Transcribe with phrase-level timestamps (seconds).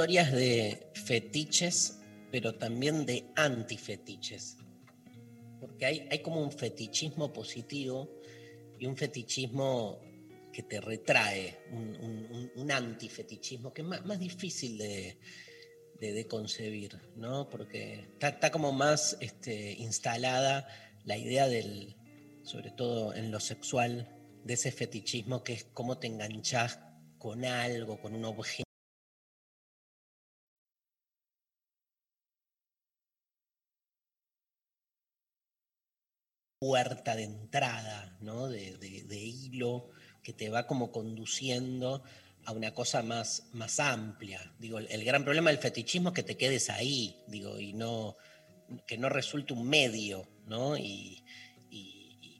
[0.00, 1.98] historias de fetiches,
[2.32, 4.56] pero también de antifetiches.
[5.60, 8.08] Porque hay, hay como un fetichismo positivo
[8.78, 10.00] y un fetichismo
[10.54, 15.18] que te retrae, un, antifetichismo que es más, más difícil de,
[16.00, 17.50] de- de concebir, ¿no?
[17.50, 20.66] Porque está, está como más este, instalada
[21.04, 21.94] la idea del,
[22.42, 24.08] sobre todo en lo sexual,
[24.44, 26.80] de ese fetichismo que es cómo te enganchás
[27.18, 28.69] con algo, con un objeto.
[36.60, 38.46] Puerta de entrada, ¿no?
[38.46, 39.88] De, hilo
[40.22, 42.02] que te va como conduciendo
[42.44, 44.52] a una cosa más, más amplia.
[44.58, 48.18] Digo, el, gran problema del fetichismo es que te quedes ahí, digo, y no,
[48.86, 50.76] que no resulte un medio, ¿no?
[50.76, 51.24] Y,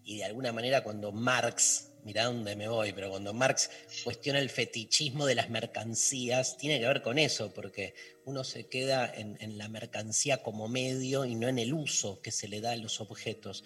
[0.04, 3.70] de alguna manera cuando Marx, mirá dónde me voy, pero cuando Marx
[4.02, 9.10] cuestiona el fetichismo de las mercancías, tiene que ver con eso, porque uno se queda
[9.14, 12.77] en la mercancía como medio y no en el uso que se le da a
[12.77, 13.62] los objetos.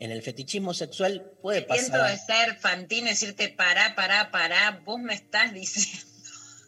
[0.00, 2.10] En el fetichismo sexual puede Siento pasar.
[2.10, 6.06] de ser Fantino y decirte, pará, pará, pará, vos me estás diciendo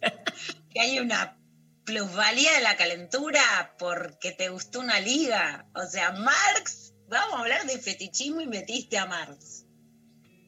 [0.71, 1.39] que hay una
[1.85, 5.69] plusvalía de la calentura porque te gustó una liga.
[5.75, 9.65] O sea, Marx, vamos a hablar de fetichismo y metiste a Marx.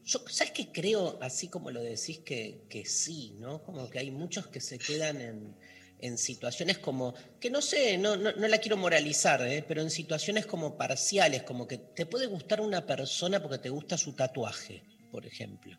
[0.04, 3.62] Yo, ¿sabes qué creo, así como lo decís, que, que sí, ¿no?
[3.62, 5.56] Como que hay muchos que se quedan en,
[6.02, 9.64] en situaciones como, que no sé, no, no, no la quiero moralizar, ¿eh?
[9.66, 13.96] pero en situaciones como parciales, como que te puede gustar una persona porque te gusta
[13.96, 15.78] su tatuaje, por ejemplo.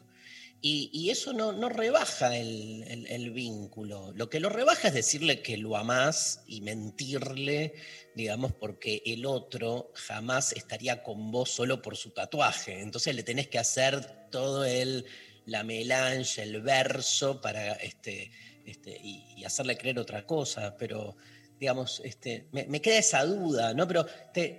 [0.61, 4.13] Y, y eso no, no rebaja el, el- vínculo.
[4.15, 7.73] Lo que lo rebaja es decirle que lo amás y mentirle,
[8.15, 12.79] digamos, porque el otro jamás estaría con vos solo por su tatuaje.
[12.79, 15.05] Entonces le tenés que hacer todo el,
[15.45, 18.31] la melange, el verso para este,
[18.65, 20.75] este, y, hacerle creer otra cosa.
[20.77, 21.15] Pero,
[21.59, 23.87] digamos, este, me, queda esa duda, ¿no?
[23.87, 24.57] Pero te,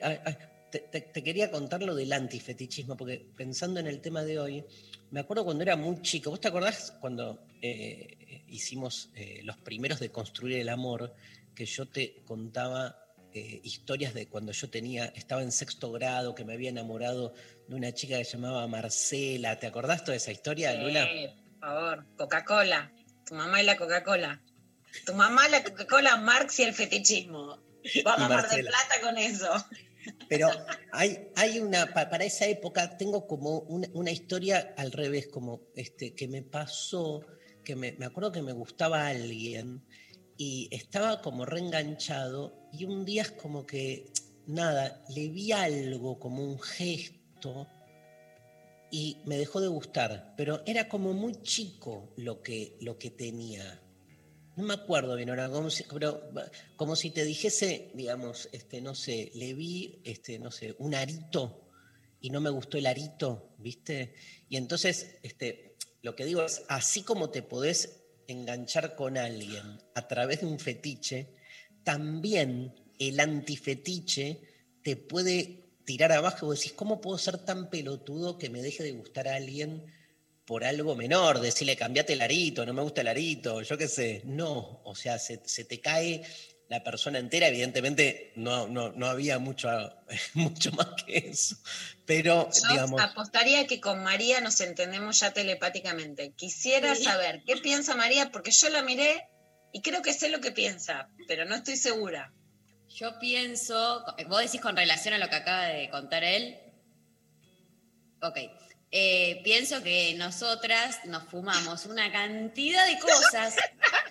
[0.80, 4.64] te- quería contar lo del antifetichismo, porque pensando en el tema de hoy,
[5.10, 6.30] me acuerdo cuando era muy chico.
[6.30, 11.14] ¿Vos te acordás cuando eh, hicimos eh, los primeros de construir el amor?
[11.54, 16.44] Que yo te contaba eh, historias de cuando yo tenía, estaba en sexto grado, que
[16.44, 17.34] me había enamorado
[17.66, 19.58] de una chica que se llamaba Marcela.
[19.58, 21.04] ¿Te acordás toda esa historia, Lula?
[21.04, 22.92] Eh, por favor, Coca-Cola.
[23.26, 24.42] Tu mamá y la Coca-Cola.
[25.06, 27.58] Tu mamá, la Coca-Cola, Marx y el fetichismo.
[28.04, 28.66] Vamos a Mar del.
[28.66, 29.50] Plata con eso.
[30.28, 30.48] Pero
[30.92, 35.62] hay, hay una, pa- para esa época tengo como una, una historia al revés, como
[35.74, 37.24] este, que me pasó,
[37.64, 39.82] que me, me acuerdo que me gustaba alguien
[40.36, 44.10] y estaba como reenganchado y un día es como que,
[44.46, 47.66] nada, le vi algo, como un gesto
[48.90, 53.80] y me dejó de gustar, pero era como muy chico lo que, lo que tenía.
[54.56, 56.30] No me acuerdo bien ahora, como si, pero
[56.76, 61.68] como si te dijese, digamos, este, no sé, le vi, este, no sé, un arito
[62.20, 64.14] y no me gustó el arito, ¿viste?
[64.48, 70.06] Y entonces, este, lo que digo es, así como te podés enganchar con alguien a
[70.06, 71.34] través de un fetiche,
[71.82, 74.40] también el antifetiche
[74.82, 78.82] te puede tirar abajo y vos decís, ¿cómo puedo ser tan pelotudo que me deje
[78.82, 79.84] de gustar a alguien
[80.44, 81.40] por algo menor?
[81.40, 84.22] Decirle, cambiate el arito, no me gusta el arito, yo qué sé.
[84.24, 86.22] No, o sea, se, se te cae
[86.68, 89.68] la persona entera, evidentemente no, no, no había mucho,
[90.34, 91.56] mucho más que eso.
[92.06, 96.32] Pero, Yo digamos, apostaría que con María nos entendemos ya telepáticamente.
[96.32, 97.04] Quisiera Sí.
[97.04, 99.28] saber qué piensa María, porque yo la miré
[99.72, 102.32] y creo que sé lo que piensa, pero no estoy segura.
[102.94, 106.56] Yo pienso, vos decís con relación a lo que acaba de contar él.
[108.22, 108.38] Ok.
[108.96, 113.56] Eh, pienso que nosotras nos fumamos una cantidad de cosas,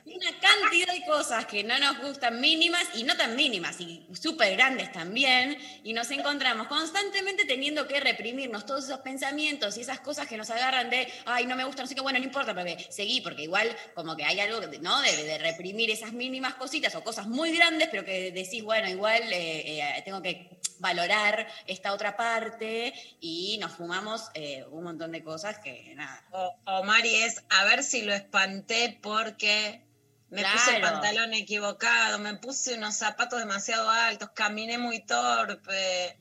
[0.06, 4.58] una cantidad de cosas que no nos gustan mínimas y no tan mínimas y súper
[4.58, 10.28] grandes también, y nos encontramos constantemente teniendo que reprimirnos todos esos pensamientos y esas cosas
[10.28, 12.86] que nos agarran de, ay, no me gusta, no sé qué, bueno, no importa, porque
[12.90, 15.02] seguí, porque igual como que hay algo, ¿no?
[15.02, 19.80] De, reprimir esas mínimas cositas o cosas muy grandes, pero que decís, bueno, igual eh,
[19.80, 20.50] eh, tengo que
[20.80, 24.30] valorar esta otra parte y nos fumamos
[24.74, 26.24] un montón de cosas que nada.
[26.32, 29.84] O, o Mari es, a ver si lo espanté porque
[30.30, 36.20] me puse el pantalón equivocado, me puse unos zapatos demasiado altos, caminé muy torpe,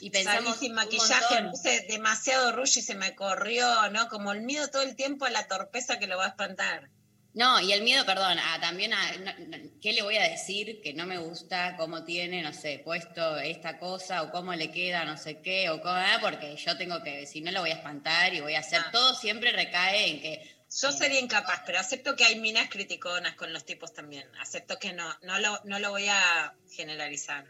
[0.00, 4.08] Y salí pensamos sin maquillaje, me puse demasiado rush y se me corrió, ¿no?
[4.08, 6.90] Como el miedo todo el tiempo a la torpeza que lo va a espantar.
[7.36, 10.80] No, y el miedo, perdón, a, también a, no- no, ¿qué le voy a decir
[10.82, 15.04] que no me gusta cómo tiene, no sé, puesto esta cosa o cómo le queda
[15.04, 17.74] no sé qué o cómo, ah, porque yo tengo que, si no lo voy a
[17.74, 18.90] espantar y voy a hacer, Ah.
[18.90, 23.52] todo siempre recae en que Yo sería incapaz, pero acepto que hay minas criticonas con
[23.52, 24.26] los tipos también.
[24.40, 27.44] Acepto que no, no lo, no lo voy a generalizar.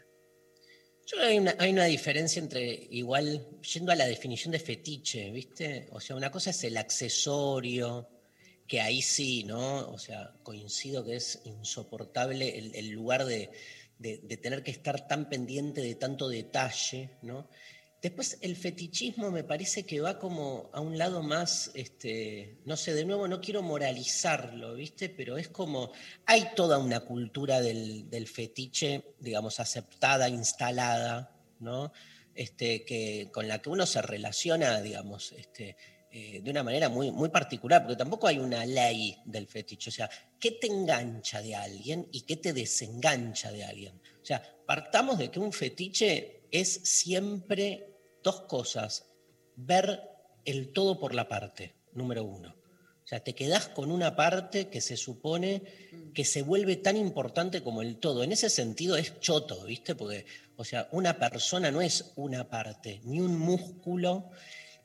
[1.07, 2.61] Yo creo que hay una, hay una diferencia entre,
[2.91, 5.87] igual, yendo a la definición de fetiche, ¿viste?
[5.93, 8.07] O sea, una cosa es el accesorio,
[8.67, 9.89] que ahí sí, ¿no?
[9.89, 13.49] O sea, coincido que es insoportable el, lugar de,
[13.97, 17.49] de- de tener que estar tan pendiente de tanto detalle, ¿no?
[18.01, 22.93] Después el fetichismo me parece que va como a un lado más, este, no sé,
[22.93, 25.09] de nuevo no quiero moralizarlo, ¿viste?
[25.09, 25.91] Pero es como,
[26.27, 31.91] hay toda una cultura del, del fetiche, digamos, aceptada, instalada, ¿no?
[32.35, 35.75] Este, que, con la que uno se relaciona, digamos, este,
[36.09, 39.89] eh, de una manera muy, muy particular, porque tampoco hay una ley del fetiche.
[39.89, 40.09] O sea,
[40.39, 44.01] ¿qué te engancha de alguien y qué te desengancha de alguien?
[44.21, 47.93] O sea, partamos de que un fetiche es siempre
[48.23, 49.05] dos cosas.
[49.55, 50.01] Ver
[50.45, 52.55] el todo por la parte, número uno.
[53.07, 55.61] O sea, te quedás con una parte que se supone
[56.13, 58.21] que se vuelve tan importante como el todo.
[58.21, 59.95] En ese sentido es choto, ¿viste?
[59.95, 60.25] Porque,
[60.57, 64.31] o sea, una persona no es una parte, ni un músculo,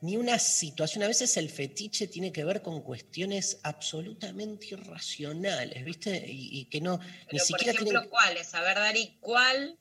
[0.03, 1.01] ni una situación.
[1.03, 6.25] A veces el fetiche tiene que ver con cuestiones absolutamente irracionales, ¿viste?
[6.27, 8.09] Y, y que no, ni Pero, por siquiera ejemplo, tienen...
[8.09, 8.53] ¿cuáles?
[8.53, 9.79] A ver, Dari, ¿cuál?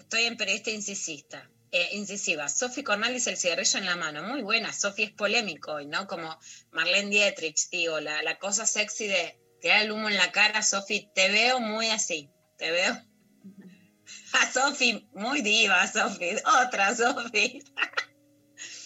[0.00, 1.50] Estoy en periodista incisista.
[1.72, 2.48] Eh, incisiva.
[2.48, 4.22] Sophie Cornell dice el cigarrillo en la mano.
[4.22, 4.72] Muy buena.
[4.72, 6.06] Sophie es polémico hoy, ¿no?
[6.06, 6.38] Como
[6.70, 11.10] Marlene Dietrich, digo, la, la cosa sexy de tirar el humo en la cara, Sophie.
[11.14, 12.30] Te veo muy así.
[12.56, 12.94] Te veo.
[14.32, 16.42] A Sophie, muy diva, Sophie.
[16.64, 17.62] Otra Sophie.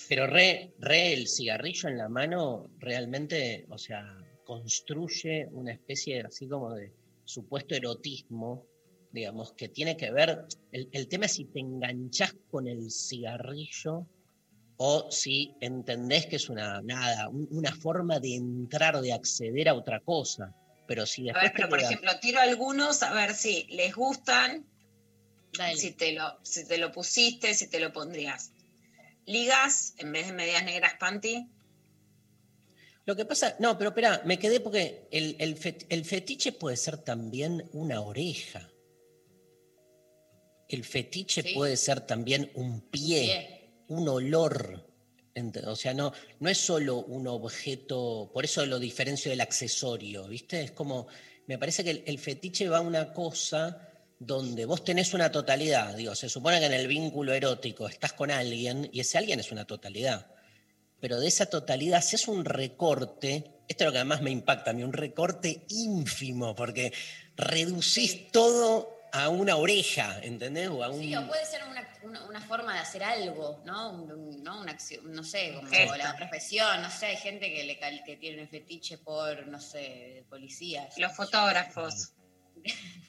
[0.08, 4.02] Pero re, re el cigarrillo en la mano realmente, o sea,
[4.44, 6.93] construye una especie así como de
[7.25, 8.66] supuesto erotismo,
[9.10, 14.06] digamos, que tiene que ver, el, el tema es si te enganchás con el cigarrillo
[14.78, 19.75] o si entendés que es una, nada, un- una forma de entrar, de acceder a
[19.75, 20.55] otra cosa.
[20.87, 24.64] Pero si A después ver, pero por ejemplo, tiro algunos a ver si les gustan,
[25.52, 25.76] Dale.
[25.76, 28.52] si te, lo, si te lo pusiste, si te lo pondrías.
[29.29, 31.47] Ligas en vez de medias negras panty.
[33.05, 36.77] Lo que pasa, no, pero espera, me quedé porque el, el fet- el fetiche puede
[36.77, 38.71] ser también una oreja.
[40.69, 41.55] El fetiche Sí.
[41.55, 44.87] puede ser también un pie, un olor.
[45.67, 50.61] O sea, no, no es solo un objeto, por eso lo diferencio del accesorio, ¿viste?
[50.63, 51.07] Es como,
[51.47, 53.88] me parece que el, el fetiche va a una cosa
[54.19, 55.94] donde vos tenés una totalidad.
[55.94, 59.53] Digo, se supone que en el vínculo erótico estás con alguien y ese alguien es
[59.53, 60.26] una totalidad
[61.00, 64.72] pero de esa totalidad, si es un recorte, esto es lo que además me impacta
[64.72, 66.93] a mí, un recorte ínfimo, porque
[67.37, 70.69] reducís todo a una oreja, ¿entendés?
[70.70, 70.98] O a un...
[71.01, 73.91] Sí, o puede ser una, una- una forma de hacer algo, ¿no?
[73.93, 74.60] Un- un- ¿no?
[74.60, 75.96] Una acción, no sé, como gesto.
[75.96, 80.25] la profesión, no sé, hay gente que, le, que tiene un fetiche por, no sé,
[80.29, 80.98] policías.
[80.98, 82.13] Los fotógrafos.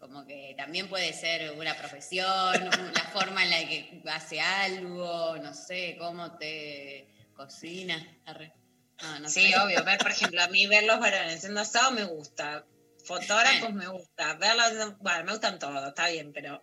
[0.00, 2.26] Como que también puede ser una profesión,
[2.94, 8.04] la forma en la que hace algo, no sé, cómo te cocina.
[8.26, 8.52] Arre.
[9.02, 9.58] No, no Sí, sé.
[9.58, 9.84] obvio.
[9.84, 12.64] Ver, por ejemplo, a mí ver los varones haciendo asado me gusta.
[13.04, 14.34] Fotógrafos me gusta.
[14.34, 16.62] Verlos, bueno, me gustan todos, está bien, pero.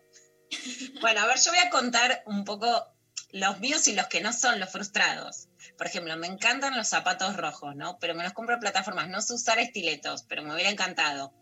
[1.01, 2.85] Bueno, a ver, yo voy a contar un poco
[3.31, 5.47] los míos y los que no son los frustrados.
[5.77, 7.97] Por ejemplo, me encantan los zapatos rojos, ¿no?
[7.99, 9.09] Pero me los compro en plataformas.
[9.09, 11.33] No sé usar estiletos, pero me hubiera encantado.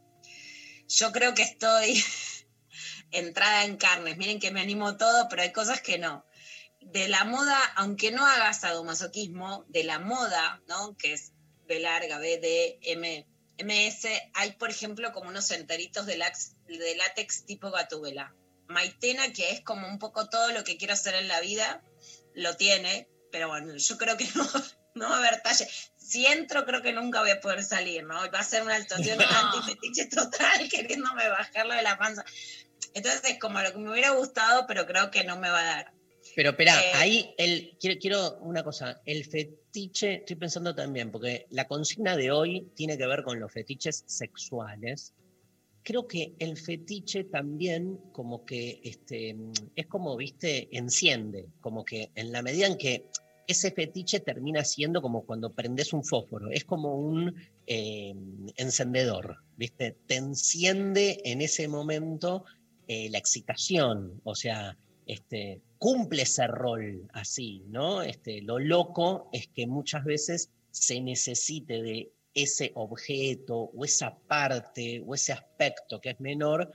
[0.88, 2.04] Yo creo que estoy
[3.12, 4.18] entrada en carnes.
[4.18, 6.26] Miren que me animo todo, pero hay cosas que no
[6.86, 10.96] de la moda, aunque no hagas sadomasoquismo, de la moda, ¿no?
[10.98, 11.34] Que es
[11.68, 13.28] B larga, B, D, M,
[13.58, 18.36] MS, hay, por ejemplo, como unos enteritos de, látex tipo gatúbela.
[18.68, 21.84] Maitena, que es como un poco todo lo que quiero hacer en la vida,
[22.34, 24.48] lo tiene, pero bueno, yo creo que no,
[24.94, 25.68] no va a haber talle.
[26.06, 28.16] Si entro, creo que nunca voy a poder salir, ¿no?
[28.32, 29.26] Va a ser una actuación No.
[29.56, 32.24] antifetiche total, queriéndome bajarlo de la panza.
[32.94, 35.64] Entonces es como lo que me hubiera gustado, pero creo que no me va a
[35.64, 35.94] dar.
[36.36, 41.48] Pero espera, Eh, ahí el, quiero, quiero una cosa, el fetiche, estoy pensando también, porque
[41.50, 45.14] la consigna de hoy tiene que ver con los fetiches sexuales.
[45.84, 49.36] Creo que el fetiche también como que este,
[49.76, 53.06] es como, viste, enciende, como que en la medida en que
[53.48, 57.36] ese fetiche termina siendo como cuando prendes un fósforo, es como un
[57.68, 58.14] eh,
[58.58, 62.46] encendedor, viste, te enciende en ese momento
[62.88, 68.02] eh, la excitación, o sea, este, cumple ese rol así, ¿no?
[68.02, 75.02] Este, lo loco es que muchas veces se necesite de ese objeto o esa parte
[75.06, 76.72] o ese aspecto que es menor,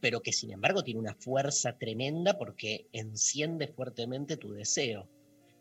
[0.00, 5.08] pero que sin embargo tiene una fuerza tremenda porque enciende fuertemente tu deseo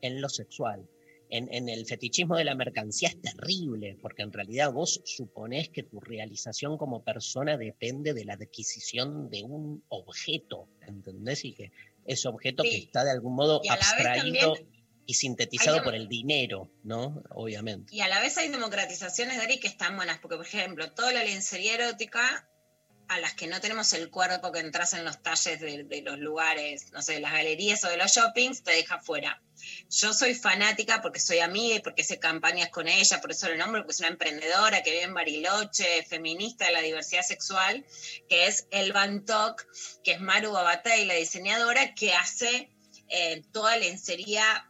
[0.01, 0.87] en lo sexual.
[1.31, 5.83] En, en el fetichismo de la mercancía es terrible, porque en realidad vos suponés que
[5.83, 11.45] tu realización como persona depende de la adquisición de un objeto, ¿entendés?
[11.45, 11.71] Y que
[12.05, 14.55] ese objeto que está de algún modo abstraído
[15.05, 17.23] y sintetizado hay por el dinero, ¿no?
[17.31, 17.95] Obviamente.
[17.95, 21.23] Y a la vez hay democratizaciones, Dari, que están buenas, porque por ejemplo, toda la
[21.23, 22.47] lencería erótica,
[23.09, 26.91] a las que no tenemos el cuerpo que entras en los talles de, los lugares,
[26.91, 29.41] no sé, de las galerías o de los shoppings, te deja fuera.
[29.89, 33.57] Yo soy fanática porque soy amiga y porque hice campañas con ella, por eso lo
[33.57, 37.85] nombro, porque es una emprendedora que vive en Bariloche, feminista de la diversidad sexual,
[38.29, 39.65] que es El Bantoc,
[40.03, 42.69] que es Maru Babatay, la diseñadora, que hace
[43.09, 44.69] eh, toda lencería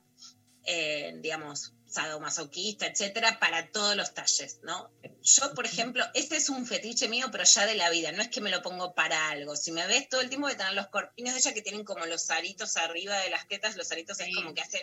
[0.72, 4.92] eh, digamos, sadomasoquista, etcétera, para todos los talles, ¿no?
[5.22, 8.30] Yo, por ejemplo, este es un fetiche mío, pero ya de la vida, no es
[8.30, 9.56] que me lo pongo para algo.
[9.56, 12.06] Si me ves todo el tiempo de tener los corpiños de ella que tienen como
[12.06, 14.24] los aritos arriba de las tetas, los aritos Sí.
[14.28, 14.82] es como que hacen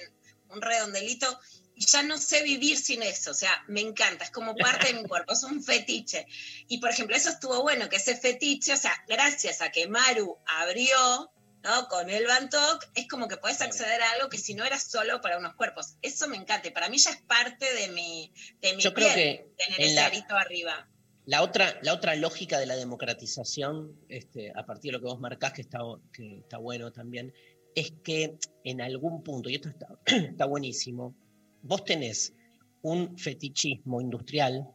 [0.49, 1.41] un redondelito,
[1.75, 4.95] y ya no sé vivir sin eso, o sea, me encanta, es como parte de
[4.95, 6.27] mi cuerpo, es un fetiche.
[6.69, 10.39] Y por ejemplo, eso estuvo bueno, que ese fetiche, o sea, gracias a que Maru
[10.47, 11.31] abrió,
[11.67, 11.89] ¿no?
[11.89, 15.21] Con el Bantoc, es como que puedes acceder a algo que si no era solo
[15.21, 15.97] para unos cuerpos.
[16.03, 19.53] Eso me encanta, para mí ya es parte de mi, de mi Yo creo que
[19.59, 20.89] tener en ese la- arito arriba.
[21.25, 25.19] La otra, la otra lógica de la democratización, este, a partir de lo que vos
[25.19, 25.81] marcás, que está,
[26.13, 27.35] que está bueno también,
[27.75, 31.17] es que en algún punto, y esto está, está buenísimo,
[31.63, 32.33] vos tenés
[32.83, 34.69] un fetichismo industrial,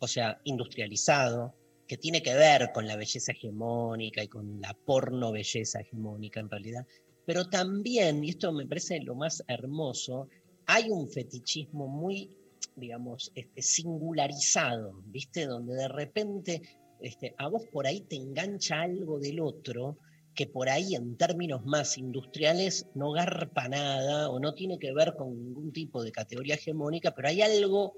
[0.00, 1.54] o sea, industrializado,
[1.86, 6.50] que tiene que ver con la belleza hegemónica y con la porno belleza hegemónica en
[6.50, 6.86] realidad,
[7.26, 10.28] pero también, y esto me parece lo más hermoso,
[10.66, 12.30] hay un fetichismo muy
[12.76, 15.46] digamos, este, singularizado, ¿viste?
[15.46, 16.62] Donde de repente
[17.00, 19.98] este, a vos por ahí te engancha algo del otro
[20.34, 25.14] que por ahí en términos más industriales no garpa nada o no tiene que ver
[25.16, 27.94] con ningún tipo de categoría hegemónica, pero hay algo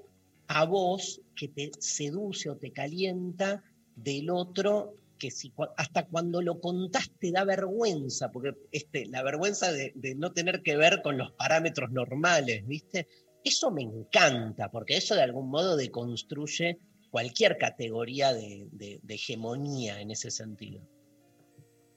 [0.47, 3.63] a vos que te seduce o te calienta
[3.97, 9.71] del otro que si, hasta cuando lo contás te da vergüenza, porque este, la vergüenza
[9.71, 13.07] de, no tener que ver con los parámetros normales, ¿viste?
[13.43, 16.77] Eso me encanta, porque eso de algún modo deconstruye
[17.09, 20.81] cualquier categoría de, de- de hegemonía en ese sentido.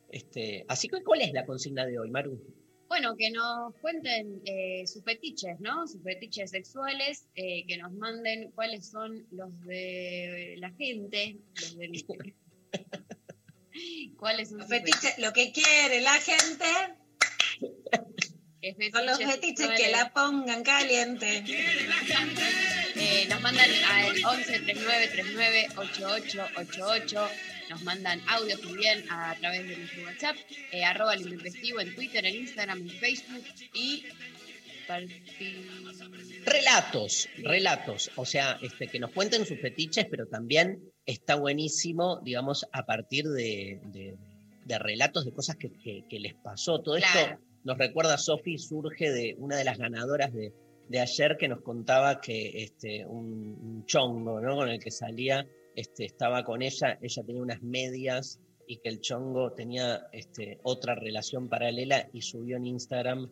[0.08, 2.40] Este, así que, ¿cuál es la consigna de hoy, Maru?
[2.90, 5.86] Bueno, que nos cuenten eh, sus fetiches, ¿no?
[5.86, 12.04] Sus fetiches sexuales, eh, que nos manden cuáles son los de la gente, los del...
[14.18, 16.64] ¿Cuáles son Los sus fetiches, lo que quiere la gente
[18.60, 19.92] fetiches son los fetiches que sexuales?
[19.92, 21.44] la pongan caliente.
[22.96, 27.28] Eh, nos mandan al 11 39 39 8888.
[27.70, 30.36] Nos mandan audio también a través de nuestro WhatsApp,
[30.72, 34.04] eh, arroba el investigo en Twitter, en Instagram, en Facebook y
[36.44, 42.66] Relatos, relatos, o sea, este, que nos cuenten sus fetiches, pero también está buenísimo, digamos,
[42.72, 44.16] a partir de, de-
[44.64, 46.80] de relatos de cosas que, que- que les pasó.
[46.80, 47.20] Todo Claro.
[47.20, 50.52] esto nos recuerda, Sofi, surge de una de las ganadoras de,
[50.88, 53.26] de ayer que nos contaba que este, un,
[53.62, 54.56] un chongo, ¿no?
[54.56, 55.46] Con el que salía,
[55.76, 60.94] este, estaba con ella, ella tenía unas medias y que el chongo tenía este, otra
[60.94, 63.30] relación paralela y subió en Instagram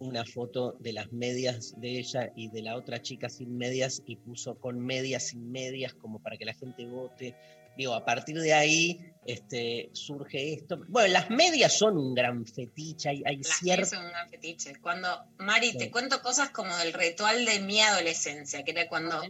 [0.00, 4.16] una foto de las medias de ella y de la otra chica sin medias y
[4.16, 7.34] puso con medias sin medias como para que la gente vote.
[7.78, 10.80] Digo, a partir de ahí este, surge esto.
[10.88, 13.80] Bueno, las medias son un gran fetiche, hay, hay Las cierto...
[13.80, 14.72] medias son un gran fetiche.
[14.80, 15.78] Cuando, Mari, Sí.
[15.78, 19.22] te cuento cosas como del ritual de mi adolescencia, que era cuando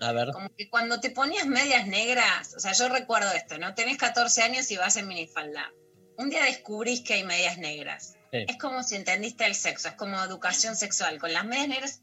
[0.00, 3.74] A ver, como que cuando te ponías medias negras, o sea, yo recuerdo esto, ¿no?
[3.74, 5.72] Tenés 14 años y vas en minifalda.
[6.16, 8.14] Un día descubrís que hay medias negras.
[8.32, 8.44] Sí.
[8.48, 11.18] Es como si entendiste el sexo, es como educación sexual.
[11.18, 12.02] Con las medias negras,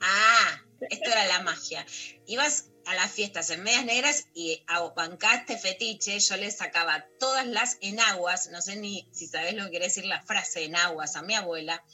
[0.00, 1.84] ah, esto era la magia.
[2.26, 7.46] Ibas a las fiestas en medias negras y a bancaste fetiche, yo le sacaba todas
[7.46, 11.22] las enaguas, no sé ni si sabes lo que quiere decir la frase enaguas a
[11.22, 11.84] mi abuela.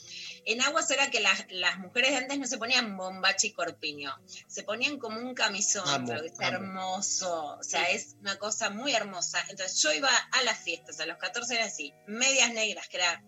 [0.45, 4.15] Enaguas era que las, las mujeres de antes no se ponían bombache y corpiño,
[4.47, 6.49] se ponían como un camisón, Amo, pero es amo.
[6.49, 9.45] hermoso, o sea, es una cosa muy hermosa.
[9.51, 13.23] Entonces yo iba a las fiestas, a los 14 era así, medias negras, que era,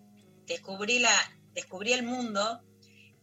[0.46, 1.12] descubrí, la,
[1.52, 2.62] descubrí el mundo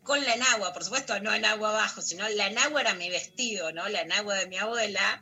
[0.07, 3.87] con la enagua, por supuesto, no enagua abajo, sino la enagua era mi vestido, ¿no?
[3.89, 5.21] La enagua de mi abuela.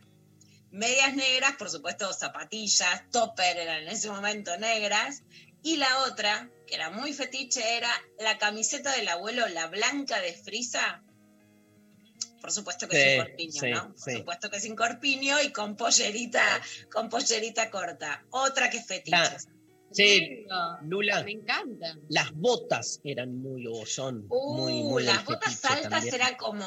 [0.69, 5.23] Medias negras, por supuesto, zapatillas, topper eran en ese momento negras.
[5.63, 7.89] Y la otra, que era muy fetiche, era
[8.19, 11.01] la camiseta del abuelo, la blanca de frisa.
[12.39, 13.87] Por supuesto que Sí, sin corpiño, sí, ¿no?
[13.89, 14.17] Por sí.
[14.19, 16.61] supuesto que sin corpiño y con pollerita,
[16.91, 18.23] con pollerita corta.
[18.29, 19.17] Otra que fetiche.
[19.17, 19.37] La-
[19.95, 20.45] Sí.
[20.83, 21.95] Lula, Me encanta.
[22.09, 26.15] las botas eran muy, o son muy, Uh, muy del las botas altas también.
[26.15, 26.65] eran como.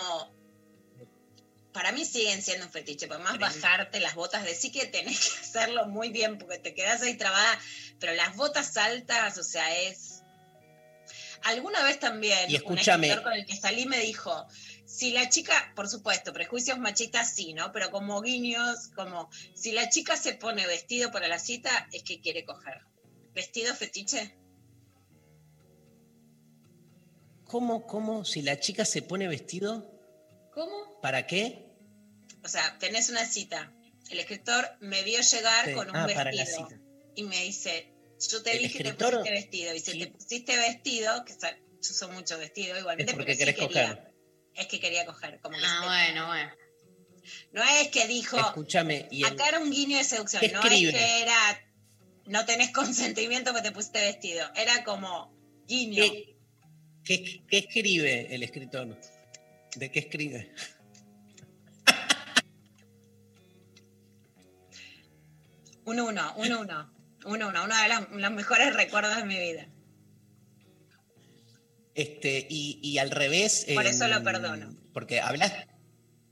[1.72, 5.40] Para mí siguen siendo un fetiche, por más bajarte las botas, decir que tenés que
[5.40, 7.58] hacerlo muy bien porque te quedás ahí trabada,
[8.00, 10.22] pero las botas altas, o sea, es.
[11.44, 13.22] Alguna vez también Y un escúchame.
[13.22, 14.44] con el que salí me dijo,
[14.86, 17.70] si la chica, por supuesto, prejuicios machistas sí, ¿no?
[17.70, 22.20] Pero como guiños, como si la chica se pone vestido para la cita, es que
[22.20, 22.80] quiere coger.
[23.38, 24.34] ¿Vestido fetiche?
[27.44, 28.24] ¿Cómo, cómo?
[28.24, 29.88] Si la chica se pone vestido,
[30.52, 31.00] ¿Cómo?
[31.00, 31.64] ¿para qué?
[32.42, 33.72] O sea, tenés una cita.
[34.10, 35.72] El escritor me vio llegar Sí.
[35.74, 36.80] con un Ah, vestido para la cita.
[37.14, 37.94] y me dice,
[38.28, 39.72] yo te ¿El dije que te pusiste vestido.
[39.72, 39.98] Dice, Sí.
[40.00, 41.48] te pusiste vestido, que yo
[41.80, 43.88] uso mucho vestido Es igualmente, porque pero sí querés quería.
[43.96, 44.14] coger.
[44.56, 45.38] Es que quería coger.
[45.40, 46.50] Como que Ah, bueno, bueno.
[47.52, 50.60] No es que dijo, Escúchame, y el- acá era un guiño de seducción, ¿Qué no
[50.60, 50.90] escribe?
[50.90, 51.64] es que era,
[52.28, 54.46] no tenés consentimiento porque te pusiste vestido.
[54.54, 55.34] Era como
[55.66, 56.02] guiño.
[56.02, 56.36] ¿qué,
[57.04, 58.98] qué- qué escribe el escritor?
[59.76, 60.52] ¿De qué escribe?
[65.84, 66.92] Un uno, un uno.
[67.24, 69.68] Un uno, uno de los, los mejores recuerdos de mi vida.
[71.94, 73.66] Este, y, y al revés.
[73.74, 74.74] Por em, eso lo perdono.
[74.92, 75.52] Porque hablas,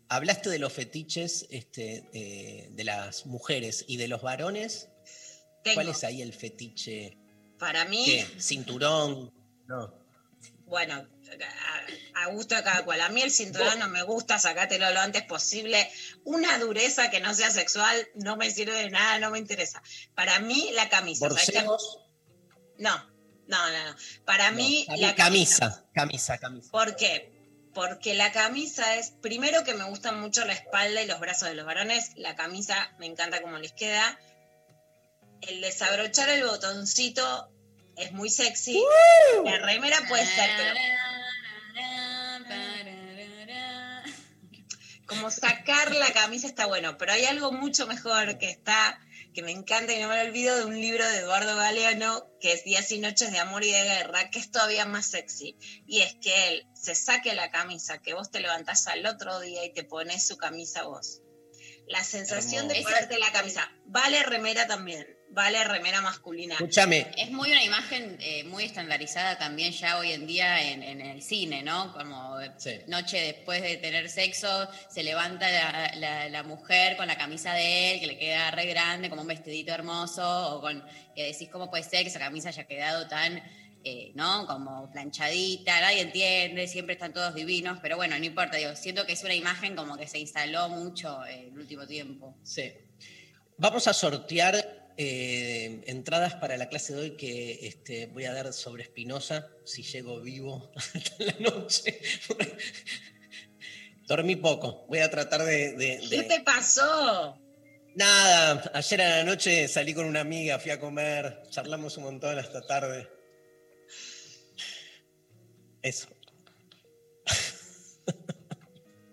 [0.09, 4.89] hablaste de los fetiches este, eh, de las mujeres y de los varones.
[5.67, 7.19] Tengo, ¿Cuál es ahí el fetiche?
[7.59, 8.27] para mí, ¿Qué?
[8.41, 9.33] ¿Cinturón?
[9.67, 9.93] No.
[10.67, 10.95] bueno,
[12.15, 13.01] a, a gusto de cada cual.
[13.01, 15.91] A mí el cinturón no me gusta, sacátelo lo antes posible.
[16.25, 19.83] Una dureza que no sea sexual no me sirve de nada, no me interesa.
[20.15, 21.27] Para mí, la camisa.
[21.29, 21.99] ¿Borseos?
[22.79, 22.97] No,
[23.49, 23.97] no, no, no.
[24.25, 25.85] Para No, mí, la camisa.
[25.95, 26.71] Camisa, camisa.
[26.71, 27.33] ¿Por qué?
[27.75, 31.55] Porque la camisa es, primero que me gusta mucho la espalda y los brazos de
[31.55, 34.19] los varones, la camisa me encanta cómo les queda.
[35.47, 37.51] El desabrochar el botoncito
[37.97, 38.83] es muy sexy.
[39.45, 40.75] La remera puede ser, pero
[45.07, 48.99] como sacar la camisa está bueno, pero hay algo mucho mejor que está,
[49.33, 52.53] que me encanta y no me lo olvido, de un libro de Eduardo Galeano, que
[52.53, 55.57] es Días y Noches de Amor y de Guerra, que es todavía más sexy.
[55.87, 59.65] Y es que él se saque la camisa, que vos te levantás al otro día
[59.65, 61.23] y te pones su camisa vos.
[61.87, 63.71] La sensación de ponerte la camisa.
[63.85, 66.55] Vale remera también, vale remera masculina.
[66.55, 71.01] Escúchame, Es muy una imagen eh, muy estandarizada también ya hoy en día en, en
[71.01, 71.93] el cine, ¿no?
[71.93, 72.79] Como Sí.
[72.87, 77.95] noche después de tener sexo, se levanta la, la- la mujer con la camisa de
[77.95, 80.83] él, que le queda re grande, como un vestidito hermoso, o con
[81.15, 83.43] que decís cómo puede ser que esa camisa haya quedado tan,
[83.85, 84.47] eh, ¿no?
[84.47, 89.13] Como planchadita, nadie entiende, siempre están todos divinos, pero bueno, no importa, digo, siento que
[89.13, 92.37] es una imagen como que se instaló mucho eh, en el último tiempo.
[92.43, 92.73] Sí.
[93.59, 94.66] Vamos a sortear
[94.97, 99.83] eh, entradas para la clase de hoy que este, voy a dar sobre Espinosa, si
[99.83, 102.01] llego vivo hasta la noche.
[104.07, 105.73] Dormí poco, voy a tratar de...
[105.73, 107.41] de- ¿Qué te pasó?
[107.97, 112.39] Nada, ayer a la noche salí con una amiga, fui a comer, charlamos un montón
[112.39, 113.09] hasta tarde.
[115.83, 116.09] Eso.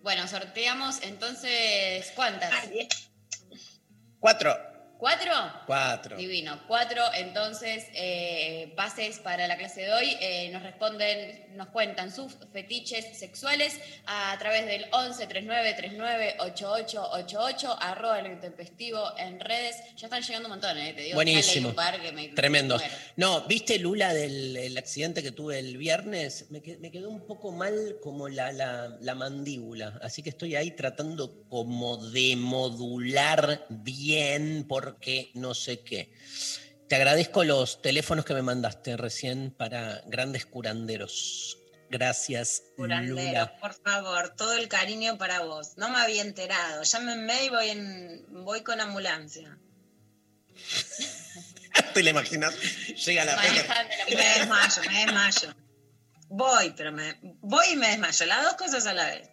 [0.02, 2.52] Bueno, sorteamos entonces, ¿cuántas?
[2.52, 2.88] Ay,
[4.20, 4.54] Cuatro.
[5.04, 5.34] ¿Cuatro?
[5.66, 6.16] Cuatro.
[6.16, 6.62] Divino.
[6.66, 10.16] Cuatro, entonces, eh, pases para la clase de hoy.
[10.22, 17.10] Eh, nos responden, nos cuentan sus fetiches sexuales a través del 11 39 39 88
[17.12, 19.76] 88, arroba el intempestivo en redes.
[19.98, 20.94] Ya están llegando un montón, ¿eh?
[20.94, 21.68] Te digo, Buenísimo.
[21.70, 22.82] un par que me- Tremendos.
[22.82, 23.04] me muero.
[23.18, 26.46] No, ¿viste Lula del el accidente que tuve el viernes?
[26.50, 30.72] Me, me quedó un poco mal como la, la- la mandíbula, así que estoy ahí
[30.72, 36.12] tratando como de modular bien porque no sé qué.
[36.88, 41.58] Te agradezco los teléfonos que me mandaste recién para grandes curanderos.
[41.90, 43.58] Gracias, Curandero, Lula.
[43.60, 45.78] por favor, todo el cariño para vos.
[45.78, 46.84] No me había enterado.
[46.84, 49.58] Llámenme y voy, en, voy con ambulancia.
[51.94, 52.56] ¿Te la imaginas?
[53.06, 55.56] Llega la me desmayo, me desmayo.
[56.30, 58.26] Voy, pero me voy y me desmayo.
[58.26, 59.30] Las dos cosas a la vez.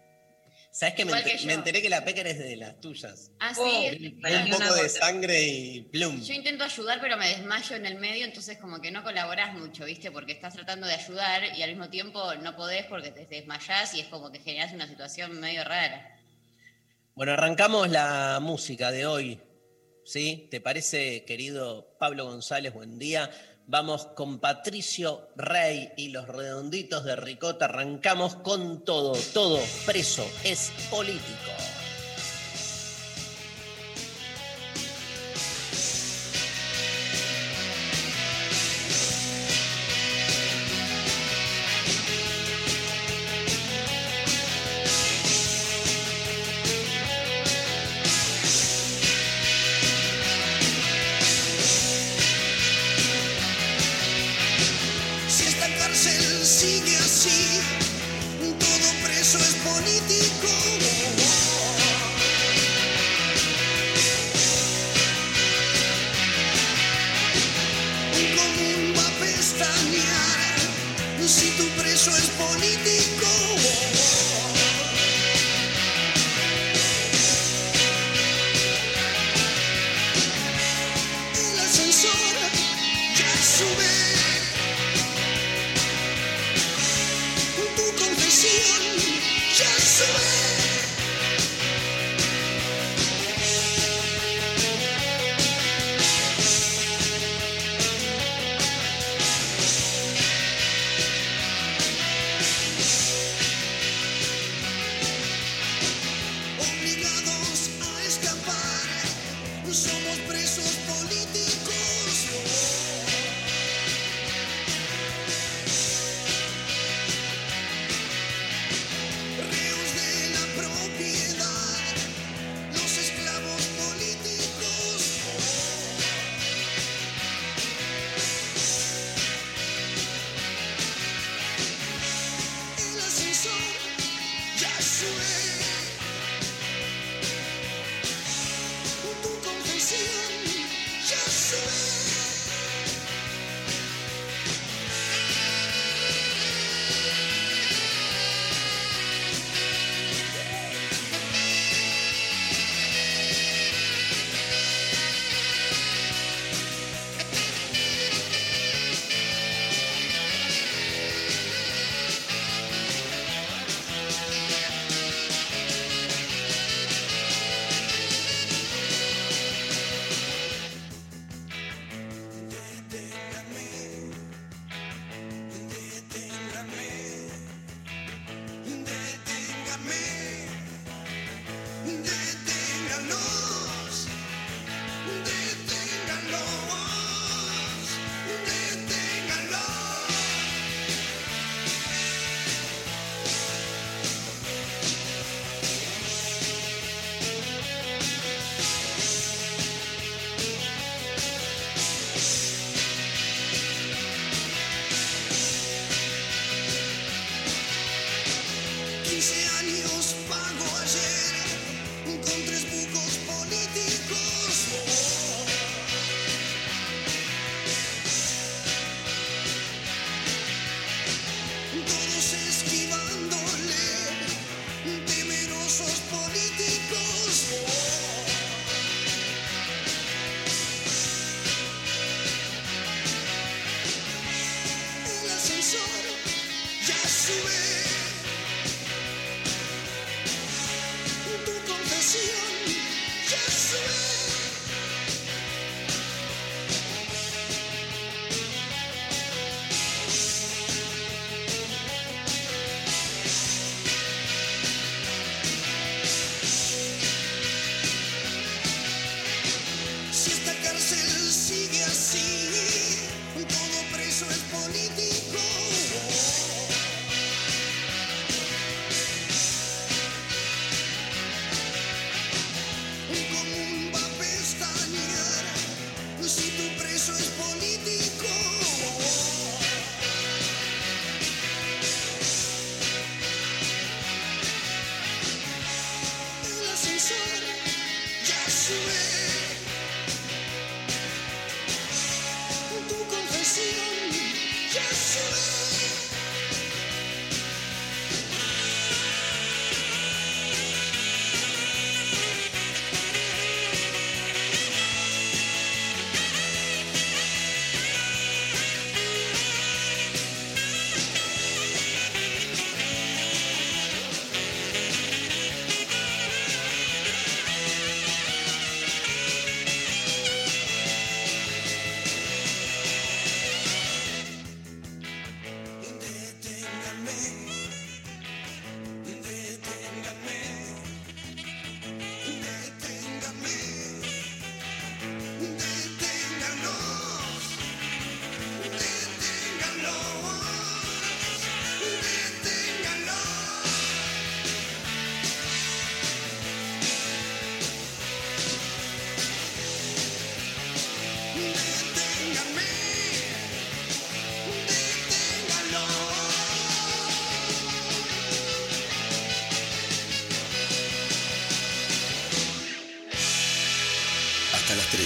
[0.73, 3.33] ¿Sabes que me, que me enteré que la peca es de las tuyas?
[3.41, 4.19] Ah, Oh, sí.
[4.23, 6.23] Pero Un poco de sangre y plum.
[6.23, 9.85] Yo intento ayudar, pero me desmayo en el medio, entonces como que no colaborás mucho,
[9.85, 10.13] ¿viste?
[10.13, 14.01] Porque estás tratando de ayudar y al mismo tiempo no podés porque te desmayás y
[14.01, 16.17] es como que generás una situación medio rara.
[17.15, 19.41] Bueno, arrancamos la música de hoy.
[20.05, 20.49] ¿Sí?
[20.51, 22.73] ¿Te parece, querido Pablo González?
[22.73, 23.31] Buen día.
[23.71, 27.67] Vamos con Patricio Rey y los redonditos de Ricota.
[27.67, 29.13] Arrancamos con todo.
[29.33, 31.80] Todo preso es político.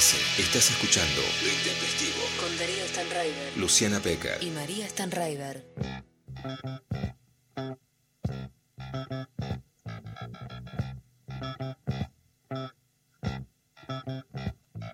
[0.04, 0.42] 13.
[0.42, 2.24] Estás escuchando Lo Intempestivo.
[2.38, 4.42] Con Darío Stanraiver Luciana Pecker.
[4.42, 5.64] y María Stanraiver.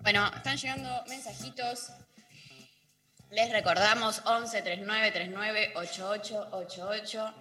[0.01, 1.89] Bueno, están llegando mensajitos.
[3.31, 7.33] Les recordamos 11 39 39 88 88.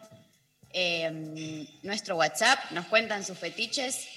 [0.73, 4.09] Eh, nuestro WhatsApp, nos cuentan sus fetiches.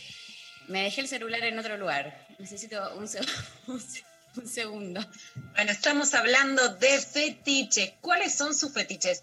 [0.67, 2.22] Me dejé el celular en otro lugar.
[2.39, 3.27] Necesito un, seg-
[3.67, 4.03] un se-
[4.35, 5.05] un segundo.
[5.53, 7.93] Bueno, estamos hablando de fetiches.
[8.01, 9.21] ¿Cuáles son sus fetiches?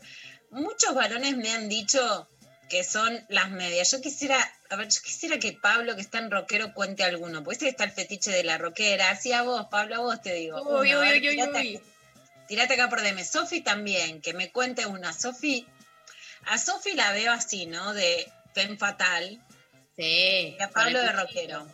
[0.51, 2.29] Muchos varones me han dicho
[2.69, 3.91] que son las medias.
[3.91, 4.37] Yo quisiera,
[4.69, 7.43] a ver, yo quisiera que Pablo, que está en rockero, cuente alguno.
[7.43, 9.11] Pues está el fetiche de la rockera.
[9.11, 10.63] Así a vos, Pablo, a vos te digo.
[10.63, 11.81] Uy, uy, uy, uy, tirate, uy.
[12.47, 13.25] tirate acá por DM.
[13.25, 15.13] Sofi también, que me cuente una.
[15.13, 15.67] Sofi,
[16.47, 17.93] a Sofi la veo así, ¿no?
[17.95, 19.43] De Pen Fatal.
[19.97, 20.55] Sí.
[20.57, 21.67] Y a Pablo de rockero.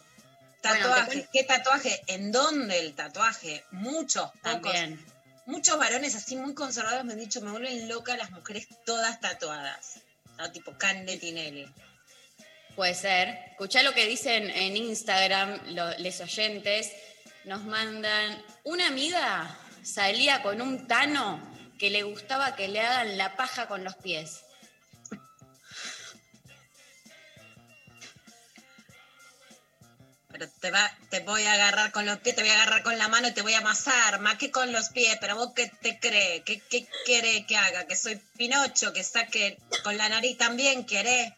[0.73, 1.29] Tatuaje.
[1.33, 2.03] ¿Qué tatuaje?
[2.07, 3.65] ¿En dónde el tatuaje?
[3.71, 4.43] Muchos, pocos.
[4.43, 5.05] También.
[5.47, 10.01] Muchos varones así muy conservadores me han dicho, me vuelven loca las mujeres todas tatuadas.
[10.39, 10.51] ¿no?
[10.53, 11.67] Tipo Cande Tinelli.
[12.75, 13.29] Puede ser.
[13.53, 16.91] Escuchá lo que dicen en Instagram lo- les oyentes.
[17.45, 21.41] Nos mandan, una amiga salía con un tano
[21.79, 24.41] que le gustaba que le hagan la paja con los pies.
[30.39, 32.99] Pero te, va, te voy a agarrar con los pies, te voy a agarrar con
[32.99, 35.17] la mano y te voy a amasar, más que con los pies.
[35.19, 37.87] Pero vos qué te crees, ¿qué, qué quiere que haga?
[37.87, 41.33] Que soy Pinocho, que saque con la nariz también, ¿querés?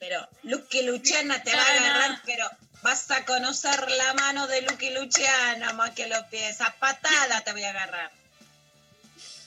[0.00, 1.94] Pero Lucky Luciana te va a Luciana.
[1.94, 2.50] agarrar, pero
[2.82, 6.60] vas a conocer la mano de Lucky Luciana más que los pies.
[6.62, 8.10] A patada te voy a agarrar.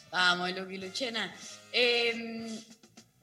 [0.10, 1.36] Vamos, Luqui Luchena.
[1.74, 2.62] Eh,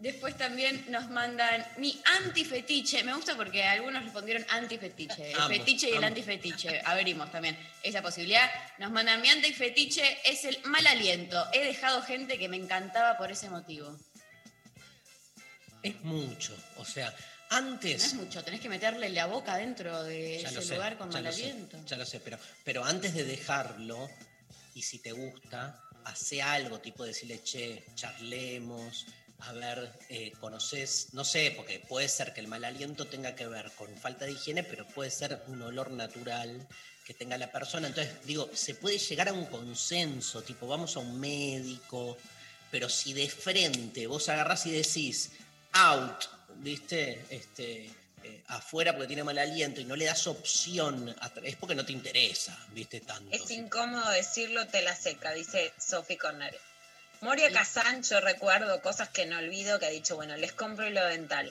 [0.04, 3.02] después también nos mandan mi antifetiche.
[3.02, 5.32] Me gusta porque algunos respondieron antifetiche.
[5.32, 6.80] El Ambos, fetiche y el antifetiche.
[6.84, 8.48] Abrimos también esa posibilidad.
[8.78, 11.44] Nos mandan mi antifetiche es el mal aliento.
[11.52, 13.98] He dejado gente que me encantaba por ese motivo.
[15.82, 16.56] Es mucho.
[16.76, 17.10] O sea,
[17.50, 18.04] No antes.
[18.04, 21.08] es mucho, tenés que meterle la boca dentro de Ya lo ese sé, lugar con
[21.10, 21.78] mal lo sé, aliento.
[21.86, 24.08] ya lo sé, pero, pero antes de dejarlo,
[24.74, 29.06] y si te gusta, hace algo, tipo decirle, che, charlemos,
[29.40, 33.46] a ver, eh, conoces, no sé, porque puede ser que el mal aliento tenga que
[33.46, 36.66] ver con falta de higiene, pero puede ser un olor natural
[37.04, 37.88] que tenga la persona.
[37.88, 42.16] Entonces, digo, se puede llegar a un consenso, tipo, vamos a un médico,
[42.70, 45.32] pero si de frente vos agarrás y decís,
[45.72, 46.24] out,
[46.56, 47.24] ¿viste?
[47.28, 47.90] Este,
[48.22, 51.84] eh, afuera porque tiene mal aliento y no le das opción, a es porque no
[51.84, 53.00] te interesa, ¿viste?
[53.00, 53.36] Tanto.
[53.36, 56.58] Es incómodo decirlo, te la seca, dice Sofi Cornere.
[57.24, 61.02] Moria Kazan, yo recuerdo cosas que no olvido, que ha dicho, bueno, les compro hilo
[61.06, 61.50] dental.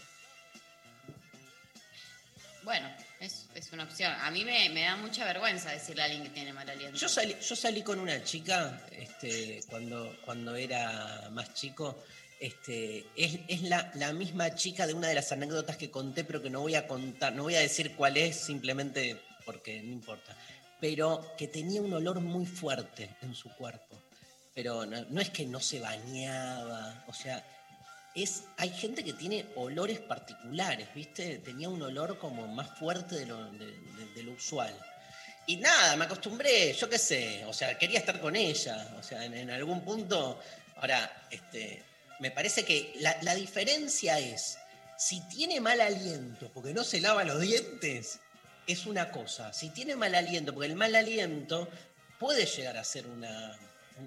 [2.61, 2.87] Bueno,
[3.19, 4.13] es, es una opción.
[4.21, 6.95] A mí me, me da mucha vergüenza decirle a alguien que tiene mal aliento.
[6.95, 12.03] Yo salí, yo salí con una chica este, cuando, cuando era más chico.
[12.39, 16.39] Este, es es la, la misma chica de una de las anécdotas que conté, pero
[16.39, 20.37] que no voy a contar, no voy a decir cuál es, simplemente porque no importa.
[20.79, 24.02] Pero que tenía un olor muy fuerte en su cuerpo.
[24.53, 27.43] Pero no, es que no se bañaba, o sea,
[28.13, 31.39] es, hay gente que tiene olores particulares, ¿viste?
[31.39, 34.73] Tenía un olor como más fuerte de lo, usual.
[35.47, 39.25] Y nada, me acostumbré, yo qué sé, o sea, quería estar con ella, o sea,
[39.25, 40.39] en, algún punto,
[40.77, 41.83] ahora, este,
[42.19, 44.57] me parece que la diferencia es,
[44.97, 48.19] si tiene mal aliento porque no se lava los dientes,
[48.67, 51.67] es una cosa, si tiene mal aliento, porque el mal aliento
[52.19, 53.57] puede llegar a ser una,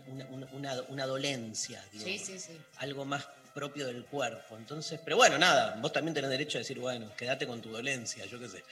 [0.09, 2.59] una, una- una- una dolencia, digo, Sí, sí, sí.
[2.79, 4.57] algo más propio del cuerpo.
[4.57, 8.25] Entonces, pero bueno, nada, vos también tenés derecho a decir, bueno, quédate con tu dolencia,
[8.27, 8.63] yo qué sé.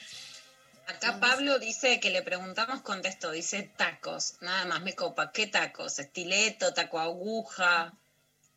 [0.86, 5.32] Acá Pablo dice que le preguntamos, contestó, dice tacos, nada más me copa.
[5.32, 5.98] ¿Qué tacos?
[5.98, 7.94] Estileto, taco aguja,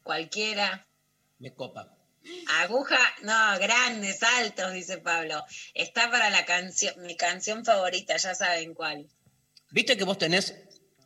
[0.04, 0.86] cualquiera.
[1.40, 1.94] Me copa.
[2.60, 5.46] Aguja, no, grandes, altos, dice Pablo.
[5.74, 9.08] Está para la canción, mi canción favorita, ya saben cuál.
[9.70, 10.54] Viste que vos tenés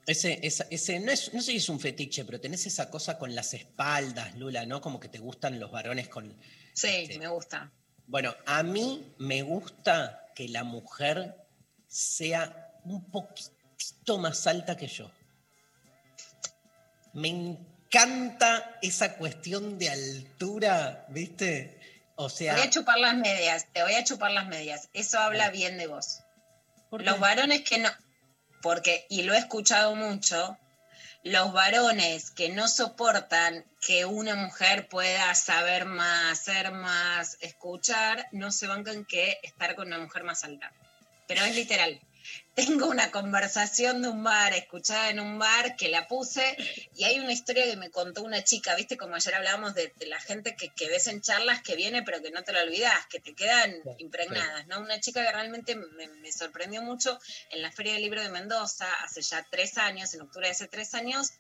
[0.06, 3.36] ese, ese no, es, no sé si es un fetiche, pero tenés esa cosa con
[3.36, 4.82] las espaldas, Lula, ¿no?
[4.82, 6.38] Como que te gustan los varones con...
[6.74, 7.20] Sí, Sí.
[7.20, 7.72] me gusta.
[8.08, 11.36] Bueno, a mí me gusta que la mujer
[11.88, 15.12] sea un poquitito más alta que yo.
[17.14, 21.80] Me encanta esa cuestión de altura, ¿viste?
[22.16, 22.54] O sea...
[22.56, 24.90] Voy a chupar las medias, te voy a chupar las medias.
[24.94, 26.22] Eso habla bien de vos.
[26.90, 27.90] ¿por Los varones que no,
[28.62, 30.58] porque, y lo he escuchado mucho,
[31.24, 38.52] los varones que no soportan que una mujer pueda saber más, ser más, escuchar, no
[38.52, 40.72] se bancan que estar con una mujer más alta.
[41.28, 42.02] Pero es literal.
[42.56, 46.56] tengo una conversación de un bar, escuchada en un bar, que la puse,
[46.96, 50.06] y hay una historia que me contó una chica, viste, como ayer hablábamos de, de
[50.06, 53.06] la gente que, que ves en charlas que viene, pero que no te la olvidas,
[53.08, 54.80] que te quedan impregnadas, ¿no?
[54.80, 57.20] Una chica que realmente me, me sorprendió mucho
[57.52, 60.68] en la Feria del Libro de Mendoza, hace ya tres años, en octubre de hace
[60.68, 61.32] tres años,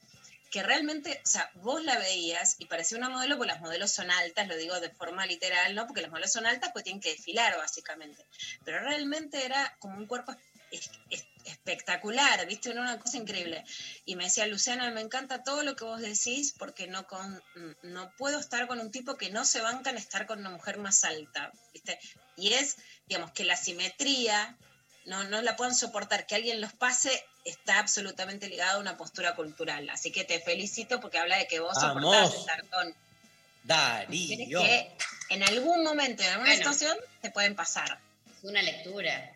[0.51, 4.11] que realmente, o sea, vos la veías y parecía una modelo, porque las modelos son
[4.11, 5.87] altas, lo digo de forma literal, ¿no?
[5.87, 8.25] Porque las modelos son altas, pues tienen que desfilar, básicamente.
[8.65, 10.35] Pero realmente era como un cuerpo
[10.71, 12.69] es- es- espectacular, ¿viste?
[12.71, 13.63] Era una cosa increíble.
[14.05, 17.41] Y me decía, Luciana, me encanta todo lo que vos decís, porque no, con,
[17.83, 20.77] no puedo estar con un tipo que no se banca en estar con una mujer
[20.77, 21.99] más alta, ¿viste?
[22.37, 24.57] Y es, digamos, que la simetría
[25.05, 29.35] no, no la puedan soportar, que alguien los pase, está absolutamente ligado a una postura
[29.35, 29.89] cultural.
[29.89, 32.03] Así que te felicito porque habla de que vos Vamos.
[32.03, 32.95] soportás estar con
[33.63, 34.61] Darío.
[34.61, 34.91] que
[35.29, 36.63] en algún momento, en alguna Bueno.
[36.71, 37.99] situación, te pueden pasar.
[38.37, 39.31] Es una lectura.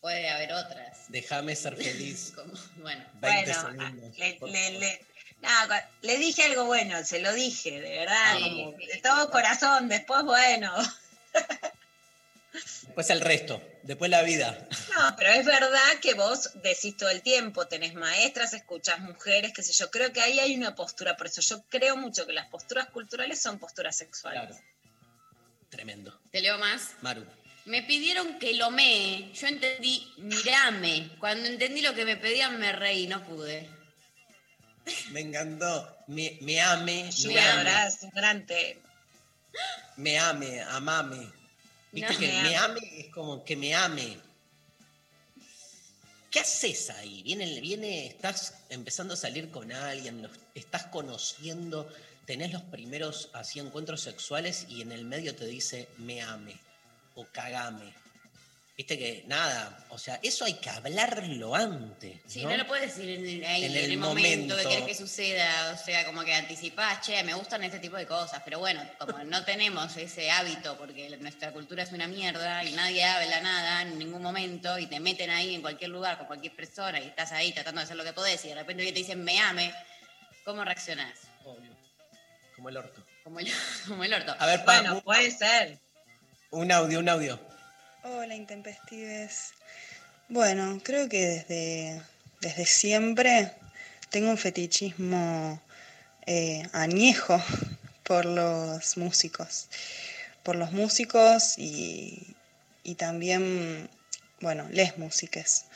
[0.00, 1.04] Puede haber otras.
[1.08, 2.32] Déjame ser feliz.
[2.34, 4.18] Como- bueno, 20 bueno, segundos.
[4.18, 5.06] le, le- le-
[6.02, 9.00] le dije algo bueno, se lo dije, de verdad, Sí, como sí, de sí.
[9.02, 9.88] todo corazón.
[9.88, 10.72] Después, bueno,
[12.52, 13.62] Después el resto.
[13.82, 14.66] Después la vida.
[14.94, 19.62] no, pero es verdad que vos decís todo el tiempo, tenés maestras, escuchás mujeres, qué
[19.62, 19.90] sé yo.
[19.90, 23.40] Creo que ahí hay una postura, por eso yo creo mucho que las posturas culturales
[23.40, 24.42] son posturas sexuales.
[24.48, 24.56] Claro.
[25.70, 26.20] Tremendo.
[26.32, 26.90] te leo más.
[27.00, 27.24] Maru.
[27.66, 29.30] Me pidieron que lo mee.
[29.34, 31.10] Yo entendí, mirame.
[31.18, 33.68] Cuando entendí lo que me pedían, me reí, no pude.
[35.10, 35.96] Me encantó.
[36.08, 37.10] Me, me ame.
[37.26, 37.34] Me
[38.14, 38.80] gran tema.
[39.96, 40.60] Me ame.
[40.62, 41.30] Amame.
[41.92, 42.18] Viste No.
[42.18, 42.78] que Me me ame.
[42.80, 44.18] ame es como que me ame.
[46.30, 47.22] ¿Qué haces ahí?
[47.24, 51.92] Viene, viene, estás empezando a salir con alguien, los- estás conociendo,
[52.24, 56.54] tenés los primeros así encuentros sexuales y en el medio te dice me ame
[57.20, 57.92] o cagame.
[58.76, 62.18] Viste que nada, o sea, eso hay que hablarlo antes.
[62.26, 62.48] Sí, ¿no?
[62.48, 64.70] no, lo puedes decir en, ahí, En en el momento, que momento.
[64.70, 65.72] querés que suceda.
[65.74, 68.40] O sea, como que anticipás, che, me gustan este tipo de cosas.
[68.42, 73.04] Pero bueno, como no tenemos ese hábito, porque nuestra cultura es una mierda y nadie
[73.04, 76.98] habla nada en ningún momento y te meten ahí en cualquier lugar con cualquier persona
[77.00, 79.22] y estás ahí tratando de hacer lo que podés y de repente que te dicen
[79.22, 79.74] me ame,
[80.42, 81.18] ¿cómo reaccionás?
[81.44, 81.76] Obvio.
[82.56, 83.04] Como el orto.
[83.24, 83.52] Como el,
[83.88, 84.34] como el orto.
[84.38, 85.78] A ver, pa, Bueno, puede ser.
[86.50, 87.38] Un audio, un audio.
[88.02, 89.52] Hola, intempestives.
[90.28, 92.02] Bueno, creo que desde,
[92.40, 93.52] desde siempre
[94.10, 95.62] tengo un fetichismo
[96.26, 97.40] eh, añejo
[98.02, 99.68] por los músicos.
[100.42, 102.34] Por los músicos y,
[102.82, 103.88] y también,
[104.40, 105.66] bueno, les músiques.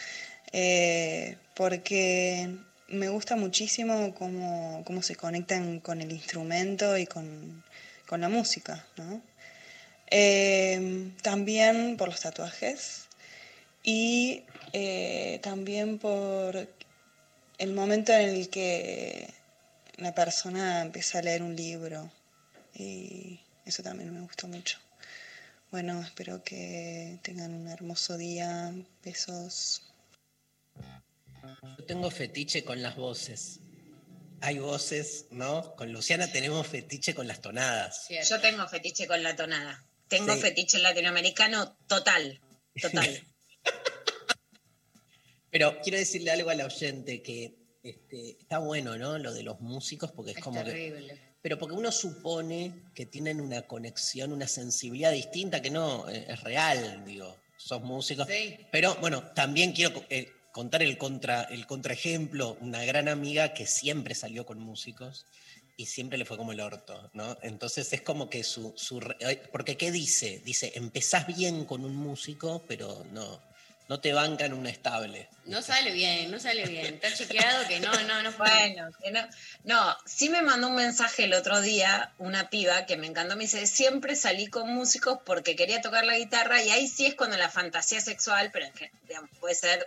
[0.52, 2.48] Eh, porque
[2.88, 7.62] me gusta muchísimo cómo, cómo se conectan con el instrumento y con,
[8.08, 9.22] con la música, ¿no?
[10.10, 13.06] Eh, también por los tatuajes
[13.82, 16.68] y eh, también por
[17.58, 19.32] el momento en el que
[19.96, 22.10] la persona empieza a leer un libro
[22.74, 24.78] y eso también me gustó mucho.
[25.70, 28.72] Bueno, espero que tengan un hermoso día.
[29.04, 29.82] Besos.
[31.78, 33.60] Yo tengo fetiche con las voces.
[34.40, 35.74] Hay voces, ¿no?
[35.74, 38.06] Con Luciana tenemos fetiche con las tonadas.
[38.06, 38.28] Cierto.
[38.28, 39.84] Yo tengo fetiche con la tonada.
[40.16, 40.40] Tengo Sí.
[40.40, 42.40] fetiche latinoamericano total,
[42.80, 43.22] total.
[45.50, 49.18] Pero quiero decirle algo al oyente que este, está bueno, ¿no?
[49.18, 50.70] Lo de los músicos, porque es, Es como que.
[50.70, 51.20] terrible.
[51.42, 56.42] Pero porque uno supone que tienen una conexión, una sensibilidad distinta que no eh, es
[56.42, 57.36] real, digo.
[57.56, 58.26] Sos músicos.
[58.28, 58.56] Sí.
[58.72, 62.56] Pero bueno, también quiero eh, contar el, contra, el contraejemplo.
[62.60, 65.26] Una gran amiga que siempre salió con músicos
[65.76, 67.36] y siempre le fue como el orto, ¿no?
[67.42, 68.72] Entonces es como que su...
[68.76, 69.00] su
[69.52, 70.40] porque ¿qué dice?
[70.44, 73.40] Dice, empezás bien con un músico, pero no,
[73.88, 75.28] no te bancan una estable.
[75.46, 76.94] No sale bien, no sale bien.
[76.94, 78.48] Está chequeado que no, no, no fue.
[78.48, 79.20] Bueno, que no,
[79.64, 83.42] no, sí me mandó un mensaje el otro día una piba que me encantó, me
[83.44, 87.36] dice, siempre salí con músicos porque quería tocar la guitarra y ahí sí es cuando
[87.36, 89.86] la fantasía sexual, pero en gen- digamos, puede ser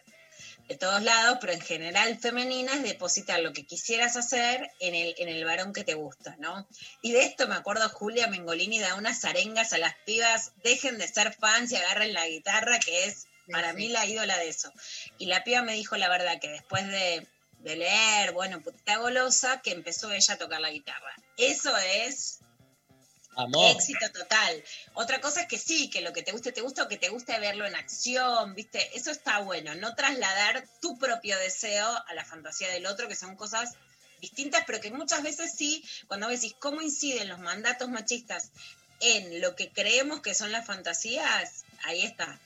[0.67, 5.15] de todos lados, pero en general femenina es depositar lo que quisieras hacer en el,
[5.17, 6.67] en el varón que te gusta, ¿no?
[7.01, 11.07] Y de esto me acuerdo Julia Mengolini da unas arengas a las pibas, dejen de
[11.07, 13.77] ser fans y agarren la guitarra, que es para Sí.
[13.77, 14.73] mí la ídola de eso.
[15.17, 17.25] Y la piba me dijo la verdad que después de,
[17.59, 21.15] de leer, bueno, putita golosa, que empezó ella a tocar la guitarra.
[21.37, 22.39] Eso es
[23.37, 23.71] Amor.
[23.71, 24.63] éxito total.
[24.95, 27.09] Otra cosa es que sí, que lo que te guste te gusta o que te
[27.09, 28.97] guste verlo en acción, ¿viste?
[28.97, 33.35] Eso está bueno, no trasladar tu propio deseo a la fantasía del otro, que son
[33.35, 33.75] cosas
[34.21, 38.51] distintas, pero que muchas veces sí, cuando decís cómo inciden los mandatos machistas
[38.99, 42.39] en lo que creemos que son las fantasías, ahí está.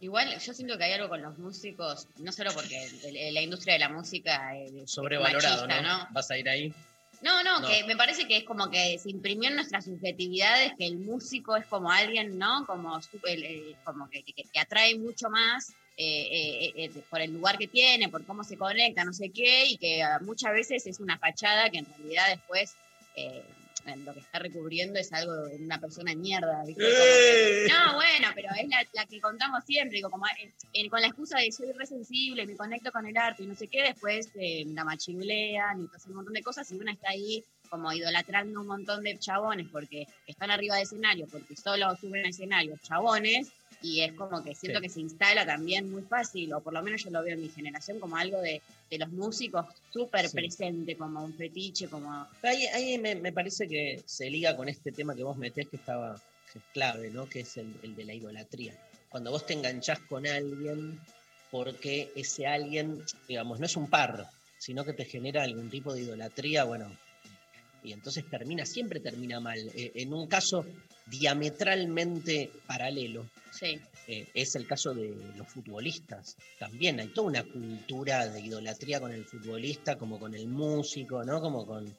[0.00, 2.90] Igual yo siento que hay algo con los músicos, no solo porque
[3.32, 6.08] la industria de la música es Sobrevalorado, machista, ¿no?
[6.10, 6.74] ¿Vas a ir ahí?
[7.22, 7.68] No, no, No.
[7.68, 11.56] que me parece que es como que se imprimió en nuestras subjetividades que el músico
[11.56, 12.64] es como alguien, ¿no?
[12.66, 17.32] Como, el- como que, que- que atrae mucho más eh, eh, eh, eh, por el
[17.32, 20.98] lugar que tiene, por cómo se conecta, no sé qué, y que muchas veces es
[20.98, 22.74] una fachada que en realidad después
[23.14, 23.44] eh,
[24.04, 26.82] lo que está recubriendo es algo de una persona de mierda, ¿viste?
[26.82, 30.24] Como que- no, bueno, pero es la, la que contamos siempre, digo, como
[30.72, 33.68] eh, con la excusa de soy resensible, me conecto con el arte y no sé
[33.68, 37.44] qué, después eh, la machiblean y pasan un montón de cosas y una está ahí
[37.68, 42.28] como idolatrando un montón de chabones porque están arriba de escenario, porque solo suben a
[42.28, 43.48] escenario chabones
[43.82, 44.82] y es como que siento Sí.
[44.86, 47.48] que se instala también muy fácil, o por lo menos yo lo veo en mi
[47.50, 50.36] generación como algo de, de los músicos súper Sí.
[50.36, 52.26] presente, como un fetiche, como...
[52.42, 55.76] Ahí, ahí me, me parece que se liga con este tema que vos metés que
[55.76, 56.18] estaba
[56.52, 57.28] que es clave, ¿no?
[57.28, 58.74] Que es el, el de la idolatría.
[59.08, 60.98] Cuando vos te enganchás con alguien
[61.50, 64.26] porque ese alguien, digamos, no es un par,
[64.58, 66.90] sino que te genera algún tipo de idolatría, bueno,
[67.84, 69.58] y entonces termina, siempre termina mal.
[69.76, 70.64] Eh, en un caso
[71.06, 73.78] diametralmente paralelo, Sí,
[74.08, 76.34] eh, es el caso de los futbolistas.
[76.58, 81.40] También hay toda una cultura de idolatría con el futbolista, como con el músico, ¿no?
[81.40, 81.94] Como con,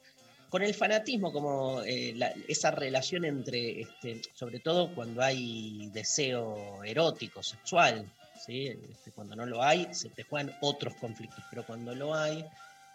[0.50, 6.84] con el fanatismo, como eh, la- esa relación entre, este, sobre todo cuando hay deseo
[6.84, 8.04] erótico, sexual,
[8.44, 8.66] ¿sí?
[8.66, 12.44] Este, cuando no lo hay, se te juegan otros conflictos, pero cuando lo hay,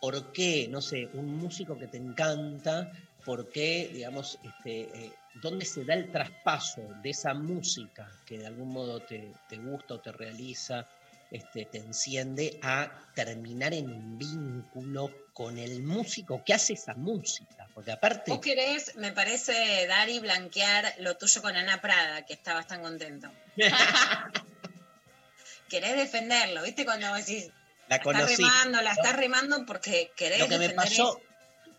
[0.02, 2.91] ¿por qué, no sé, un músico que te encanta,
[3.24, 8.47] por qué, digamos, este, eh, dónde se da el traspaso de esa música que de
[8.47, 10.88] algún modo te, te gusta o te realiza,
[11.30, 17.70] este, te enciende, a terminar en un vínculo con el músico que hace esa música?
[17.74, 18.32] Porque aparte...
[18.32, 23.32] Vos querés, me parece, Dari, blanquear lo tuyo con Ana Prada, que estabas tan contento.
[25.70, 26.86] Querés defenderlo, ¿viste?
[26.86, 27.52] Cuando decís,
[27.92, 28.36] la estás conocí.
[28.44, 31.22] remando, la estás remando porque querés lo que me pasó eso.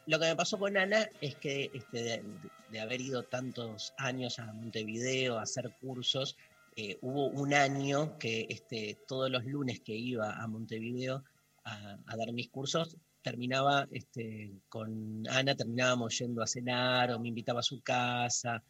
[0.07, 2.25] lo que me pasó con Ana es que este, de,
[2.71, 6.37] de haber ido tantos años a Montevideo a hacer cursos
[6.77, 11.23] eh, hubo un año que este, todos los lunes que iba a Montevideo
[11.65, 17.29] a, a dar mis cursos terminaba este, con Ana terminábamos yendo a cenar o me
[17.29, 18.63] invitaba a su casa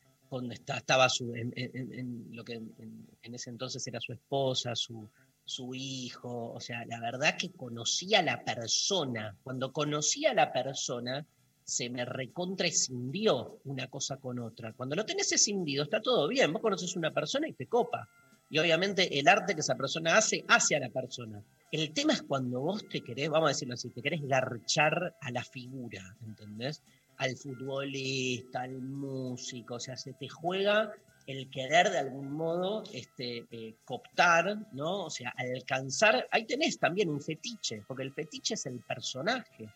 [0.50, 4.12] está- estaba su en, en- en- en lo que en, en ese entonces era su
[4.12, 5.08] esposa su
[5.52, 9.36] su hijo, o sea, la verdad que conocía a la persona.
[9.42, 11.26] Cuando conocí a la persona,
[11.62, 14.72] se me recontraescindió una cosa con otra.
[14.72, 16.52] Cuando lo tenés escindido, está todo bien.
[16.52, 18.08] Vos conoces una persona y te copa.
[18.48, 21.42] Y obviamente el arte que esa persona hace, hace a la persona.
[21.70, 25.30] El tema es cuando vos te querés, vamos a decirlo así, te querés garchar a
[25.30, 26.82] la figura, ¿entendés?
[27.18, 30.92] Al futbolista, al músico, o sea, se te juega
[31.26, 35.04] el querer de algún modo este, eh, cooptar, ¿no?
[35.04, 39.68] O sea, alcanzar, ahí tenés también un fetiche, porque el fetiche es el personaje,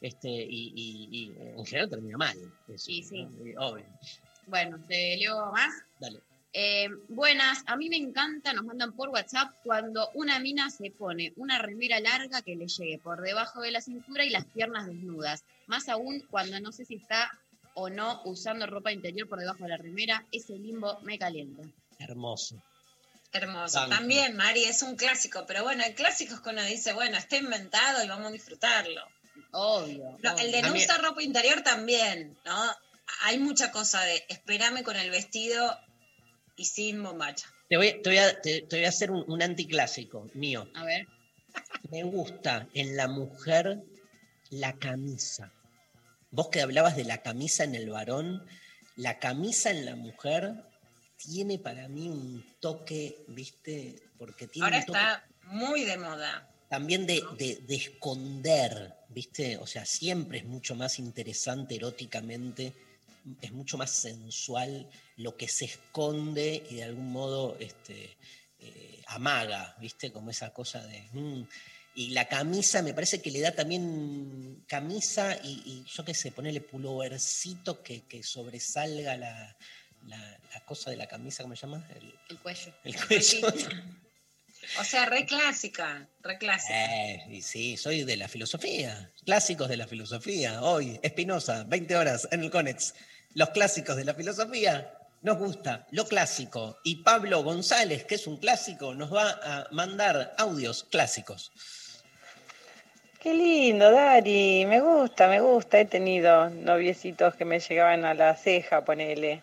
[0.00, 2.36] este, y, y- y, eh, en general termina mal.
[2.68, 3.24] eso, Sí, sí.
[3.24, 3.46] ¿no?
[3.46, 3.86] Y obvio.
[4.46, 5.72] Bueno, te leo más.
[5.98, 6.20] Dale.
[6.56, 11.32] Eh, buenas, a mí me encanta, nos mandan por WhatsApp cuando una mina se pone
[11.36, 15.42] una remera larga que le llegue por debajo de la cintura y las piernas desnudas.
[15.66, 17.28] Más aún cuando no sé si está
[17.74, 21.62] o no usando ropa interior por debajo de la remera, ese limbo me calienta.
[21.98, 22.62] Hermoso.
[23.32, 23.88] Hermoso.
[23.88, 27.36] También, Mari, es un clásico, pero bueno, el clásico es que uno dice, bueno, está
[27.36, 29.02] inventado y vamos a disfrutarlo.
[29.50, 30.16] Obvio.
[30.22, 32.70] No, el de no usar ropa interior también, ¿no?
[33.22, 35.76] Hay mucha cosa de espérame con el vestido
[36.56, 37.48] y sin bombacha.
[37.68, 40.68] Te voy, te voy a, te- te voy a hacer un, un anticlásico mío.
[40.74, 41.06] A ver.
[41.90, 43.82] Me gusta en la mujer
[44.50, 45.52] la camisa.
[46.34, 48.44] Vos que hablabas de la camisa en el varón,
[48.96, 50.54] la camisa en la mujer
[51.16, 54.02] tiene para mí un toque, ¿viste?
[54.18, 56.50] Porque tiene Ahora un toque está muy de moda.
[56.68, 59.56] también de, de- de esconder, ¿viste?
[59.58, 62.72] O sea, siempre es mucho más interesante eróticamente,
[63.40, 68.16] es mucho más sensual lo que se esconde y de algún modo este,
[68.58, 70.10] eh, amaga, ¿viste?
[70.12, 71.00] Como esa cosa de...
[71.12, 71.42] mm.
[71.96, 76.32] Y la camisa me parece que le da también camisa y, y yo qué sé,
[76.32, 79.56] ponerle pullovercito que, que sobresalga la,
[80.06, 81.86] la- la cosa de la camisa, ¿cómo se llama?
[81.94, 82.72] El, El cuello.
[82.84, 83.48] el cuello.
[84.80, 86.74] O sea, re clásica, re clásica.
[86.74, 89.12] Eh, y sí, soy de la filosofía.
[89.24, 90.62] Clásicos de la filosofía.
[90.62, 92.94] Hoy, Espinosa, 20 horas en el Conex.
[93.34, 94.94] Los clásicos de la filosofía.
[95.22, 96.78] Nos gusta lo clásico.
[96.84, 101.52] Y Pablo González, que es un clásico, nos va a mandar audios clásicos.
[103.24, 104.66] Qué lindo, Dari.
[104.66, 105.80] Me gusta, me gusta.
[105.80, 109.42] He tenido noviecitos que me llegaban a la ceja, ponele.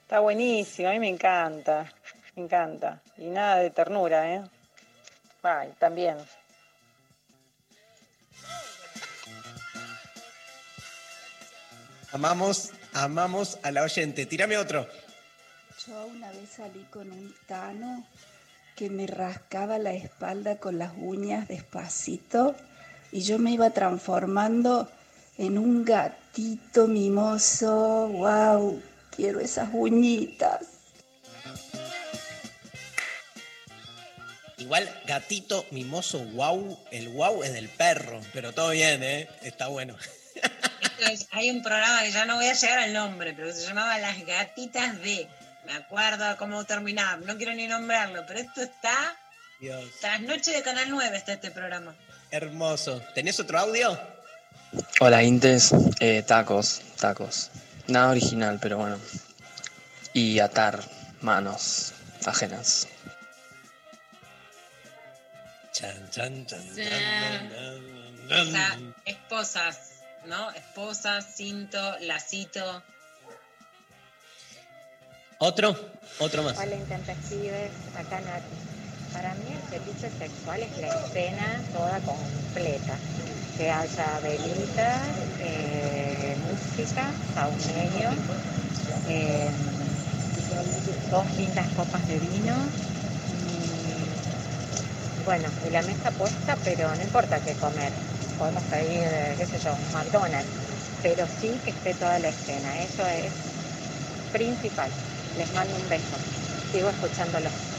[0.00, 1.92] Está buenísimo, a mí me encanta.
[2.34, 3.02] Me encanta.
[3.18, 4.42] Y nada de ternura, ¿eh?
[5.42, 6.16] Ay, también.
[12.12, 14.24] Amamos, amamos a la oyente.
[14.24, 14.88] Tírame otro.
[15.86, 18.06] Yo una vez salí con un tano
[18.74, 22.56] que me rascaba la espalda con las uñas despacito
[23.12, 24.90] y yo me iba transformando
[25.38, 28.08] en un gatito mimoso.
[28.08, 28.82] ¡Wow!
[29.14, 30.60] Quiero esas uñitas.
[34.58, 36.78] Igual, gatito mimoso, wow.
[36.90, 39.28] El wow es del perro, pero todo bien, ¿eh?
[39.42, 39.96] Está bueno.
[41.10, 43.98] Es- hay un programa que ya no voy a llegar al nombre, pero se llamaba
[43.98, 45.28] Las Gatitas de.
[45.64, 49.16] Me acuerdo cómo terminaba, no quiero ni nombrarlo, pero esto está.
[49.60, 51.94] Dios, Trasnoche de Canal 9 está este programa.
[52.30, 53.00] Hermoso.
[53.14, 53.98] ¿Tenés otro audio?
[55.00, 57.50] Hola Intes, Eh, tacos, tacos.
[57.86, 58.98] Nada original, pero bueno.
[60.12, 60.80] Y atar
[61.22, 61.92] manos
[62.26, 62.86] ajenas.
[65.72, 66.82] Chan, chan, chan, Sí.
[66.84, 67.46] chan,
[68.24, 68.94] O chan, sea, chan.
[69.06, 69.78] esposas,
[70.26, 70.50] ¿no?
[70.52, 72.82] Esposas, cinto, lacito.
[75.38, 75.76] Otro,
[76.18, 76.58] otro más.
[76.58, 78.44] Hola intempestives, acá Nati.
[79.12, 82.96] Para mí el fetiche sexual es la escena toda completa.
[83.56, 85.00] Que haya velitas,
[85.40, 88.10] eh, música, saumerio,
[89.08, 89.50] eh,
[91.10, 92.54] dos lindas copas de vino
[93.32, 97.92] y bueno, y la mesa puesta, pero no importa qué comer.
[98.38, 100.48] Podemos pedir, qué sé yo, McDonald's,
[101.02, 102.82] pero sí que esté toda la escena.
[102.82, 103.32] Eso es
[104.32, 104.90] principal.
[105.36, 106.16] Les mando un beso.
[106.72, 107.77] Sigo escuchándolo.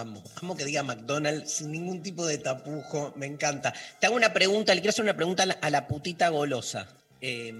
[0.00, 3.72] Amo, amo que diga McDonald's sin ningún tipo de tapujo, me encanta.
[4.00, 6.88] Te hago una pregunta, le quiero hacer una pregunta a la, putita golosa.
[7.20, 7.54] Eh,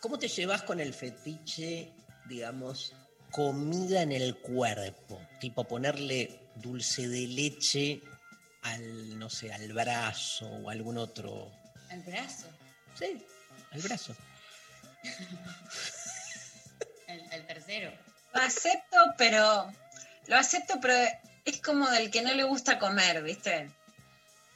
[0.00, 1.92] ¿Cómo te llevas con el fetiche,
[2.28, 2.94] digamos,
[3.32, 5.20] comida en el cuerpo?
[5.40, 8.00] Tipo ponerle dulce de leche
[8.62, 11.50] al, no sé, al brazo o algún otro.
[11.90, 12.46] El brazo.
[12.96, 13.20] Sí,
[13.72, 14.14] al brazo.
[17.08, 17.90] El, el tercero.
[18.32, 19.72] Lo acepto, pero.
[20.30, 20.94] Lo acepto, pero
[21.44, 23.68] es como del que no le gusta comer, ¿viste?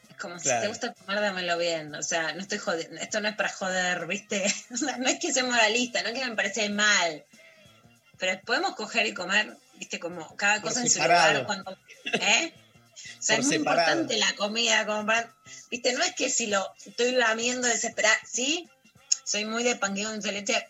[0.09, 0.63] Es como si Claro.
[0.63, 1.93] te gusta comer, dámelo bien.
[1.97, 3.01] O sea, no estoy jodiendo.
[3.01, 4.45] Esto no es para joder, ¿viste?
[4.73, 7.25] O sea, no es que sea moralista, no es que me parece mal.
[8.19, 9.99] Pero podemos coger y comer, ¿viste?
[9.99, 11.45] Como cada Por cosa en su lugar.
[11.47, 12.55] Cuando, ¿Eh?
[13.19, 13.91] O sea, Por es muy separado.
[14.03, 15.35] importante la comida, como para-
[15.71, 15.93] ¿viste?
[15.95, 18.69] No es que si lo estoy lamiendo desesperada, ¿sí?
[19.25, 20.69] Soy muy de panqueo de leche.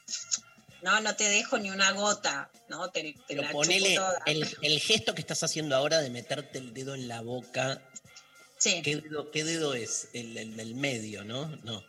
[0.84, 2.90] No, no te dejo ni una gota, ¿no?
[2.90, 4.22] Te, te la ponele chupo toda.
[4.26, 7.80] el, el gesto que estás haciendo ahora de meterte el dedo en la boca.
[8.58, 8.82] Sí.
[8.82, 10.08] ¿Qué dedo, qué dedo es?
[10.12, 11.46] El, el del medio, ¿no?
[11.64, 11.82] No.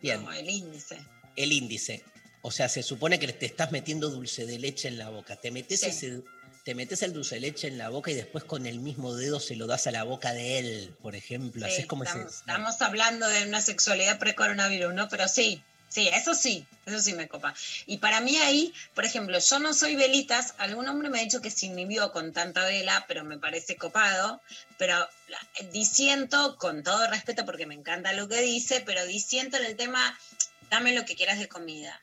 [0.00, 0.24] Bien.
[0.24, 0.98] No, el índice.
[1.36, 2.02] El índice.
[2.42, 5.36] O sea, se supone que te estás metiendo dulce de leche en la boca.
[5.36, 5.86] Te metes, Sí.
[5.86, 6.22] ese,
[6.64, 9.38] te metes el dulce de leche en la boca y después con el mismo dedo
[9.38, 11.64] se lo das a la boca de él, por ejemplo.
[11.66, 15.08] Así Sí, es como ese- estamos, estamos hablando de una sexualidad pre-coronavirus, ¿no?
[15.08, 15.62] Pero sí,
[15.92, 17.54] sí, eso sí, eso sí me copa.
[17.86, 21.42] Y para mí ahí, por ejemplo, yo no soy velitas, algún hombre me ha dicho
[21.42, 24.40] que se inhibió con tanta vela, pero me parece copado,
[24.78, 24.96] pero
[25.70, 30.18] disiento, con todo respeto, porque me encanta lo que dice, pero disiento en el tema,
[30.70, 32.00] dame lo que quieras de comida.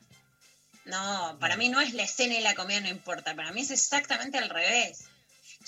[0.84, 3.70] No, para mí no es la escena y la comida, no importa, para mí es
[3.70, 5.06] exactamente al revés.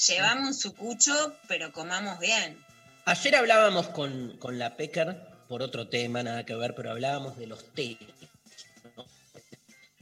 [0.06, 2.64] Llevamos un sucucho, pero comamos bien.
[3.04, 7.46] Ayer hablábamos con, con la Pecker por otro tema, nada que ver, pero hablábamos de
[7.46, 7.98] los té.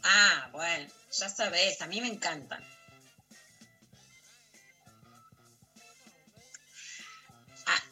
[0.05, 2.63] Ah, bueno, ya sabes, a mí me encantan.
[7.67, 7.83] Ah.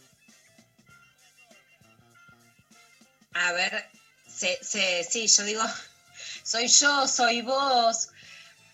[3.34, 3.90] A ver,
[4.28, 5.62] se, se- sí, yo digo,
[6.44, 8.10] soy yo, soy vos.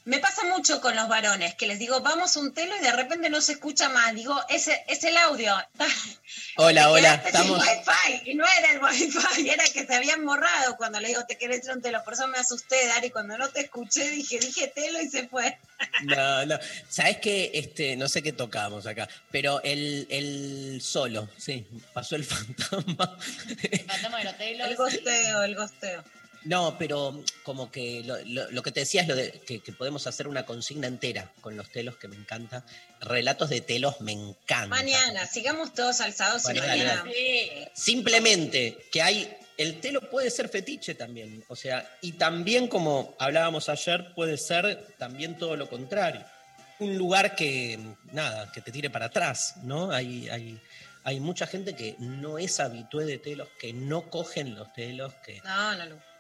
[0.05, 3.30] Me pasa mucho con los varones, que les digo, vamos un telo y de repente
[3.30, 4.14] no se escucha más.
[4.14, 5.55] Digo, ese es el audio.
[6.57, 7.59] Hola, hola, estamos.
[7.59, 11.37] wifi, y no era el wifi, era que se habían borrado cuando le digo te
[11.37, 12.03] querés ir a un telo.
[12.05, 15.59] Por eso me asusté, Dari, cuando no te escuché dije, dije telo y se fue.
[16.05, 16.59] No, no.
[16.89, 17.51] ¿Sabes qué?
[17.55, 23.19] Este, no sé qué tocamos acá, pero el, el solo, sí, pasó el fantasma.
[23.87, 24.69] Fantasma de los telos.
[24.69, 26.05] El gosteo, el gosteo.
[26.45, 29.73] No, pero como que lo, lo- lo que te decía es lo de que, que
[29.73, 32.65] podemos hacer una consigna entera con los telos, que me encanta.
[33.01, 34.69] Relatos de telos me encanta.
[34.69, 37.05] Mañana, sigamos todos alzados y mañana.
[37.75, 43.69] Simplemente que hay, el telo puede ser fetiche también, o sea, y también como hablábamos
[43.69, 46.25] ayer, puede ser también todo lo contrario.
[46.79, 47.79] Un lugar que,
[48.13, 49.93] nada, que te tire para atrás, ¿no?
[49.93, 50.61] Hay, hay,
[51.05, 55.41] hay mucha gente que no es habitué de telos, que no cogen los telos, que
[55.45, 56.14] No, no, no.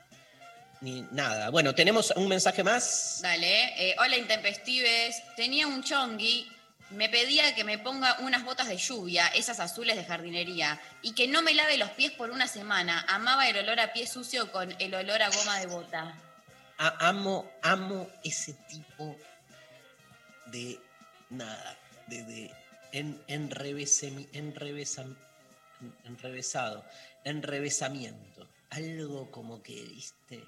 [0.84, 1.48] Ni nada.
[1.50, 3.20] Bueno, tenemos un mensaje más.
[3.22, 3.90] Dale.
[3.90, 5.22] eh, hola, Intempestives.
[5.34, 6.46] Tenía un chongui.
[6.90, 11.26] Me pedía que me ponga unas botas de lluvia, esas azules de jardinería, y que
[11.26, 13.04] no me lave los pies por una semana.
[13.08, 16.14] Amaba el olor a pie sucio con el olor a goma de bota.
[16.76, 19.16] A- amo, amo ese tipo
[20.46, 20.78] de
[21.30, 22.50] nada, de, de
[22.92, 25.16] en, enrevesemi- enrevesam-
[25.80, 26.84] en- enrevesado,
[27.24, 28.46] enrevesamiento.
[28.70, 30.44] Algo como que, viste,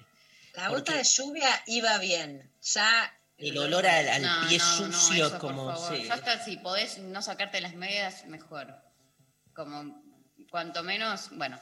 [0.57, 2.51] La bota de lluvia iba bien.
[2.61, 3.13] Ya.
[3.37, 5.71] el olor al, al No, pie no, no, sucio, eso, por como.
[5.71, 5.95] favor.
[5.97, 6.03] sí.
[6.07, 8.75] Ya hasta si podés no sacarte las medias, mejor.
[9.53, 10.03] Como
[10.49, 11.59] cuanto menos, bueno.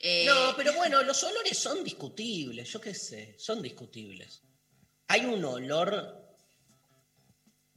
[0.00, 4.42] Eh, No, pero bueno, los olores son discutibles, yo qué sé, son discutibles.
[5.08, 6.36] Hay un olor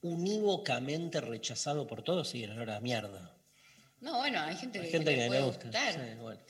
[0.02, 3.36] unívocamente rechazado por todos, sí, el olor a mierda.
[4.00, 5.64] No, bueno, hay gente Hay que, gente le que le puede gusta.
[5.66, 5.94] gustar.
[5.94, 6.42] sí, bueno.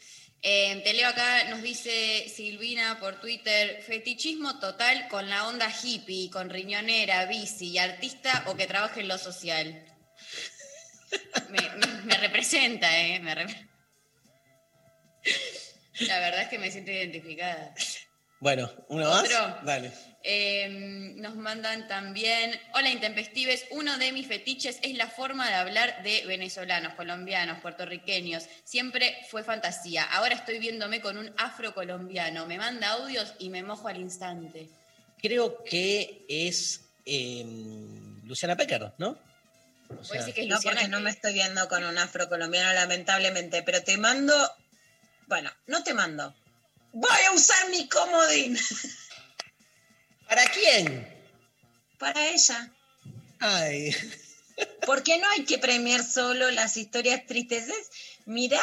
[0.43, 6.31] Eh, te leo acá, nos dice Silvina por Twitter, fetichismo total con la onda hippie,
[6.31, 9.85] con riñonera, bici y artista o que trabaje en lo social.
[11.49, 13.19] Me, me- me representa, ¿eh?
[13.19, 13.35] Me
[16.07, 17.75] La verdad es que me siento identificada.
[18.39, 19.29] Bueno, ¿uno más?
[19.63, 19.91] Dale.
[20.23, 26.03] Eh, nos mandan también, hola intempestives, uno de mis fetiches es la forma de hablar
[26.03, 28.45] de venezolanos, colombianos, puertorriqueños.
[28.63, 30.03] Siempre fue fantasía.
[30.03, 32.45] Ahora estoy viéndome con un afrocolombiano.
[32.45, 34.69] Me manda audios y me mojo al instante.
[35.19, 37.43] Creo que es eh,
[38.25, 39.17] Luciana Pecker, ¿no?
[39.99, 42.73] O sea, decir que es No, Luciana porque no me estoy viendo con un afrocolombiano,
[42.73, 43.63] lamentablemente.
[43.63, 44.33] Pero te mando.
[45.27, 46.35] Bueno, no te mando.
[46.93, 48.57] Voy a usar mi comodín
[50.31, 51.05] ¿Para quién?
[51.99, 52.71] para ella.
[53.41, 53.93] Ay,
[54.85, 57.67] Porque no hay que premiar solo las historias tristes.
[57.67, 57.89] Es,
[58.25, 58.61] mirá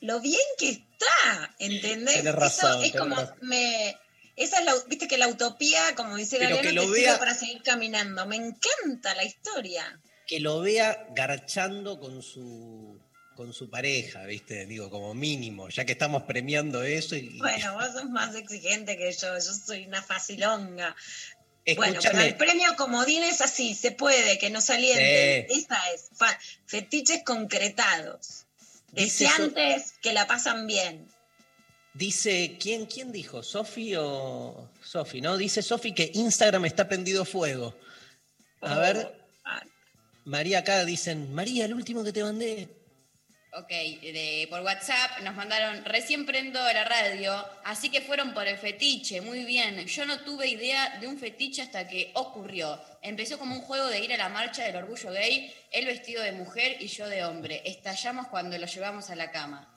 [0.00, 2.16] lo bien que está, ¿entendés?
[2.16, 3.36] Tenés razón, Eso es como razón.
[3.40, 3.96] me.
[4.36, 7.34] Esa es la, viste que la utopía, como dice Pero Galeano, que lo vea- para
[7.34, 8.26] seguir caminando.
[8.26, 9.98] Me encanta la historia.
[10.26, 12.95] que lo vea garchando con su
[13.36, 14.66] con su pareja, ¿viste?
[14.66, 19.12] Digo, como mínimo, ya que estamos premiando eso y Bueno, vos sos más exigente que
[19.12, 20.96] yo, yo soy una facilonga.
[21.76, 25.46] Bueno, pero escúchame, el premio comodín es así, se puede, que no saliente.
[25.50, 25.60] Sí.
[25.60, 26.08] Esa es,
[26.66, 28.44] fetiches concretados.
[28.92, 31.06] Deseantes que la pasan bien.
[31.92, 33.42] dice, ¿quién, quién dijo?
[33.42, 35.20] ¿Sofi o Sofi?
[35.20, 35.36] ¿No?
[35.36, 37.74] Dice Sofi que Instagram está prendido fuego.
[38.60, 39.62] A Oh, ver, ah,
[40.24, 42.68] María acá dicen, María, el último que te mandé.
[43.58, 47.32] Ok, de- por WhatsApp nos mandaron, recién prendo la radio,
[47.64, 49.86] así que fueron por el fetiche, muy bien.
[49.86, 52.78] Yo no tuve idea de un fetiche hasta que ocurrió.
[53.00, 56.32] Empezó como un juego de ir a la marcha del orgullo gay, él vestido de
[56.32, 57.62] mujer y yo de hombre.
[57.64, 59.72] Estallamos cuando lo llevamos a la cama.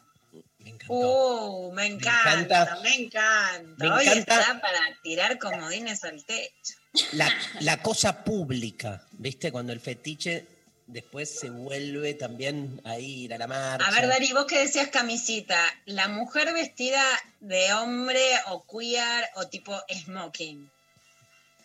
[0.58, 0.94] Me encantó.
[0.94, 2.80] Uh, me encanta, encanta.
[2.84, 3.84] me encanta.
[3.86, 4.40] Me Hoy encanta.
[4.42, 6.76] está para tirar comodines al techo.
[7.14, 9.54] La, la cosa pública, ¿viste?
[9.54, 10.46] Cuando el fetiche
[10.92, 13.88] después se vuelve también a ir a la marcha.
[13.88, 17.04] A ver, Dari, vos que decías camisita, la mujer vestida
[17.40, 20.70] de hombre o queer o tipo smoking,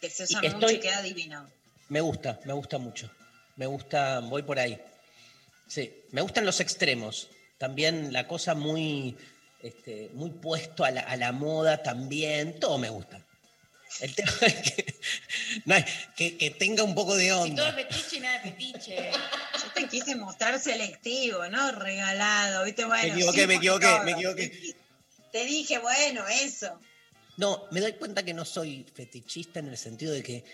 [0.01, 1.49] que se usa Y mucho estoy- y queda divino.
[1.89, 3.11] Me gusta, me gusta mucho.
[3.57, 4.81] Me gusta, voy por ahí.
[5.67, 7.29] Sí, me gustan los extremos.
[7.59, 9.17] También la cosa muy,
[9.63, 12.59] este, muy puesto a la, a la moda también.
[12.61, 13.24] Todo me gusta.
[14.01, 14.95] El tema es que,
[15.65, 15.77] no,
[16.17, 17.73] que, que tenga un poco de Si todo es onda.
[17.75, 19.11] fetiche y nada de fetiche.
[19.13, 21.73] Yo te quise mostrar selectivo, ¿no?
[21.73, 22.85] Regalado, ¿viste?
[22.85, 24.03] Bueno, Me equivoqué, sí, me equivoqué, todo.
[24.05, 24.75] me equivoqué.
[25.33, 26.79] Te dije, bueno, eso.
[27.37, 30.45] No, me doy cuenta que no soy fetichista en el sentido de que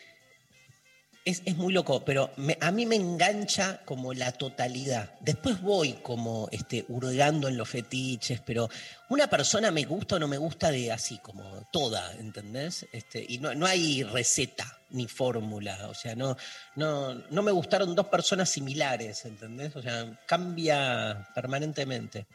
[1.25, 5.14] es, es muy loco, pero a mí me engancha como la totalidad.
[5.21, 8.68] Después voy como este, hurgando en los fetiches, pero
[9.11, 12.87] una persona me gusta o no me gusta de así, como toda, ¿entendés?
[12.93, 16.37] Este, y no, no hay receta ni fórmula, o sea, no,
[16.75, 19.77] no, no me gustaron dos personas similares, ¿entendés?
[19.77, 22.27] O sea, cambia permanentemente.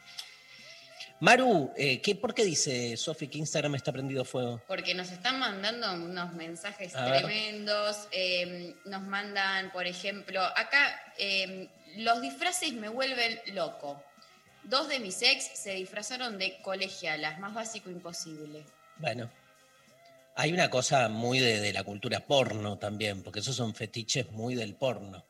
[1.20, 4.60] Maru, eh, ¿qué, ¿por qué dice Sofi que Instagram está prendido fuego?
[4.68, 8.08] Porque nos están mandando unos mensajes A tremendos.
[8.10, 14.02] eh, nos mandan, por ejemplo, acá eh, los disfraces me vuelven loco.
[14.64, 18.64] Dos de mis ex se disfrazaron de colegialas, más básico imposible.
[18.98, 19.30] Bueno,
[20.34, 24.54] hay una cosa muy de, de la cultura porno también, porque esos son fetiches muy
[24.54, 25.24] del porno.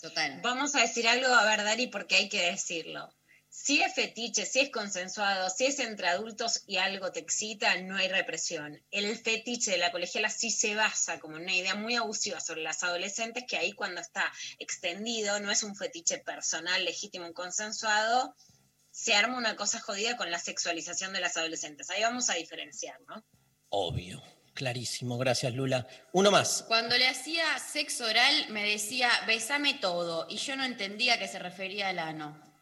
[0.00, 0.38] Total.
[0.42, 3.10] Vamos a decir algo, a ver, Dari, porque hay que decirlo.
[3.56, 7.96] Si es fetiche, si es consensuado, si es entre adultos y algo te excita, no
[7.96, 8.82] hay represión.
[8.90, 12.62] El fetiche de la colegiala sí se basa como en una idea muy abusiva sobre
[12.62, 14.24] las adolescentes, que ahí cuando está
[14.58, 18.34] extendido no es un fetiche personal, legítimo y consensuado,
[18.90, 21.88] se arma una cosa jodida con la sexualización de las adolescentes.
[21.90, 23.24] Ahí vamos a diferenciar, ¿no?
[23.68, 24.20] Obvio.
[24.52, 25.16] Clarísimo.
[25.16, 25.86] Gracias, Lula.
[26.12, 26.64] Uno más.
[26.66, 31.38] Cuando le hacía sexo oral me decía, besame todo, y yo no entendía que se
[31.38, 32.53] refería al ano.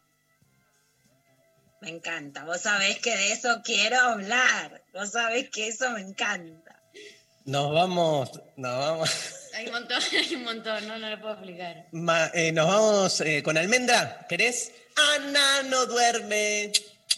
[1.82, 2.44] Me encanta.
[2.44, 4.82] Vos sabés que de eso quiero hablar.
[4.94, 6.80] Vos sabés que eso me encanta.
[7.44, 8.30] Nos vamos.
[8.56, 9.10] Nos vamos.
[9.54, 11.86] Hay un montón, hay un montón, no, no lo puedo explicar.
[11.90, 14.24] Ma- eh, nos vamos eh, con Almendra.
[14.28, 14.70] ¿Querés?
[15.16, 16.70] Ana no duerme.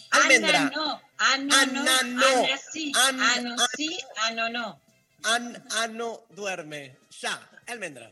[0.09, 0.59] Almendra.
[0.61, 2.25] Ana no, Ana no, Ana no.
[2.43, 4.81] Ana sí, An- Ano sí, Ano no.
[5.23, 6.97] An, ano duerme.
[7.21, 7.39] Ya.
[7.67, 8.11] Almendra.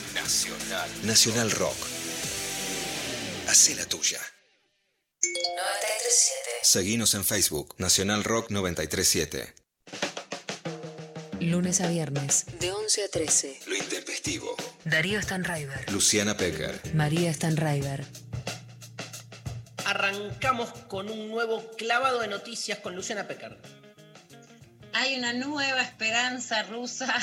[1.03, 1.49] Nacional.
[1.51, 1.75] Rock.
[3.47, 4.19] Hacé la tuya.
[5.23, 6.49] 937.
[6.61, 9.53] Seguinos en Facebook, Nacional Rock 937.
[11.39, 12.45] Lunes a viernes.
[12.59, 13.59] De 11 a 13.
[13.65, 14.55] Lo intempestivo.
[14.85, 15.91] Darío Stanraiver.
[15.91, 16.79] Luciana Pecker.
[16.93, 18.05] María Stanraiver.
[19.85, 23.59] Arrancamos con un nuevo clavado de noticias con Luciana Pecker.
[24.93, 27.15] Hay una nueva esperanza rusa.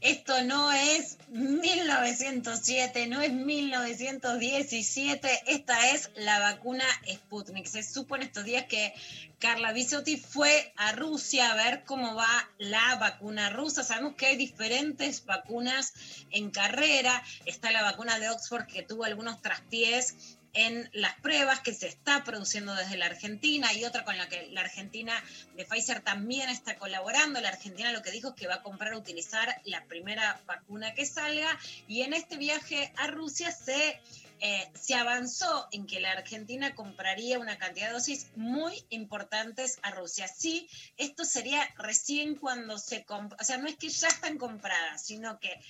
[0.00, 7.66] Esto no es 1907, no es 1917, esta es la vacuna Sputnik.
[7.66, 8.94] Se supo en estos días que
[9.38, 13.84] Carla Bisotti fue a Rusia a ver cómo va la vacuna rusa.
[13.84, 15.92] Sabemos que hay diferentes vacunas
[16.30, 17.22] en carrera.
[17.44, 22.24] Está la vacuna de Oxford que tuvo algunos traspiés en las pruebas que se está
[22.24, 25.22] produciendo desde la Argentina y otra con la que la Argentina
[25.56, 27.40] de Pfizer también está colaborando.
[27.40, 31.06] La Argentina lo que dijo es que va a comprar, utilizar la primera vacuna que
[31.06, 34.00] salga y en este viaje a Rusia se
[34.42, 39.90] eh, se avanzó en que la Argentina compraría una cantidad de dosis muy importantes a
[39.90, 40.28] Rusia.
[40.28, 45.38] Sí, esto sería recién cuando se o sea, no es que ya están compradas, sino
[45.40, 45.60] que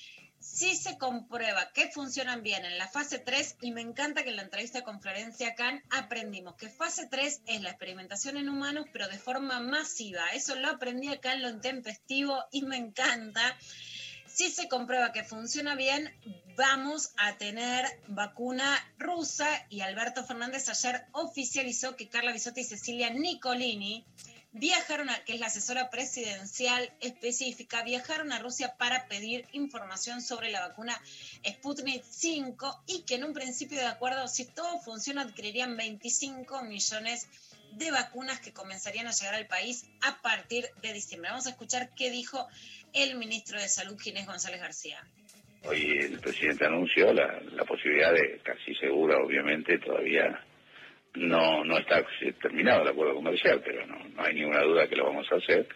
[0.40, 4.36] sí se comprueba que funcionan bien en la fase 3 y me encanta que en
[4.36, 9.06] la entrevista con Florencia Kahn aprendimos que fase 3 es la experimentación en humanos pero
[9.08, 10.26] de forma masiva.
[10.32, 13.56] Eso lo aprendí acá en lo intempestivo y me encanta.
[14.26, 16.10] Si se comprueba que funciona bien,
[16.56, 23.10] vamos a tener vacuna rusa y Alberto Fernández ayer oficializó que Carla Bisotti y Cecilia
[23.10, 24.06] Nicolini
[24.52, 30.50] viajaron a, que es la asesora presidencial específica, viajaron a Rusia para pedir información sobre
[30.50, 31.00] la vacuna
[31.46, 37.28] Sputnik 5 y que en un principio de acuerdo, si todo funciona, adquirirían 25 millones
[37.72, 41.30] de vacunas que comenzarían a llegar al país a partir de diciembre.
[41.30, 42.48] Vamos a escuchar qué dijo
[42.92, 45.06] el ministro de Salud, Ginés González García.
[45.62, 50.42] Hoy el presidente anunció la, la posibilidad de, casi segura, obviamente, todavía
[51.14, 52.04] no, no está
[52.40, 55.66] terminado el acuerdo comercial, pero no, no hay ninguna duda que lo vamos a hacer.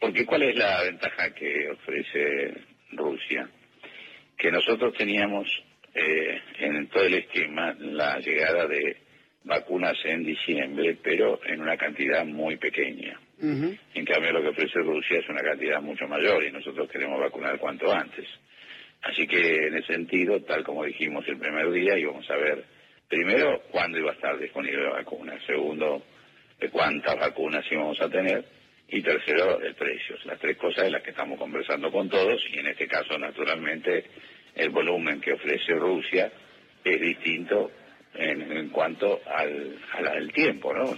[0.00, 2.54] Porque ¿cuál es la ventaja que ofrece
[2.92, 3.48] Rusia?
[4.36, 5.48] Que nosotros teníamos
[5.94, 8.96] eh, en todo el esquema la llegada de
[9.44, 13.18] vacunas en diciembre, pero en una cantidad muy pequeña.
[13.40, 17.58] En cambio, lo que ofrece Rusia es una cantidad mucho mayor y nosotros queremos vacunar
[17.58, 18.26] cuanto antes.
[19.02, 22.64] Así que, en ese sentido, tal como dijimos el primer día, íbamos a ver,
[23.08, 25.38] primero, cuándo iba a estar disponible la vacuna.
[25.46, 26.02] Segundo,
[26.70, 28.44] cuántas vacunas íbamos a tener.
[28.90, 30.16] Y tercero, el precio.
[30.24, 34.04] Las tres cosas de las que estamos conversando con todos y, en este caso, naturalmente,
[34.54, 36.32] el volumen que ofrece Rusia
[36.82, 37.70] es distinto
[38.14, 40.94] en, en cuanto al, al, al tiempo, ¿no?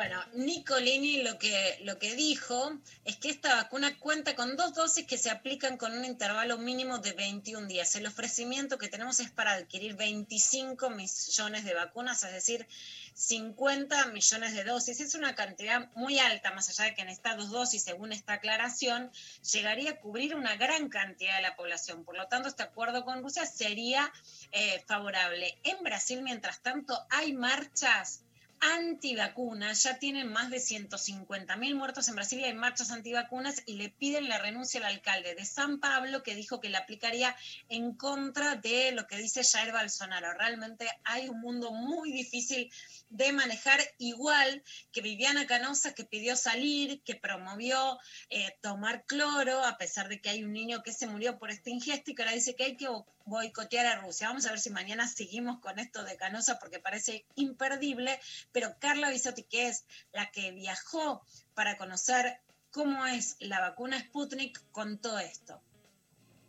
[0.00, 2.72] Bueno, Nicolini lo que, lo que dijo
[3.04, 7.00] es que esta vacuna cuenta con dos dosis que se aplican con un intervalo mínimo
[7.00, 7.94] de 21 días.
[7.96, 12.66] El ofrecimiento que tenemos es para adquirir 25 millones de vacunas, es decir,
[13.12, 15.00] 50 millones de dosis.
[15.00, 18.32] Es una cantidad muy alta, más allá de que en estas dos dosis, según esta
[18.32, 19.12] aclaración,
[19.52, 22.06] llegaría a cubrir una gran cantidad de la población.
[22.06, 24.10] Por lo tanto, este acuerdo con Rusia sería
[24.52, 25.58] eh, favorable.
[25.62, 28.22] En Brasil, mientras tanto, hay marchas
[28.60, 33.74] antivacunas, ya tienen más de 150 mil muertos en Brasil y hay marchas antivacunas y
[33.74, 37.34] le piden la renuncia al alcalde de San Pablo que dijo que la aplicaría
[37.68, 40.34] en contra de lo que dice Jair Bolsonaro.
[40.34, 42.70] Realmente hay un mundo muy difícil
[43.10, 47.98] de manejar, igual que Viviana Canosa que pidió salir, que promovió
[48.30, 51.70] eh, tomar cloro, a pesar de que hay un niño que se murió por esta
[51.70, 52.88] ingesta y que ahora dice que hay que
[53.24, 54.28] boicotear a Rusia.
[54.28, 58.20] Vamos a ver si mañana seguimos con esto de Canosa porque parece imperdible,
[58.52, 61.22] pero Carla Bisotti, que es la que viajó
[61.54, 62.40] para conocer
[62.70, 65.60] cómo es la vacuna Sputnik, contó esto.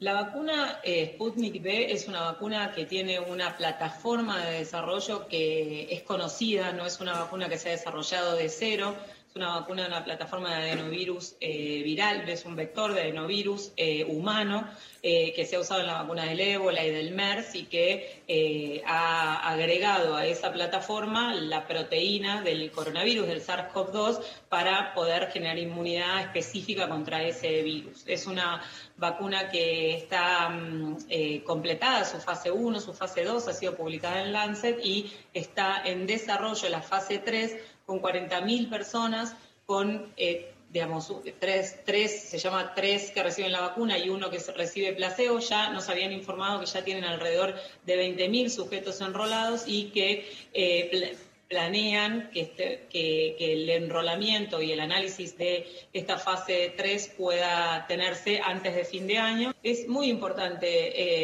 [0.01, 5.93] La vacuna eh, Sputnik V es una vacuna que tiene una plataforma de desarrollo que
[5.93, 8.95] es conocida, no es una vacuna que se ha desarrollado de cero,
[9.31, 13.71] es una vacuna de una plataforma de adenovirus eh, viral, es un vector de adenovirus
[13.77, 14.67] eh, humano
[15.01, 18.83] eh, que se ha usado en la vacuna del ébola y del MERS y que
[18.85, 26.21] ha agregado a esa plataforma la proteína del coronavirus, del SARS-CoV-2, para poder generar inmunidad
[26.21, 28.03] específica contra ese virus.
[28.07, 28.61] Es una
[28.97, 34.33] vacuna que está mm, completada, su fase 1, su fase 2 ha sido publicada en
[34.33, 41.79] Lancet y está en desarrollo la fase 3 con 40.000 personas con, eh, digamos, tres,
[41.85, 45.39] tres, se llama tres que reciben la vacuna y uno que recibe placebo.
[45.39, 47.55] Ya nos habían informado que ya tienen alrededor
[47.85, 51.17] de 20.000 sujetos enrolados y que eh,
[51.51, 57.85] planean que, este- que- que el enrolamiento y el análisis de esta fase 3 pueda
[57.87, 59.53] tenerse antes de fin de año.
[59.61, 60.67] Es muy importante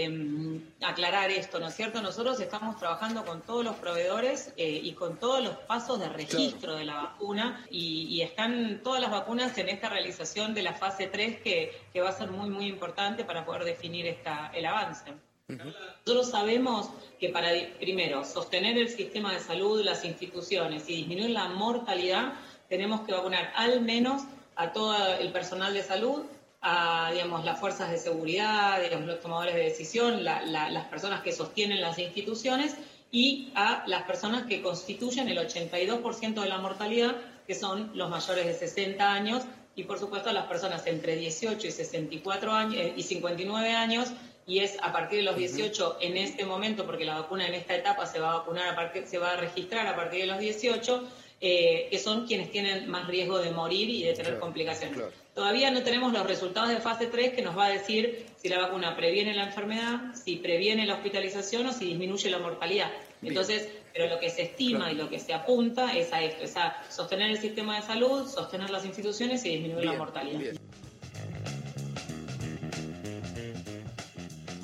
[0.03, 2.01] eh, aclarar esto, ¿no es cierto?
[2.01, 6.75] Nosotros estamos trabajando con todos los proveedores eh, y con todos los pasos de registro
[6.75, 11.07] de la vacuna y, y están todas las vacunas en esta realización de la fase
[11.07, 15.13] 3 que, que va a ser muy, muy importante para poder definir esta, el avance.
[15.47, 16.89] Nosotros sabemos
[17.19, 22.33] que para, primero, sostener el sistema de salud, las instituciones y disminuir la mortalidad,
[22.67, 24.23] tenemos que vacunar al menos
[24.57, 26.23] a todo el personal de salud,
[26.61, 31.21] a digamos, las fuerzas de seguridad, digamos, los tomadores de decisión, la- la- las personas
[31.21, 32.75] que sostienen las instituciones
[33.09, 38.45] y a las personas que constituyen el 82% de la mortalidad, que son los mayores
[38.45, 39.43] de 60 años,
[39.75, 44.09] y por supuesto a las personas entre 18 y 64 años eh, y 59 años
[44.47, 47.75] y es a partir de los 18 en este momento, porque la vacuna en esta
[47.75, 50.39] etapa se va a vacunar, a partir, se va a registrar a partir de los
[50.39, 51.03] 18,
[51.41, 54.95] eh, que son quienes tienen más riesgo de morir y de tener Claro, complicaciones.
[54.95, 55.11] claro.
[55.35, 58.57] Todavía no tenemos los resultados de fase 3 que nos va a decir si la
[58.59, 62.89] vacuna previene la enfermedad, si previene la hospitalización o si disminuye la mortalidad.
[63.21, 63.33] Bien.
[63.33, 66.55] Entonces, pero lo que se estima y lo que se apunta es a esto, es
[66.57, 70.39] a sostener el sistema de salud, sostener las instituciones y disminuir la mortalidad.
[70.39, 70.57] bien.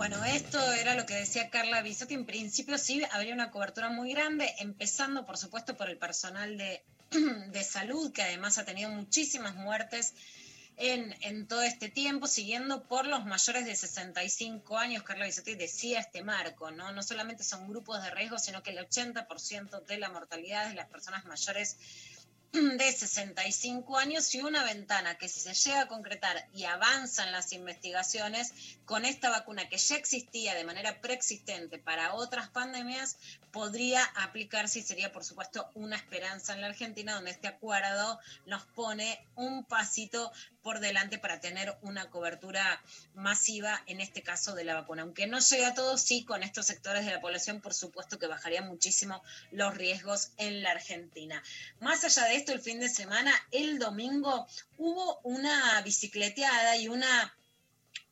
[0.04, 2.14] Bueno, esto era lo que decía Carla Bisotti.
[2.14, 6.84] En principio sí habría una cobertura muy grande, empezando por supuesto por el personal de,
[7.48, 10.14] de salud, que además ha tenido muchísimas muertes
[10.76, 15.04] en, en todo este tiempo, siguiendo por los mayores de 65 años.
[15.04, 16.92] Carla Bisotti decía este marco, ¿no?
[16.92, 20.90] No solamente son grupos de riesgo, sino que el 80% de la mortalidad de las
[20.90, 21.78] personas mayores
[22.54, 27.52] de 65 años y una ventana que si se llega a concretar y avanzan las
[27.52, 28.54] investigaciones
[28.86, 33.18] con esta vacuna que ya existía de manera preexistente para otras pandemias,
[33.54, 38.64] podría aplicarse y sería por supuesto una esperanza en la Argentina donde este acuerdo nos
[38.64, 40.32] pone un pasito
[40.64, 42.82] por delante para tener una cobertura
[43.14, 45.04] masiva, en este caso de la vacuna.
[45.04, 48.28] Aunque no llegue a todos, sí, con estos sectores de la población, por supuesto que
[48.28, 51.44] bajaría muchísimo los riesgos en la Argentina.
[51.80, 54.48] Más allá de esto, el fin de semana, el domingo,
[54.78, 57.36] hubo una bicicleteada y una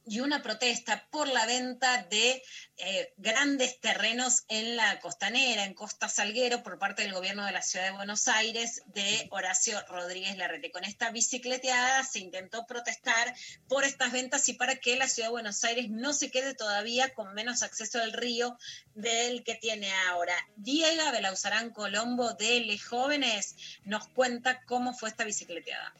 [0.05, 2.43] y una protesta por la venta de
[2.77, 7.61] eh, grandes terrenos en la costanera, en Costa Salguero, por parte del gobierno de la
[7.61, 10.71] ciudad de Buenos Aires, de Horacio Rodríguez Larrete.
[10.71, 13.33] Con esta bicicleteada se intentó protestar
[13.67, 17.13] por estas ventas y para que la ciudad de Buenos Aires no se quede todavía
[17.13, 18.57] con menos acceso al río
[18.95, 20.35] del que tiene ahora.
[20.55, 25.93] Diego Belauzarán Colombo de Le Jóvenes nos cuenta cómo fue esta bicicleteada.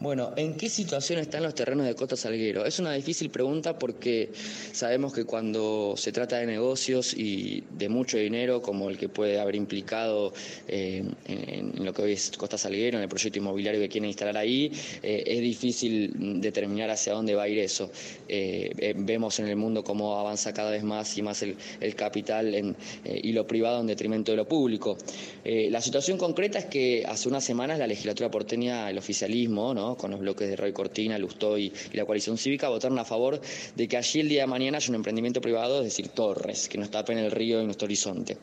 [0.00, 2.64] Bueno, ¿en qué situación están los terrenos de Costa Salguero?
[2.64, 4.30] Es una difícil pregunta porque
[4.70, 9.40] sabemos que cuando se trata de negocios y de mucho dinero, como el que puede
[9.40, 10.32] haber implicado
[10.68, 14.36] eh, en, lo que hoy es Costa Salguero, en el proyecto inmobiliario que quieren instalar
[14.36, 14.70] ahí,
[15.02, 17.90] eh, es difícil determinar hacia dónde va a ir eso.
[18.28, 21.56] Eh, vemos en el mundo cómo avanza cada vez más y más el,
[21.96, 24.96] capital y lo privado en detrimento de lo público.
[25.44, 29.87] La situación concreta es que hace unas semanas la legislatura porteña, el oficialismo, ¿no?
[29.96, 33.40] Con los bloques de Roy Cortina, Lustoy y la coalición cívica, votaron a favor
[33.74, 36.78] de que allí el día de mañana haya un emprendimiento privado, es decir, Torres, que
[36.78, 38.36] nos tapen el río y nuestro horizonte.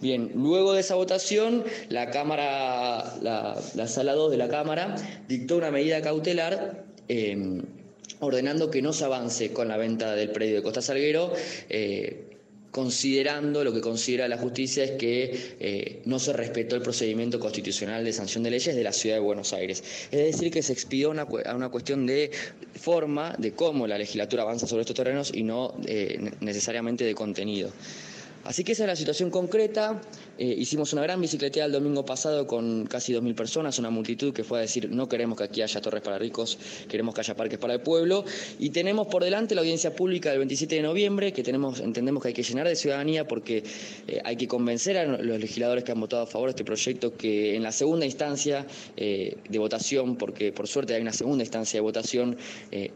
[0.00, 4.96] Bien, luego de esa votación, la Cámara, la, la sala 2 de la Cámara
[5.28, 6.84] dictó una medida cautelar.
[7.08, 7.62] eh,
[8.20, 11.32] ordenando que no se avance con la venta del predio de Costa Salguero,
[11.68, 12.29] eh,
[12.70, 18.04] considerando lo que considera la justicia es que eh, no se respetó el procedimiento constitucional
[18.04, 19.82] de sanción de leyes de la ciudad de Buenos Aires.
[20.10, 22.30] Es decir, que se expidió una, a una cuestión de
[22.76, 27.14] forma, de cómo la legislatura avanza sobre estos terrenos y no eh, ne- necesariamente de
[27.14, 27.70] contenido.
[28.44, 30.00] Así que esa es la situación concreta.
[30.42, 34.42] Eh, hicimos una gran bicicleteada el domingo pasado con casi 2.000 personas, una multitud que
[34.42, 36.56] fue a decir no queremos que aquí haya torres para ricos,
[36.88, 38.24] queremos que haya parques para el pueblo.
[38.58, 42.28] Y tenemos por delante la audiencia pública del 27 de noviembre, que tenemos, entendemos que
[42.28, 43.64] hay que llenar de ciudadanía porque
[44.08, 47.14] eh, hay que convencer a los legisladores que han votado a favor de este proyecto
[47.14, 48.66] que en la segunda instancia
[48.96, 52.38] eh, de votación, porque por suerte hay una segunda instancia de votación,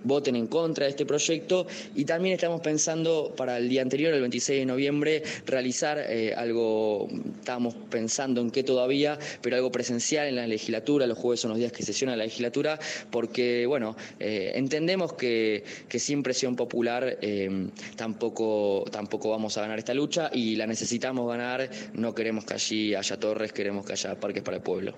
[0.03, 1.67] voten en contra de este proyecto.
[1.95, 5.99] Y también estamos pensando para el día anterior, el 26 de noviembre, realizar
[6.37, 7.09] algo,
[7.39, 11.59] estábamos pensando en qué todavía, pero algo presencial en la legislatura, los jueves son los
[11.59, 12.79] días que sesiona la legislatura,
[13.11, 19.79] porque, bueno, eh, entendemos que, que sin presión popular eh, tampoco, tampoco vamos a ganar
[19.79, 24.19] esta lucha y la necesitamos ganar, no queremos que allí haya torres, queremos que haya
[24.19, 24.95] parques para el pueblo.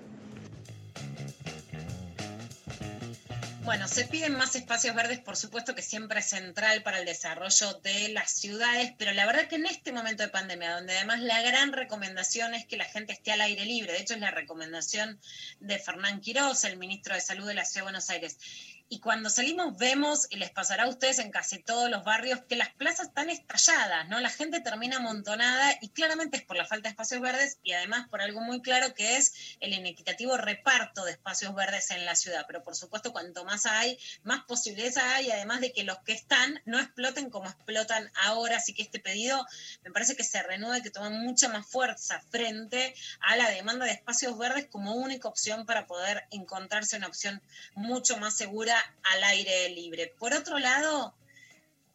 [3.67, 7.73] Bueno, se piden más espacios verdes, por supuesto que siempre es central para el desarrollo
[7.83, 11.41] de las ciudades, pero la verdad que en este momento de pandemia, donde además la
[11.41, 15.19] gran recomendación es que la gente esté al aire libre, de hecho es la recomendación
[15.59, 18.37] de Fernán Quiroz, el ministro de Salud de la Ciudad de Buenos Aires,
[18.89, 22.55] y cuando salimos vemos, y les pasará a ustedes en casi todos los barrios, que
[22.55, 24.19] las plazas están estalladas, ¿no?
[24.21, 28.07] La gente termina amontonada y claramente es por la falta de espacios verdes y además
[28.07, 32.45] por algo muy claro que es el inequitativo reparto de espacios verdes en la ciudad.
[32.47, 36.61] Pero por supuesto, cuanto más hay, más posibilidades hay, además de que los que están
[36.63, 38.57] no exploten como explotan ahora.
[38.57, 39.45] Así que este pedido
[39.83, 43.85] me parece que se renueva y que toma mucha más fuerza frente a la demanda
[43.85, 47.41] de espacios verdes como única opción para poder encontrarse una opción
[47.75, 50.13] mucho más segura al aire libre.
[50.19, 51.15] Por otro lado,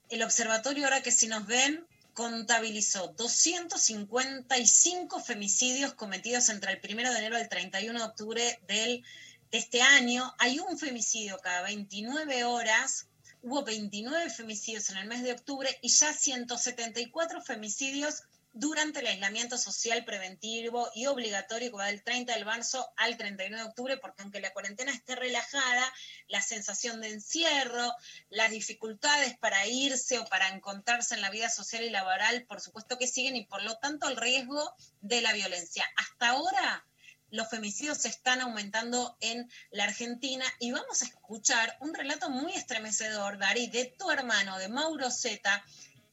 [0.09, 7.18] el observatorio, ahora que si nos ven, contabilizó 255 femicidios cometidos entre el 1 de
[7.18, 9.05] enero y el 31 de octubre del,
[9.51, 10.35] de este año.
[10.39, 13.07] Hay un femicidio cada 29 horas
[13.43, 18.22] hubo 29 femicidios en el mes de octubre y ya 174 femicidios
[18.55, 23.57] durante el aislamiento social preventivo y obligatorio que va del 30 de marzo al 31
[23.57, 25.92] de octubre, porque aunque la cuarentena esté relajada,
[26.28, 27.94] la sensación de encierro,
[28.28, 32.98] las dificultades para irse o para encontrarse en la vida social y laboral, por supuesto
[32.98, 35.84] que siguen y por lo tanto el riesgo de la violencia.
[35.96, 36.84] Hasta ahora
[37.30, 42.53] los femicidios se están aumentando en la Argentina y vamos a escuchar un relato muy
[42.53, 45.64] estremecedor, Dari, de tu hermano, de Mauro Zeta,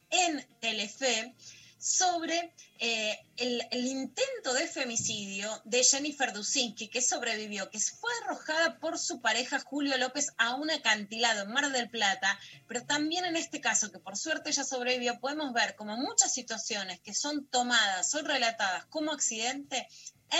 [0.08, 1.34] en Telefe,
[1.80, 8.98] sobre eh, el, intento de femicidio de Jennifer Dusinski, que sobrevivió, que fue arrojada por
[8.98, 13.62] su pareja Julio López a un acantilado en Mar del Plata, pero también en este
[13.62, 18.20] caso, que por suerte ella sobrevivió, podemos ver como muchas situaciones que son tomadas o
[18.22, 19.88] relatadas como accidente,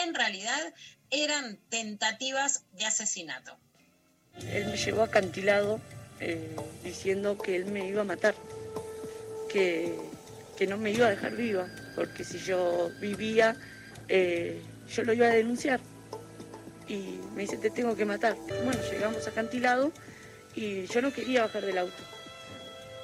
[0.05, 0.75] en realidad
[1.11, 3.57] eran tentativas de asesinato.
[4.53, 5.81] Él me llevó acantilado
[6.21, 8.35] eh, diciendo que él me iba a matar,
[9.49, 10.10] que,
[10.61, 13.57] que no me iba a dejar viva, porque si yo vivía,
[14.09, 14.61] eh,
[14.95, 15.81] yo lo iba a denunciar.
[16.87, 18.37] Y me dice, te tengo que matar.
[18.63, 19.91] Bueno, llegamos a acantilado
[20.55, 22.03] y yo no quería bajar del auto.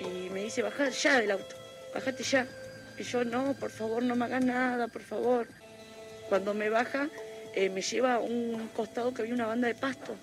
[0.01, 1.57] Y me dice, baja ya del auto,
[1.95, 2.47] bájate ya.
[2.99, 5.49] Y yo, no, por favor, no me hagas nada, por favor.
[6.29, 7.09] Cuando me baja,
[7.55, 10.15] eh, me lleva a un costado que había una banda de pasto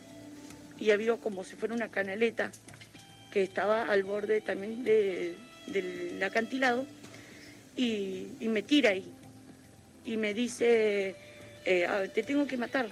[0.78, 2.52] y había como si fuera una canaleta
[3.32, 6.86] que estaba al borde también de- del acantilado
[7.76, 9.06] y, me tira ahí
[10.06, 11.16] y me dice,
[11.66, 12.90] eh, "Ah, te tengo que matar,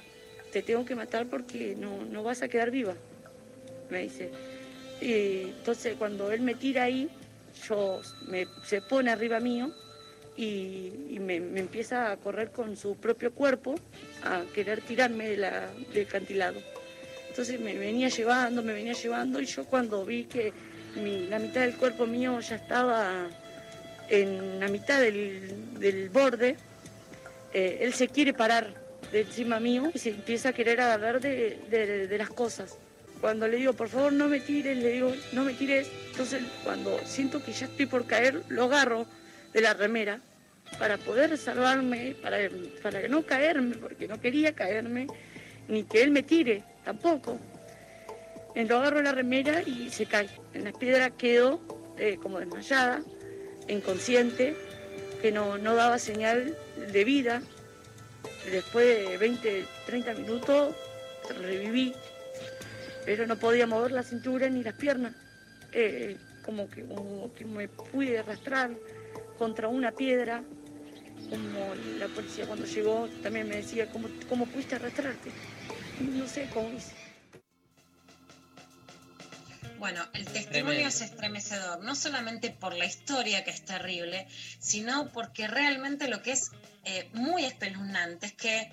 [0.51, 2.95] te tengo que matar porque no, no vas a quedar viva,
[3.89, 4.31] me dice.
[5.01, 7.09] Y entonces cuando él me tira ahí,
[7.67, 9.71] yo me, se pone arriba mío
[10.37, 13.75] y, me, empieza a correr con su propio cuerpo
[14.23, 15.37] a querer tirarme de
[15.93, 16.59] del acantilado.
[17.29, 20.53] Entonces me venía llevando, me venía llevando y yo cuando vi que
[21.29, 23.29] la mitad del cuerpo mío ya estaba
[24.11, 26.57] en la mitad del, del borde,
[27.53, 28.73] eh, él se quiere parar
[29.11, 32.77] de encima mío y se empieza a querer agarrar de, de- de las cosas.
[33.19, 35.87] Cuando le digo, por favor, no me tires, le digo, no me tires.
[36.11, 39.05] Entonces, cuando siento que ya estoy por caer, lo agarro
[39.53, 40.19] de la remera
[40.79, 42.37] para poder salvarme, para,
[42.81, 45.07] para no caerme, porque no quería caerme,
[45.67, 47.39] ni que él me tire, tampoco.
[48.55, 50.27] Lo agarro de la remera y se cae.
[50.53, 51.59] En la piedra quedo
[51.97, 53.01] eh, como desmayada,
[53.67, 54.55] inconsciente,
[55.21, 56.55] que no, no daba señal
[56.91, 57.41] de vida.
[58.49, 60.75] Después de 20, 30 minutos
[61.39, 61.93] reviví,
[63.05, 65.13] pero no podía mover la cintura ni las piernas.
[65.73, 66.83] Eh, como, que,
[67.45, 68.71] me pude arrastrar
[69.37, 70.43] contra una piedra,
[71.29, 75.29] como la policía cuando llegó también me decía, ¿cómo, cómo pudiste arrastrarte?
[75.99, 77.00] No sé cómo hice.
[79.81, 80.87] Bueno, el testimonio Tremendo.
[80.89, 84.27] es estremecedor, no solamente por la historia que es terrible,
[84.59, 86.51] sino porque realmente lo que es
[86.85, 88.71] eh, muy espeluznante es que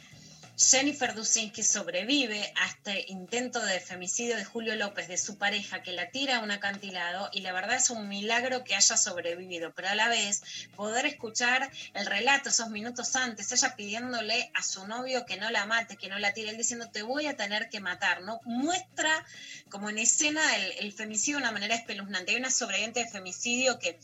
[0.59, 5.93] Jennifer Dusinski sobrevive a este intento de femicidio de Julio López, de su pareja, que
[5.93, 9.89] la tira a un acantilado, y la verdad es un milagro que haya sobrevivido, pero
[9.89, 10.43] a la vez
[10.75, 15.65] poder escuchar el relato esos minutos antes, ella pidiéndole a su novio que no la
[15.65, 18.41] mate, que no la tire, él diciendo te voy a tener que matar, ¿no?
[18.45, 19.25] Muestra
[19.69, 22.33] como en escena el, el femicidio de una manera espeluznante.
[22.33, 23.97] Hay una sobreviviente de femicidio que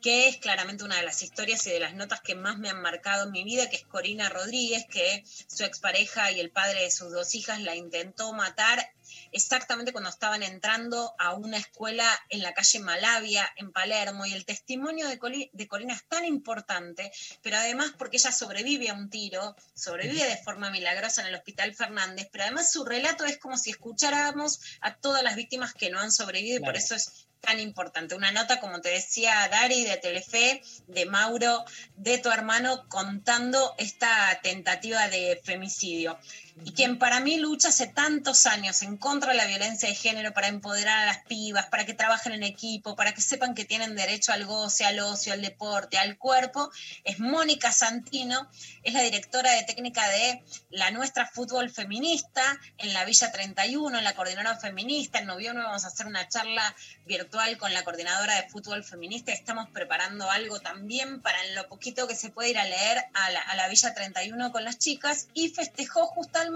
[0.00, 2.80] que es claramente una de las historias y de las notas que más me han
[2.80, 6.90] marcado en mi vida, que es Corina Rodríguez, que su expareja y el padre de
[6.90, 8.92] sus dos hijas la intentó matar
[9.32, 14.44] exactamente cuando estaban entrando a una escuela en la calle Malavia, en Palermo, y el
[14.44, 17.10] testimonio de, Coli- de Corina es tan importante,
[17.42, 21.74] pero además porque ella sobrevive a un tiro, sobrevive de forma milagrosa en el Hospital
[21.74, 25.98] Fernández, pero además su relato es como si escucháramos a todas las víctimas que no
[25.98, 28.14] han sobrevivido, y por eso es tan importante.
[28.14, 31.64] Una nota, como te decía Dari, de Telefe, de Mauro,
[31.96, 36.18] de tu hermano, contando esta tentativa de femicidio.
[36.64, 40.34] Y quien para mí lucha hace tantos años en contra de la violencia de género
[40.34, 43.96] para empoderar a las pibas, para que trabajen en equipo, para que sepan que tienen
[43.96, 46.70] derecho al goce, al ocio, al deporte, al cuerpo,
[47.04, 48.50] es Mónica Santino,
[48.82, 52.42] es la directora de técnica de la nuestra fútbol feminista
[52.76, 55.18] en la Villa 31, en la coordinadora feminista.
[55.18, 56.74] En noviembre vamos a hacer una charla
[57.06, 59.32] virtual con la coordinadora de fútbol feminista.
[59.32, 63.40] Estamos preparando algo también para lo poquito que se puede ir a leer a la,
[63.40, 66.49] a la Villa 31 con las chicas y festejó justamente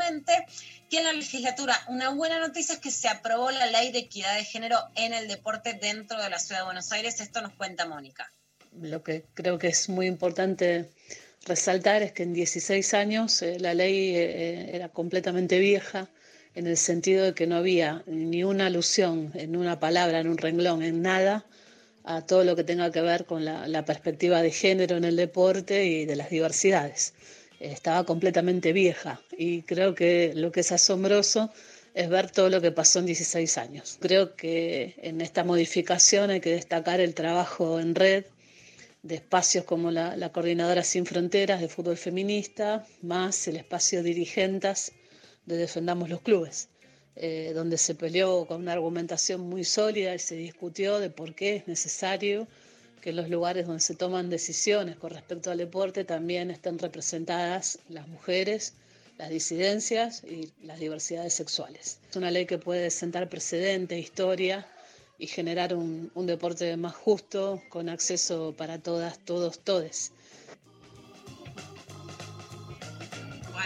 [0.90, 4.36] que en la legislatura una buena noticia es que se aprobó la ley de equidad
[4.36, 7.20] de género en el deporte dentro de la ciudad de Buenos Aires.
[7.20, 8.30] Esto nos cuenta Mónica.
[8.80, 10.90] Lo que creo que es muy importante
[11.46, 16.08] resaltar es que en 16 años eh, la ley eh, era completamente vieja
[16.54, 20.38] en el sentido de que no había ni una alusión en una palabra, en un
[20.38, 21.44] renglón, en nada,
[22.04, 25.16] a todo lo que tenga que ver con la, la perspectiva de género en el
[25.16, 27.14] deporte y de las diversidades.
[27.72, 31.50] Estaba completamente vieja y creo que lo que es asombroso
[31.94, 33.98] es ver todo lo que pasó en 16 años.
[34.00, 38.24] Creo que en esta modificación hay que destacar el trabajo en red
[39.02, 44.92] de espacios como la, la Coordinadora Sin Fronteras de Fútbol Feminista, más el espacio Dirigentes
[45.46, 46.68] de Defendamos los Clubes,
[47.16, 51.56] eh, donde se peleó con una argumentación muy sólida y se discutió de por qué
[51.56, 52.46] es necesario
[53.04, 58.08] que los lugares donde se toman decisiones con respecto al deporte también estén representadas las
[58.08, 58.72] mujeres,
[59.18, 61.98] las disidencias y las diversidades sexuales.
[62.08, 64.66] Es una ley que puede sentar precedente, historia
[65.18, 70.12] y generar un, un deporte más justo, con acceso para todas, todos, todes.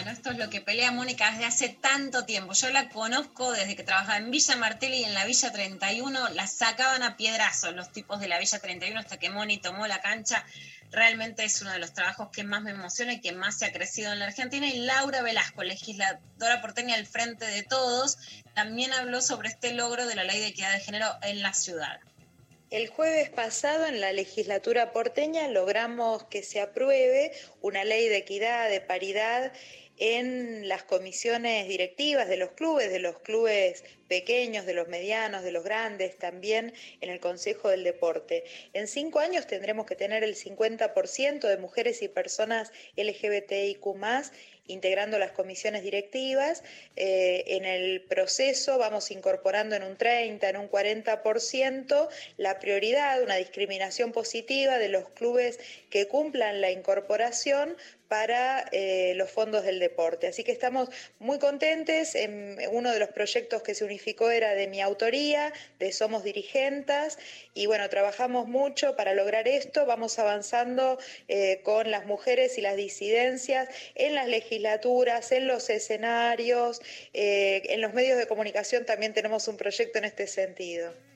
[0.07, 2.53] Esto es lo que pelea Mónica desde hace tanto tiempo.
[2.53, 6.29] Yo la conozco desde que trabajaba en Villa Martelli y en la Villa 31.
[6.31, 10.01] La sacaban a piedrazos los tipos de la Villa 31 hasta que Moni tomó la
[10.01, 10.45] cancha.
[10.93, 13.73] Realmente es uno de los trabajos que más me emociona y que más se ha
[13.73, 14.67] crecido en la Argentina.
[14.69, 18.19] Y Laura Velasco, legisladora porteña al frente de todos,
[18.55, 21.99] también habló sobre este logro de la ley de equidad de género en la ciudad.
[22.71, 28.69] El jueves pasado en la legislatura porteña logramos que se apruebe una ley de equidad,
[28.69, 29.53] de paridad
[29.99, 35.53] en las comisiones directivas de los clubes, de los clubes pequeños, de los medianos, de
[35.53, 38.45] los grandes, también en el Consejo del Deporte.
[38.73, 43.87] En cinco años tendremos que tener el 50% de mujeres y personas LGBTIQ
[44.69, 46.63] integrando las comisiones directivas.
[46.95, 53.37] Eh, en el proceso vamos incorporando en un 30, en un 40% la prioridad, una
[53.37, 55.59] discriminación positiva de los clubes
[55.91, 57.77] que cumplan la incorporación
[58.09, 60.27] para eh, los fondos del deporte.
[60.27, 62.15] Así que estamos muy contentes.
[62.15, 67.19] En uno de los proyectos que se unificó era de mi autoría, de Somos Dirigentes,
[67.55, 69.87] y bueno, trabajamos mucho para lograr esto.
[69.87, 70.99] Vamos avanzando
[71.29, 76.81] eh, con las mujeres y las disidencias en las legislaturas, en los escenarios,
[77.13, 81.08] eh, en los medios de comunicación también tenemos un proyecto en este sentido.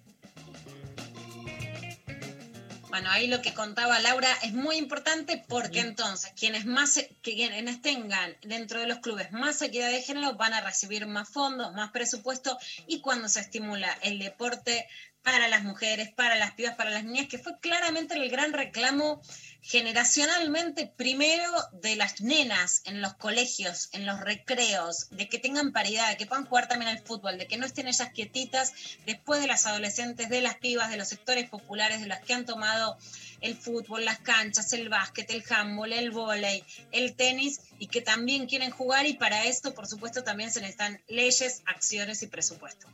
[2.92, 8.36] Bueno, ahí lo que contaba Laura es muy importante porque entonces quienes más quienes tengan
[8.42, 12.58] dentro de los clubes más equidad de género van a recibir más fondos, más presupuesto
[12.86, 14.86] y cuando se estimula el deporte
[15.22, 19.22] para las mujeres, para las pibas, para las niñas, que fue claramente el gran reclamo
[19.60, 26.10] generacionalmente primero de las nenas en los colegios, en los recreos, de que tengan paridad,
[26.10, 28.72] de que puedan jugar también al fútbol, de que no estén ellas quietitas
[29.06, 32.44] después de las adolescentes, de las pibas, de los sectores populares, de las que han
[32.44, 32.98] tomado
[33.40, 38.46] el fútbol, las canchas, el básquet, el handball, el vóley, el tenis y que también
[38.46, 42.88] quieren jugar y para esto, por supuesto, también se necesitan leyes, acciones y presupuesto.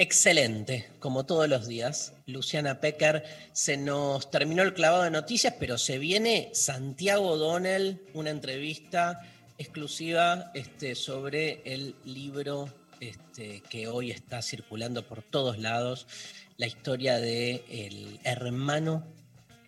[0.00, 2.12] Excelente, como todos los días.
[2.26, 8.30] Luciana Pecker, se nos terminó el clavado de noticias, pero se viene Santiago Donnell, una
[8.30, 9.20] entrevista
[9.58, 16.06] exclusiva este, sobre el libro este, que hoy está circulando por todos lados,
[16.58, 19.04] la historia del el hermano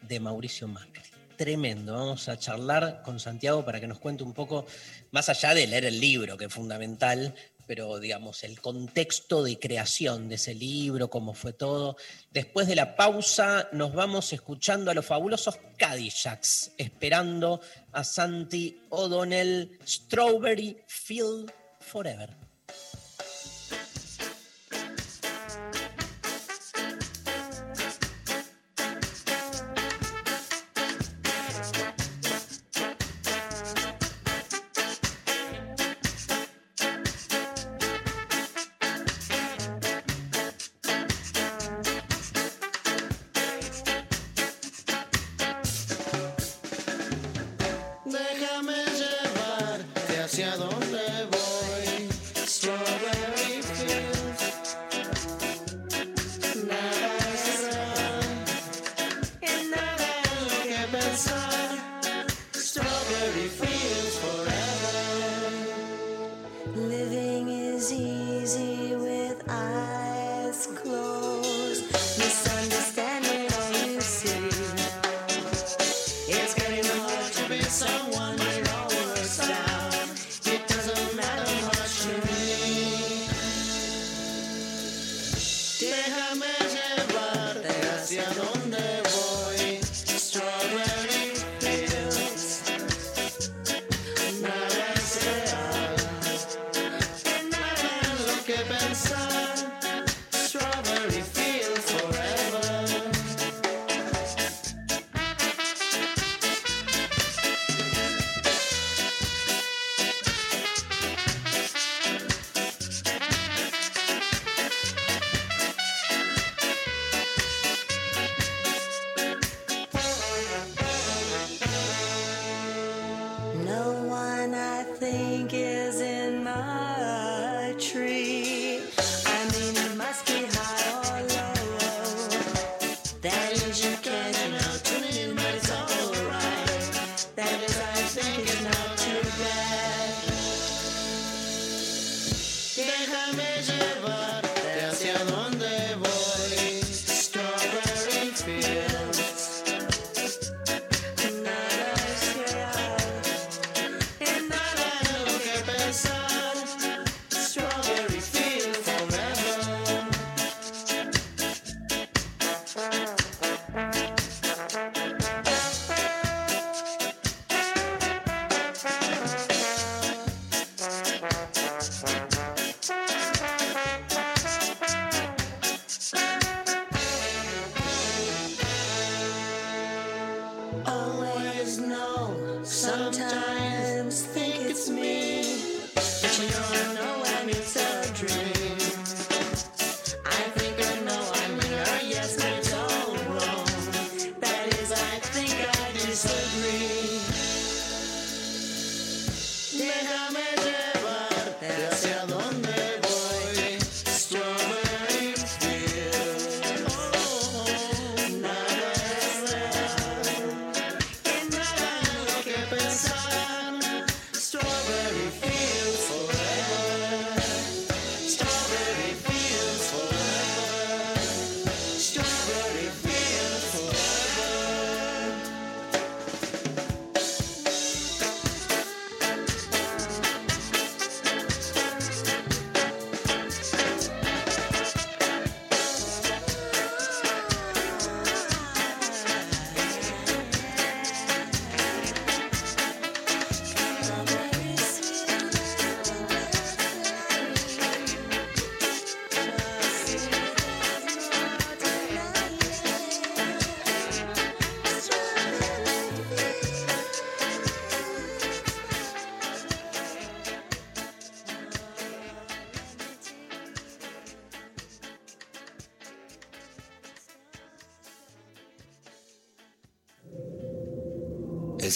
[0.02, 1.09] de Mauricio Macri.
[1.40, 4.66] Tremendo, vamos a charlar con Santiago para que nos cuente un poco,
[5.10, 7.34] más allá de leer el libro, que es fundamental,
[7.66, 11.96] pero digamos, el contexto de creación de ese libro, cómo fue todo.
[12.30, 17.62] Después de la pausa, nos vamos escuchando a los fabulosos Cadillacs, esperando
[17.92, 21.50] a Santi O'Donnell, Strawberry Field
[21.80, 22.49] Forever.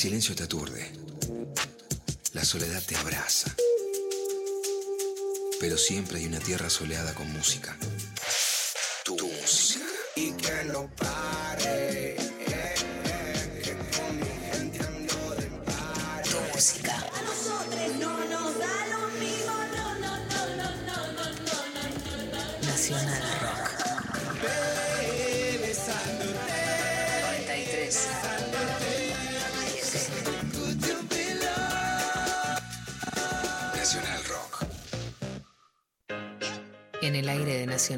[0.05, 0.93] Silencio te aturde.
[2.35, 3.57] La soledad te abraza.
[5.59, 7.75] Pero siempre hay una tierra soleada con música.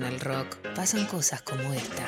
[0.07, 2.07] Nacional Rock pasan cosas como esta.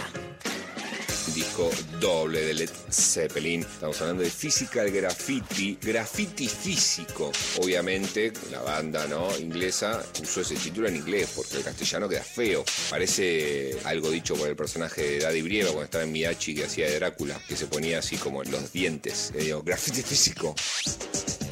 [1.34, 1.68] disco
[2.00, 3.62] doble de Led Zeppelin.
[3.62, 7.32] Estamos hablando de Physical Graffiti, graffiti físico.
[7.60, 9.36] Obviamente, la banda ¿no?
[9.38, 12.64] inglesa usó ese título en inglés porque el castellano queda feo.
[12.88, 16.88] Parece algo dicho por el personaje de Daddy Brieva cuando estaba en Miyachi que hacía
[16.88, 19.32] de Drácula, que se ponía así como los dientes.
[19.64, 20.54] Graffiti físico.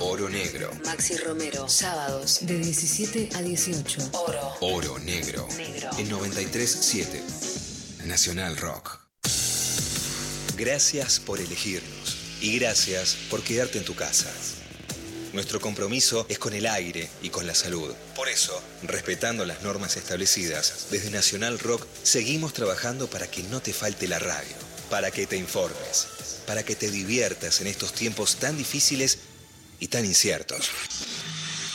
[0.09, 0.71] Oro negro.
[0.85, 1.69] Maxi Romero.
[1.69, 4.11] Sábados de 17 a 18.
[4.13, 4.57] Oro.
[4.61, 5.49] Oro negro.
[5.57, 5.91] Negro.
[5.99, 8.05] En 93.7.
[8.05, 9.01] Nacional Rock.
[10.57, 14.33] Gracias por elegirnos y gracias por quedarte en tu casa.
[15.33, 17.93] Nuestro compromiso es con el aire y con la salud.
[18.15, 23.73] Por eso, respetando las normas establecidas, desde Nacional Rock seguimos trabajando para que no te
[23.73, 24.55] falte la radio,
[24.89, 26.07] para que te informes,
[26.47, 29.19] para que te diviertas en estos tiempos tan difíciles
[29.81, 30.71] y tan inciertos.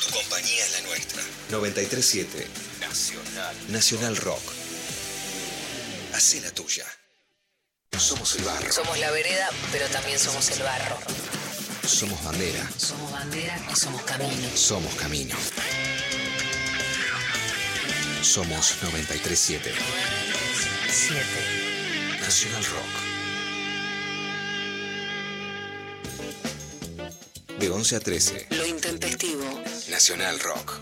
[0.06, 1.22] Tu compañía es la nuestra.
[1.49, 2.48] 937
[2.82, 3.56] Nacional.
[3.69, 4.41] Nacional Rock.
[6.14, 6.86] Hacé la tuya.
[7.98, 8.72] Somos el barro.
[8.72, 10.98] Somos la vereda, pero también somos el barro.
[11.88, 12.69] Somos bandera.
[12.78, 14.49] Somos bandera y somos camino.
[14.56, 15.36] Somos camino.
[18.22, 19.73] Somos 937
[20.90, 21.26] 7.
[22.22, 23.11] Nacional Rock.
[27.62, 28.48] De 11 a 13.
[28.58, 29.44] Lo intempestivo.
[29.92, 30.80] Nacional Rock.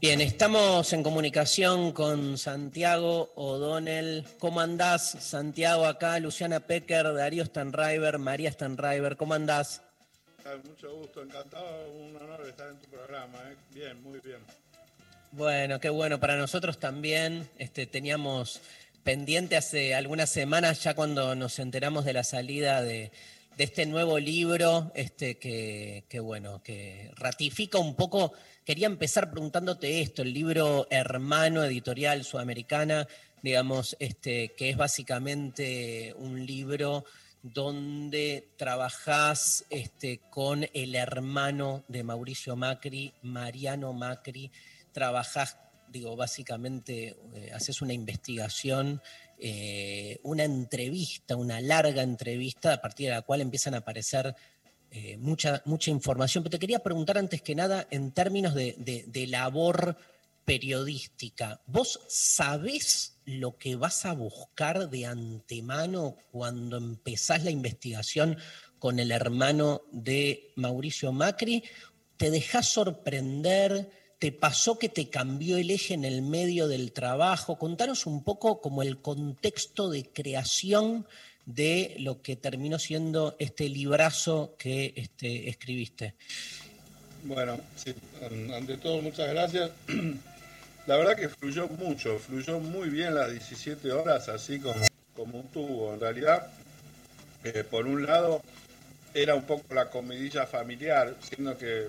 [0.00, 4.24] Bien, estamos en comunicación con Santiago O'Donnell.
[4.40, 5.86] ¿Cómo andás, Santiago?
[5.86, 9.16] Acá, Luciana Pecker, Darío Stanriver, María Stanriver.
[9.16, 9.82] ¿Cómo andás?
[10.68, 13.38] Mucho gusto, encantado, un honor estar en tu programa.
[13.52, 13.56] ¿eh?
[13.72, 14.38] Bien, muy bien.
[15.30, 16.18] Bueno, qué bueno.
[16.18, 18.60] Para nosotros también este, teníamos
[19.04, 23.12] pendiente hace algunas semanas, ya cuando nos enteramos de la salida de,
[23.56, 28.32] de este nuevo libro, este, que, que, bueno, que ratifica un poco.
[28.64, 33.08] Quería empezar preguntándote esto, el libro Hermano Editorial Sudamericana,
[33.42, 37.04] digamos, este, que es básicamente un libro
[37.42, 44.50] donde trabajás este, con el hermano de Mauricio Macri, Mariano Macri,
[44.92, 45.58] trabajás,
[45.88, 49.02] digo, básicamente eh, haces una investigación,
[49.44, 54.36] eh, una entrevista, una larga entrevista, a partir de la cual empiezan a aparecer
[54.92, 56.44] eh, mucha, mucha información.
[56.44, 59.96] Pero te quería preguntar antes que nada, en términos de, de- labor
[60.44, 68.38] periodística, ¿vos sabés lo que vas a buscar de antemano cuando empezás la investigación
[68.78, 71.64] con el hermano de Mauricio Macri?
[72.16, 73.90] ¿Te dejás sorprender?
[74.22, 77.58] ¿Te pasó que te cambió el eje en el medio del trabajo?
[77.58, 81.08] Contanos un poco como el contexto de creación
[81.44, 86.14] de lo que terminó siendo este librazo que este, escribiste.
[87.24, 87.92] Bueno, sí,
[88.24, 89.72] an- ante todo, muchas gracias.
[90.86, 94.86] La verdad que fluyó mucho, fluyó muy bien las 17 horas, así como,
[95.16, 95.94] como un tubo.
[95.94, 96.46] En realidad,
[97.42, 98.40] eh, por un lado,
[99.14, 101.88] era un poco la comidilla familiar, siendo que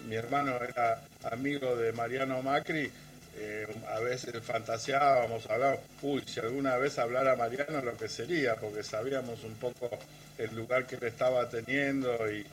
[0.00, 1.00] mi hermano era
[1.30, 2.90] amigo de Mariano Macri,
[3.36, 8.82] eh, a veces fantaseábamos, hablábamos, uy, si alguna vez hablara Mariano lo que sería, porque
[8.82, 9.90] sabíamos un poco
[10.38, 12.46] el lugar que él estaba teniendo y,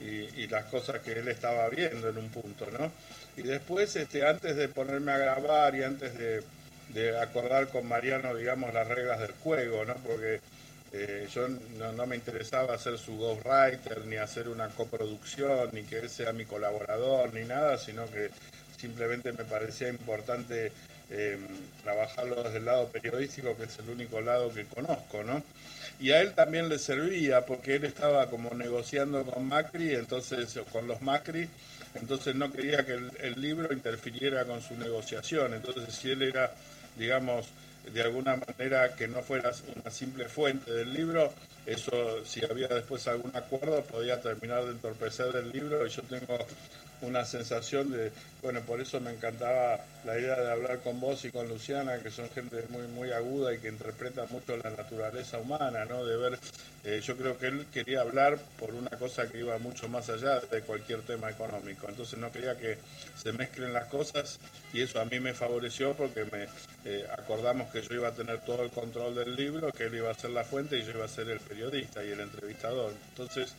[0.00, 2.90] y- y las cosas que él estaba viendo en un punto, ¿no?
[3.36, 6.42] Y después, este, antes de ponerme a grabar y antes de,
[6.88, 9.94] de acordar con Mariano, digamos, las reglas del juego, ¿no?
[9.96, 10.40] Porque
[10.96, 16.08] eh, yo no, me interesaba hacer su ghostwriter, ni hacer una coproducción, ni que él
[16.08, 18.30] sea mi colaborador, ni nada, sino que
[18.78, 20.70] simplemente me parecía importante
[21.10, 21.36] eh,
[21.82, 25.42] trabajarlo desde el lado periodístico, que es el único lado que conozco, ¿no?
[25.98, 30.86] Y a él también le servía, porque él estaba como negociando con Macri, entonces, con
[30.86, 31.48] los Macri,
[31.96, 36.52] entonces no quería que el libro interfiriera con su negociación, entonces si él era,
[36.96, 37.48] digamos,
[37.92, 41.32] de alguna manera que no fuera una simple fuente del libro,
[41.66, 46.38] eso si había después algún acuerdo podía terminar de entorpecer el libro yo tengo
[47.02, 48.12] una sensación de,
[48.42, 52.10] bueno, por eso me encantaba la idea de hablar con vos y con Luciana, que
[52.10, 56.04] son gente muy muy aguda y que interpreta mucho la naturaleza humana, ¿no?
[56.04, 56.38] De ver,
[56.84, 60.40] eh, yo creo que él quería hablar por una cosa que iba mucho más allá
[60.40, 62.78] de cualquier tema económico, entonces no quería que
[63.16, 64.38] se mezclen las cosas
[64.72, 66.46] y eso a mí me favoreció porque me
[66.84, 70.10] eh, acordamos que yo iba a tener todo el control del libro, que él iba
[70.10, 72.92] a ser la fuente y yo iba a ser el periodista y el entrevistador.
[73.10, 73.54] Entonces,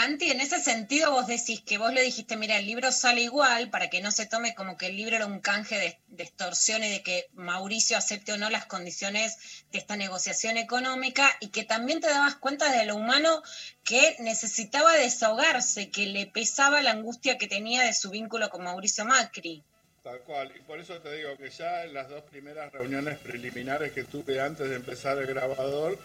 [0.00, 3.68] Anti, en ese sentido vos decís que vos le dijiste, mira, el libro sale igual
[3.68, 6.88] para que no se tome como que el libro era un canje de, extorsión y
[6.88, 11.98] de que Mauricio acepte o no las condiciones de esta negociación económica y que también
[11.98, 13.42] te dabas cuenta de lo humano
[13.82, 19.04] que necesitaba desahogarse, que le pesaba la angustia que tenía de su vínculo con Mauricio
[19.04, 19.64] Macri.
[20.04, 23.90] Tal cual, y por eso te digo que ya en las dos primeras reuniones preliminares
[23.90, 25.98] que tuve antes de empezar el grabador,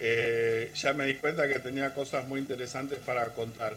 [0.00, 3.76] eh, ya me di cuenta que tenía cosas muy interesantes para contar.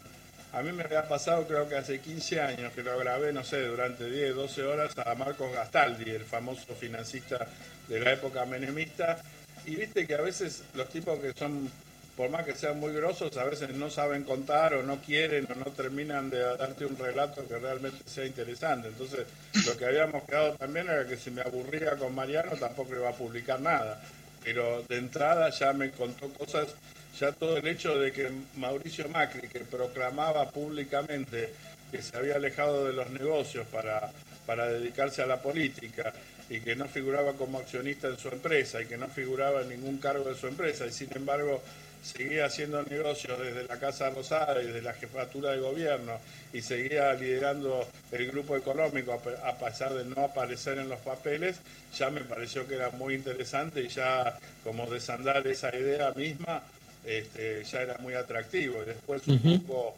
[0.54, 3.66] A mí me había pasado creo que hace 15 años que lo grabé, no sé,
[3.66, 7.48] durante 10, 12 horas a Marcos Gastaldi, el famoso financista
[7.88, 9.18] de la época menemista,
[9.66, 11.70] y viste que a veces los tipos que son,
[12.16, 15.56] por más que sean muy grosos, a veces no saben contar o no quieren o
[15.56, 18.90] no terminan de darte un relato que realmente sea interesante.
[18.90, 19.26] Entonces,
[19.66, 23.14] lo que habíamos quedado también era que si me aburría con Mariano tampoco iba a
[23.14, 24.00] publicar nada.
[24.44, 26.76] Pero de entrada ya me contó cosas,
[27.20, 31.53] ya todo el hecho de que Mauricio Macri, que proclamaba públicamente
[31.91, 34.11] que se había alejado de los negocios para,
[34.45, 36.11] para dedicarse a la política
[36.49, 39.98] y que no figuraba como accionista en su empresa y que no figuraba en ningún
[39.98, 41.61] cargo de su empresa y sin embargo
[42.04, 46.20] seguía haciendo negocios desde la Casa Rosada y desde la jefatura de gobierno
[46.52, 51.00] y seguía liderando el grupo económico a pe- a pesar de no aparecer en los
[51.00, 51.58] papeles,
[51.98, 56.62] ya me pareció que era muy interesante y ya como desandar esa idea misma
[57.06, 58.82] este, ya era muy atractivo.
[58.84, 59.96] Y después un poco,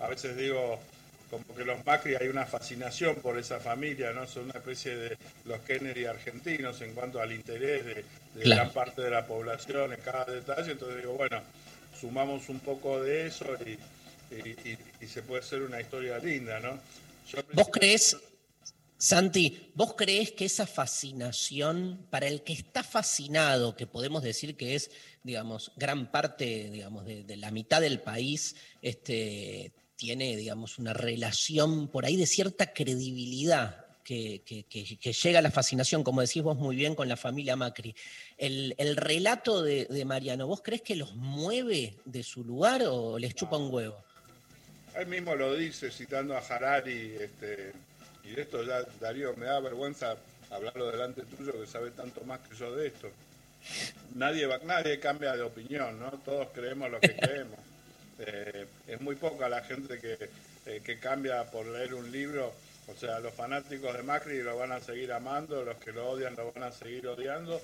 [0.00, 0.80] a veces digo,
[1.30, 4.26] como que los Macri hay una fascinación por esa familia, ¿no?
[4.26, 8.04] Son una especie de los Kennedy argentinos en cuanto al interés de, de
[8.42, 8.62] Claro.
[8.62, 10.72] gran parte de la población en cada detalle.
[10.72, 11.42] Entonces digo, bueno,
[12.00, 13.70] sumamos un poco de eso y,
[14.34, 16.78] y- y- y se puede hacer una historia linda, ¿no?
[17.30, 18.16] Yo ¿Vos crees,
[18.98, 24.74] Santi, ¿vos creés que esa fascinación, para el que está fascinado, que podemos decir que
[24.74, 24.90] es,
[25.22, 29.72] digamos, gran parte, digamos, de, de la mitad del país, este,
[30.04, 35.42] tiene, digamos, una relación por ahí de cierta credibilidad que, que- que- que llega a
[35.42, 37.94] la fascinación, como decís vos muy bien, con la familia Macri.
[38.36, 43.18] El, el relato de, de Mariano, ¿vos crees que los mueve de su lugar o
[43.18, 43.96] les chupa un huevo?
[44.94, 47.72] Él mismo lo dice citando a Harari, este,
[48.24, 50.16] y de esto ya, Darío, me da vergüenza
[50.50, 53.08] hablarlo delante tuyo que sabe tanto más que yo de esto.
[54.14, 56.10] Nadie, va- nadie cambia de opinión, ¿no?
[56.26, 57.58] Todos creemos lo que creemos.
[58.18, 60.18] Eh, es muy poca la gente que,
[60.66, 62.52] eh, que cambia por leer un libro.
[62.86, 66.36] O sea, los fanáticos de Macri lo van a seguir amando, los que lo odian
[66.36, 67.60] lo van a seguir odiando.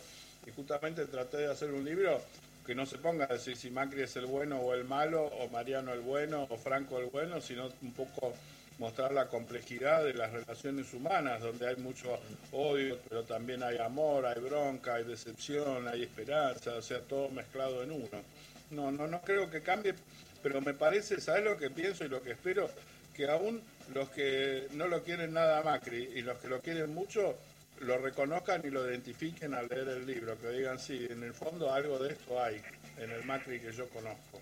[0.47, 2.20] Y justamente traté de hacer un libro
[2.66, 5.48] que no se ponga a decir si Macri es el bueno o el malo, o
[5.48, 8.35] Mariano el bueno, o Franco el bueno, sino un poco
[8.78, 12.18] mostrar la complejidad de las relaciones humanas, donde hay mucho
[12.52, 17.82] odio, pero también hay amor, hay bronca, hay decepción, hay esperanza, o sea, todo mezclado
[17.82, 18.22] en uno.
[18.70, 19.94] No, no, no creo que cambie,
[20.43, 22.71] pero me parece, ¿sabes lo que pienso y lo que espero?
[23.15, 23.62] Que aún
[23.95, 27.37] los que no lo quieren nada a Macri y los que lo quieren mucho,
[27.81, 31.73] lo reconozcan y lo identifiquen al leer el libro, que digan, sí, en el fondo
[31.73, 32.61] algo de esto hay,
[32.99, 34.41] en el Macri que yo conozco.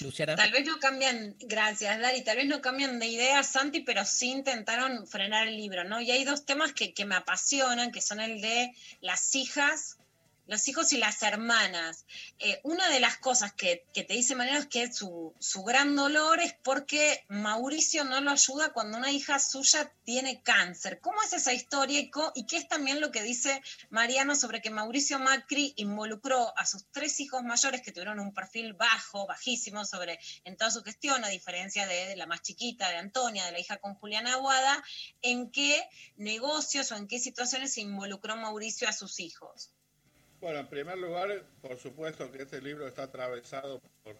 [0.00, 0.36] Luciana.
[0.36, 4.30] Tal vez no cambian, gracias Dari, tal vez no cambian de idea Santi, pero sí
[4.30, 6.00] intentaron frenar el libro, ¿no?
[6.00, 9.95] Y hay dos temas que, que me apasionan, que son el de las hijas,
[10.46, 12.04] los hijos y las hermanas.
[12.38, 16.40] Eh, una de las cosas que, te dice Mariano es que su, su gran dolor
[16.40, 21.00] es porque Mauricio no lo ayuda cuando una hija suya tiene cáncer.
[21.00, 23.60] ¿Cómo es esa historia y, qué es también lo que dice
[23.90, 28.72] Mariano sobre que Mauricio Macri involucró a sus tres hijos mayores que tuvieron un perfil
[28.74, 33.44] bajo, bajísimo sobre en toda su gestión, a diferencia de, la más chiquita, de Antonia,
[33.46, 34.82] de la hija con Juliana Aguada,
[35.22, 39.70] en qué negocios o en qué situaciones involucró Mauricio a sus hijos?
[40.40, 44.16] Bueno, en primer lugar, por supuesto que este libro está atravesado por,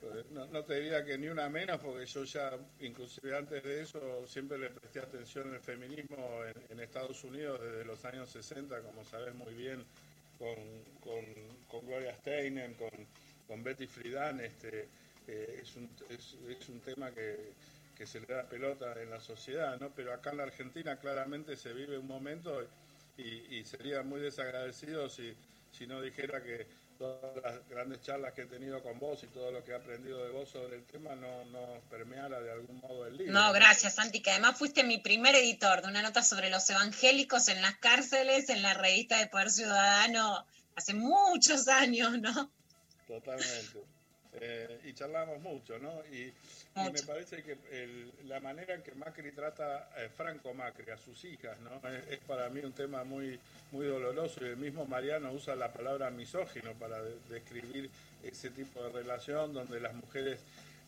[0.00, 4.26] por- no, te diría que ni una menos, porque yo ya, inclusive antes de eso,
[4.26, 6.40] siempre le presté atención al feminismo
[6.70, 9.84] en, Estados Unidos desde los años 60, como sabes muy bien,
[10.38, 10.54] con,
[11.00, 11.24] con,
[11.68, 12.90] con Gloria Steinem, con,
[13.46, 14.88] con Betty Friedan, este,
[15.26, 17.54] eh, es, un, es, es un tema que,
[17.96, 19.90] que se le da pelota en la sociedad, ¿no?
[19.94, 22.60] Pero acá en la Argentina claramente se vive un momento
[23.16, 25.34] y, y sería muy desagradecido si,
[25.72, 26.66] si no dijera que
[26.98, 30.24] todas las grandes charlas que he tenido con vos y todo lo que he aprendido
[30.24, 33.32] de vos sobre el tema no, no permeara de algún modo el libro.
[33.32, 37.48] No, gracias, Santi, que además fuiste mi primer editor de una nota sobre los evangélicos
[37.48, 40.46] en las cárceles, en la revista de Poder Ciudadano,
[40.76, 42.50] hace muchos años, ¿no?
[43.06, 43.93] Totalmente.
[44.40, 46.02] Eh, y charlamos mucho, ¿no?
[46.12, 46.22] Y,
[46.76, 50.98] y me parece que el- la manera en que Macri trata a Franco Macri, a
[50.98, 51.88] sus hijas, ¿no?
[51.88, 53.38] Es, es para mí un tema muy,
[53.70, 57.88] muy doloroso y el mismo Mariano usa la palabra misógino para de- describir
[58.24, 60.40] ese tipo de relación donde las mujeres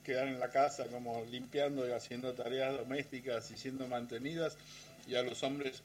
[0.05, 4.57] quedan en la casa como limpiando y haciendo tareas domésticas y siendo mantenidas
[5.07, 5.83] y a los hombres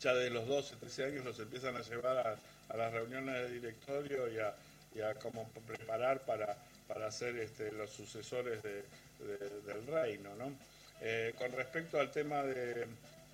[0.00, 2.36] ya de los 12, 13 años los empiezan a llevar a,
[2.72, 4.54] a las reuniones de directorio y a,
[4.94, 6.56] y a como preparar para,
[6.88, 8.82] para ser este, los sucesores de-
[9.26, 10.34] de- del reino.
[10.36, 10.52] ¿no?
[11.00, 12.86] Eh, con respecto al tema de,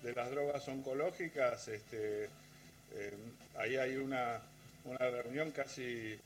[0.03, 2.25] de las drogas oncológicas, este,
[2.95, 3.13] eh,
[3.57, 4.41] ahí hay una,
[4.85, 6.17] una reunión casi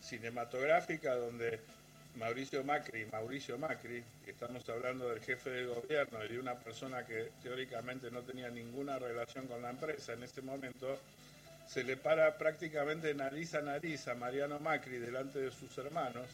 [0.00, 1.60] cinematográfica donde
[2.16, 7.30] Mauricio Macri, Mauricio Macri, estamos hablando del jefe de gobierno y de una persona que
[7.42, 10.98] teóricamente no tenía ninguna relación con la empresa en ese momento,
[11.68, 16.26] se le para prácticamente nariz a nariz a Mariano Macri delante de sus hermanos.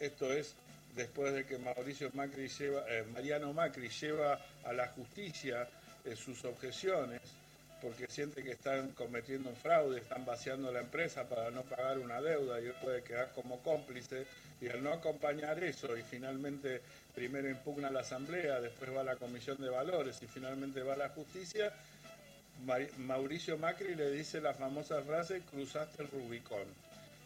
[0.00, 0.54] Esto es
[0.96, 5.68] después de que Mauricio Macri lleva, eh, Mariano Macri lleva a la justicia
[6.04, 7.20] eh, sus objeciones
[7.80, 12.20] porque siente que están cometiendo un fraude, están vaciando la empresa para no pagar una
[12.20, 14.24] deuda y él puede quedar como cómplice
[14.60, 16.80] y al no acompañar eso y finalmente
[17.12, 20.98] primero impugna la asamblea, después va a la comisión de valores y finalmente va a
[20.98, 21.72] la justicia,
[22.98, 26.66] Mauricio Macri le dice la famosa frase cruzaste el Rubicón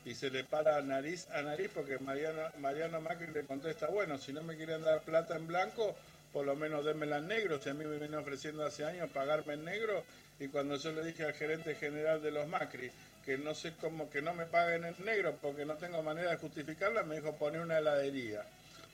[0.04, 4.42] y se le para nariz a nariz porque Mariano, Macri le contesta, bueno, si no
[4.42, 5.96] me quieren dar plata en blanco,
[6.32, 9.54] por lo menos démela en negro, si a mí me viene ofreciendo hace años pagarme
[9.54, 10.04] en negro,
[10.38, 12.90] y cuando yo le dije al gerente general de los Macri
[13.24, 16.36] que no sé cómo que no me paguen en negro porque no tengo manera de
[16.36, 18.44] justificarla, me dijo poner una heladería.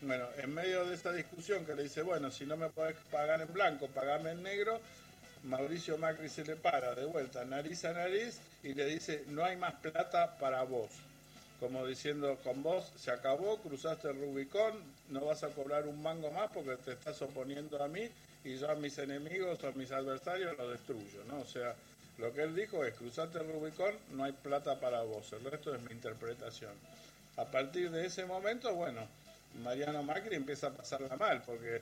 [0.01, 3.43] Bueno, en medio de esta discusión que le dice, bueno, si no me podés pagar
[3.43, 4.81] en blanco, pagame en negro,
[5.45, 9.57] Mauricio Macri se le para de vuelta, nariz a nariz, y le dice, no hay
[9.57, 10.91] más plata para vos.
[11.59, 14.75] como diciendo, con vos se acabó, cruzaste el Rubicón,
[15.11, 18.09] no vas a cobrar un mango más porque te estás oponiendo a mí
[18.45, 21.41] y yo a mis enemigos o a mis adversarios los destruyo, ¿no?
[21.41, 21.77] O sea,
[22.19, 25.73] lo que él dijo es, cruzaste el Rubicón, no hay plata para vos, el resto
[25.73, 26.73] es mi interpretación.
[27.37, 29.07] A partir de ese momento, bueno,
[29.63, 31.81] Mariano Macri empieza a pasarla mal porque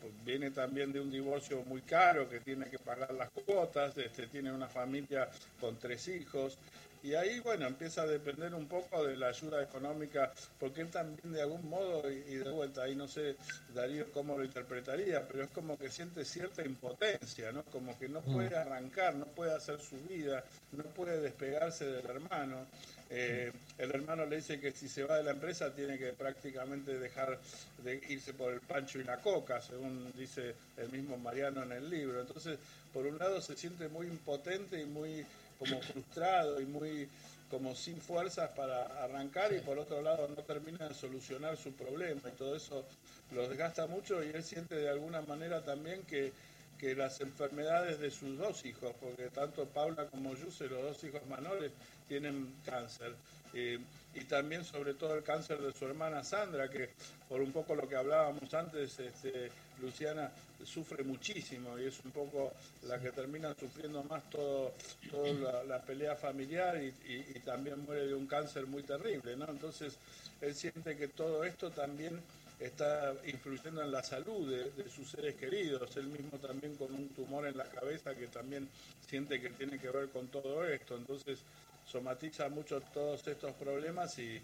[0.00, 4.26] pues, viene también de un divorcio muy caro que tiene que pagar las cuotas, este,
[4.26, 5.28] tiene una familia
[5.60, 6.58] con tres hijos
[7.02, 11.32] y ahí bueno empieza a depender un poco de la ayuda económica porque él también
[11.32, 13.36] de algún modo y, de vuelta ahí no sé
[13.74, 18.20] Darío cómo lo interpretaría pero es como que siente cierta impotencia no como que no
[18.20, 22.66] puede arrancar no puede hacer su vida no puede despegarse del hermano.
[23.10, 26.98] Eh, el hermano le dice que si se va de la empresa tiene que prácticamente
[26.98, 27.38] dejar
[27.82, 31.88] de irse por el pancho y la coca, según dice el mismo Mariano en el
[31.88, 32.20] libro.
[32.20, 32.58] Entonces,
[32.92, 35.24] por un lado se siente muy impotente y muy
[35.58, 37.08] como frustrado y muy
[37.50, 42.20] como sin fuerzas para arrancar y por otro lado no termina de solucionar su problema
[42.28, 42.84] y todo eso
[43.32, 46.32] lo desgasta mucho y él siente de alguna manera también que
[46.78, 51.26] que las enfermedades de sus dos hijos, porque tanto Paula como Yuse, los dos hijos
[51.26, 51.72] menores,
[52.06, 53.14] tienen cáncer.
[53.52, 53.78] Eh,
[54.14, 56.90] y también sobre todo el cáncer de su hermana Sandra, que
[57.28, 60.30] por un poco lo que hablábamos antes, este, Luciana
[60.64, 62.52] sufre muchísimo y es un poco
[62.86, 64.74] la que termina sufriendo más todo,
[65.10, 69.46] toda la, la pelea familiar y, también muere de un cáncer muy terrible, ¿no?
[69.48, 69.96] Entonces
[70.40, 72.20] él siente que todo esto también
[72.58, 77.46] está influyendo en la salud de, sus seres queridos, él mismo también con un tumor
[77.46, 78.68] en la cabeza que también
[79.06, 81.38] siente que tiene que ver con todo esto, entonces
[81.86, 84.42] somatiza mucho todos estos problemas y-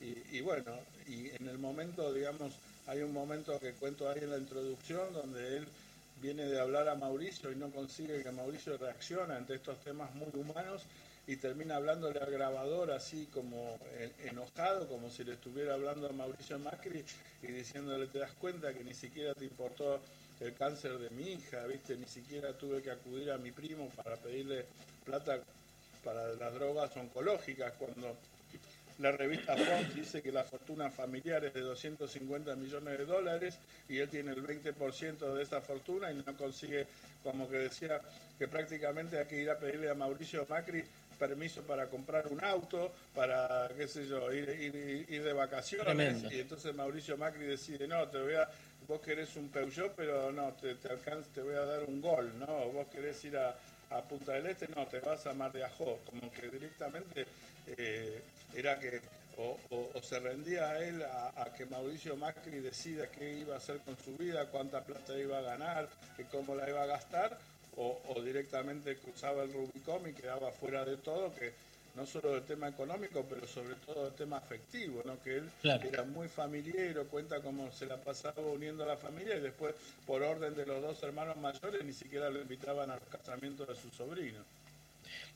[0.00, 0.78] y bueno,
[1.08, 2.52] y en el momento, digamos,
[2.86, 5.66] hay un momento que cuento ahí en la introducción donde él
[6.20, 10.28] viene de hablar a Mauricio y no consigue que Mauricio reaccione ante estos temas muy
[10.34, 10.82] humanos
[11.26, 16.12] y termina hablándole al grabador así como eh, enojado, como si le estuviera hablando a
[16.12, 17.04] Mauricio Macri
[17.42, 20.00] y diciéndole, te das cuenta que ni siquiera te importó
[20.40, 24.16] el cáncer de mi hija, viste, ni siquiera tuve que acudir a mi primo para
[24.16, 24.66] pedirle
[25.04, 25.38] plata
[26.02, 28.14] para las drogas oncológicas cuando
[29.04, 33.98] la revista Forbes dice que la fortuna familiar es de 250 millones de dólares y
[33.98, 36.86] él tiene el 20% de esa fortuna y no consigue,
[37.22, 38.00] como que decía,
[38.38, 40.82] que prácticamente hay que ir a pedirle a Mauricio Macri
[41.18, 45.84] permiso para comprar un auto, para, qué sé yo, ir, ir- ir de vacaciones.
[45.86, 46.32] Tremendo.
[46.32, 48.48] Y entonces Mauricio Macri decide, no, te voy a,
[48.88, 52.32] vos querés un Peugeot, pero no, te, te alcanza, te voy a dar un gol,
[52.38, 52.46] ¿no?
[52.72, 53.54] Vos querés ir a,
[53.90, 56.00] a Punta del Este, no, te vas a Mar de Ajó.
[56.06, 57.26] Como que directamente
[57.76, 58.22] eh,
[58.54, 59.00] era que
[59.36, 63.54] o, o- o se rendía a él a, a que Mauricio Macri decida qué iba
[63.54, 66.86] a hacer con su vida, cuánta plata iba a ganar, que cómo la iba a
[66.86, 67.36] gastar,
[67.76, 71.52] o, o directamente cruzaba el Rubicón y quedaba fuera de todo, que
[71.96, 75.20] no solo del tema económico, pero sobre todo del tema afectivo, ¿no?
[75.22, 75.88] que él Claro.
[75.88, 79.74] era muy familiero, cuenta cómo se la pasaba uniendo a la familia y después,
[80.06, 83.74] por orden de los dos hermanos mayores, ni siquiera lo invitaban a los casamientos de
[83.76, 84.44] sus sobrinos.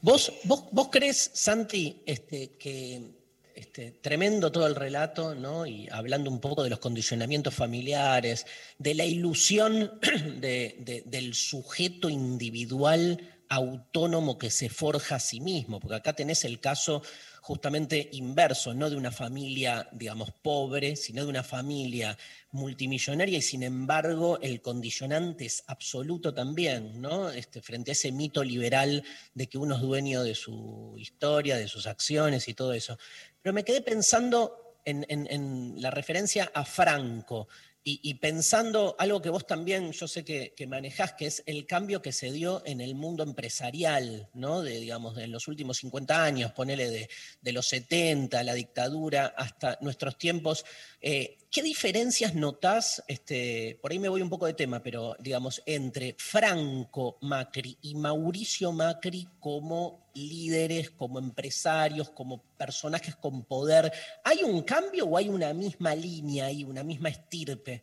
[0.00, 3.16] ¿Vos, vos, vos crees, Santi, este, que
[3.55, 5.66] este, tremendo todo el relato, ¿no?
[5.66, 8.46] Y hablando un poco de los condicionamientos familiares,
[8.78, 9.98] de la ilusión
[10.40, 16.44] de- de- del sujeto individual autónomo que se forja a sí mismo, porque acá tenés
[16.44, 17.02] el caso
[17.48, 22.14] justamente inverso, no de una familia, digamos, pobre, sino de una familia
[22.50, 27.30] multimillonaria y sin embargo el condicionante es absoluto también, ¿no?
[27.30, 29.02] Este, frente a ese mito liberal
[29.32, 32.98] de que uno es dueño de su historia, de sus acciones y todo eso.
[33.40, 37.48] Pero me quedé pensando en, la referencia a Franco
[37.90, 42.02] y, pensando algo que vos también, yo sé que, que manejás, que es el cambio
[42.02, 44.62] que se dio en el mundo empresarial, ¿no?
[44.62, 47.09] De, digamos, de los últimos 50 años, ponele de,
[47.40, 50.65] de los 70, la dictadura, hasta nuestros tiempos.
[51.01, 55.62] Eh, ¿Qué diferencias notás, este, por ahí me voy un poco de tema, pero digamos,
[55.64, 63.90] entre Franco Macri y Mauricio Macri como líderes, como empresarios, como personajes con poder?
[64.24, 67.82] ¿Hay un cambio o hay una misma línea ahí, una misma estirpe?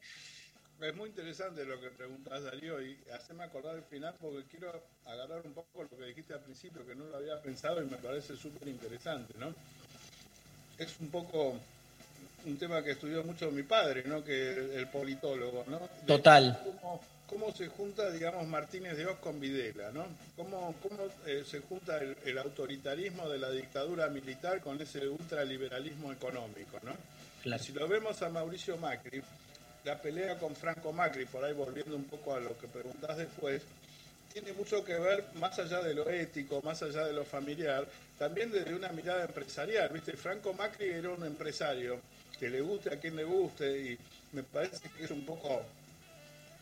[0.80, 5.42] Es muy interesante lo que preguntas, Darío, y haceme acordar el final porque quiero agarrar
[5.44, 8.36] un poco lo que dijiste al principio, que no lo había pensado y me parece
[8.36, 9.56] súper interesante, ¿no?
[10.78, 11.56] Es un poco
[12.46, 14.24] un tema que estudió mucho mi padre, ¿no?
[14.24, 15.80] Que el, el politólogo, ¿no?
[15.80, 16.60] De Total.
[16.64, 20.06] Cómo, cómo se junta, digamos, Martínez de Oz con Videla, ¿no?
[20.36, 26.12] Cómo, cómo eh, se junta el, el autoritarismo de la dictadura militar con ese ultraliberalismo
[26.12, 26.94] económico, ¿no?
[27.44, 27.64] Claro.
[27.64, 29.22] Si lo vemos a Mauricio Macri,
[29.84, 33.62] la pelea con Franco Macri, por ahí volviendo un poco a lo que preguntás después,
[34.34, 38.52] tiene mucho que ver, más allá de lo ético, más allá de lo familiar, también
[38.52, 39.90] desde una mirada empresarial.
[39.90, 40.14] ¿viste?
[40.18, 42.02] Franco Macri era un empresario
[42.38, 43.98] que le guste a quien le guste y
[44.34, 45.62] me parece que es un poco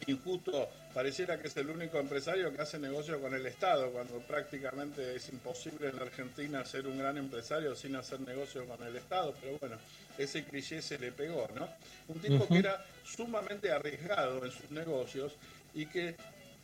[0.08, 5.16] injusto, pareciera que es el único empresario que hace negocio con el Estado, cuando prácticamente
[5.16, 9.34] es imposible en la Argentina ser un gran empresario sin hacer negocio con el Estado,
[9.40, 9.78] pero bueno,
[10.18, 11.70] ese cliché se le pegó, ¿no?
[12.08, 15.34] Un tipo que era sumamente arriesgado en sus negocios
[15.74, 16.16] y que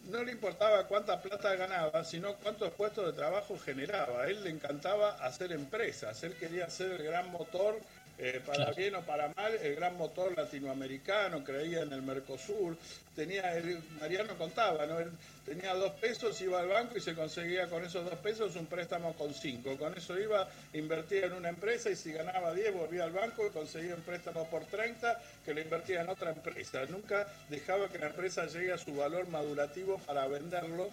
[0.06, 4.24] no le importaba cuánta plata ganaba, sino cuántos puestos de trabajo generaba.
[4.24, 7.80] A él le encantaba hacer empresas, él quería ser el gran motor
[8.22, 12.76] eh, para bien o para mal, el gran motor latinoamericano, creía en el Mercosur,
[13.16, 15.00] tenía, el, Mariano contaba, ¿no?
[15.00, 15.10] Él
[15.46, 19.14] tenía dos pesos, iba al banco y se conseguía con esos dos pesos un préstamo
[19.14, 23.12] con cinco, con eso iba, invertía en una empresa y si ganaba 10 volvía al
[23.12, 27.88] banco y conseguía un préstamo por 30 que lo invertía en otra empresa, nunca dejaba
[27.88, 30.90] que la empresa llegue a su valor madurativo para venderlo,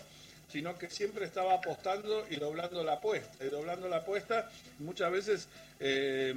[0.49, 4.49] sino que siempre estaba apostando y doblando la apuesta, y doblando la apuesta
[4.79, 5.49] muchas veces
[5.81, 6.33] eh,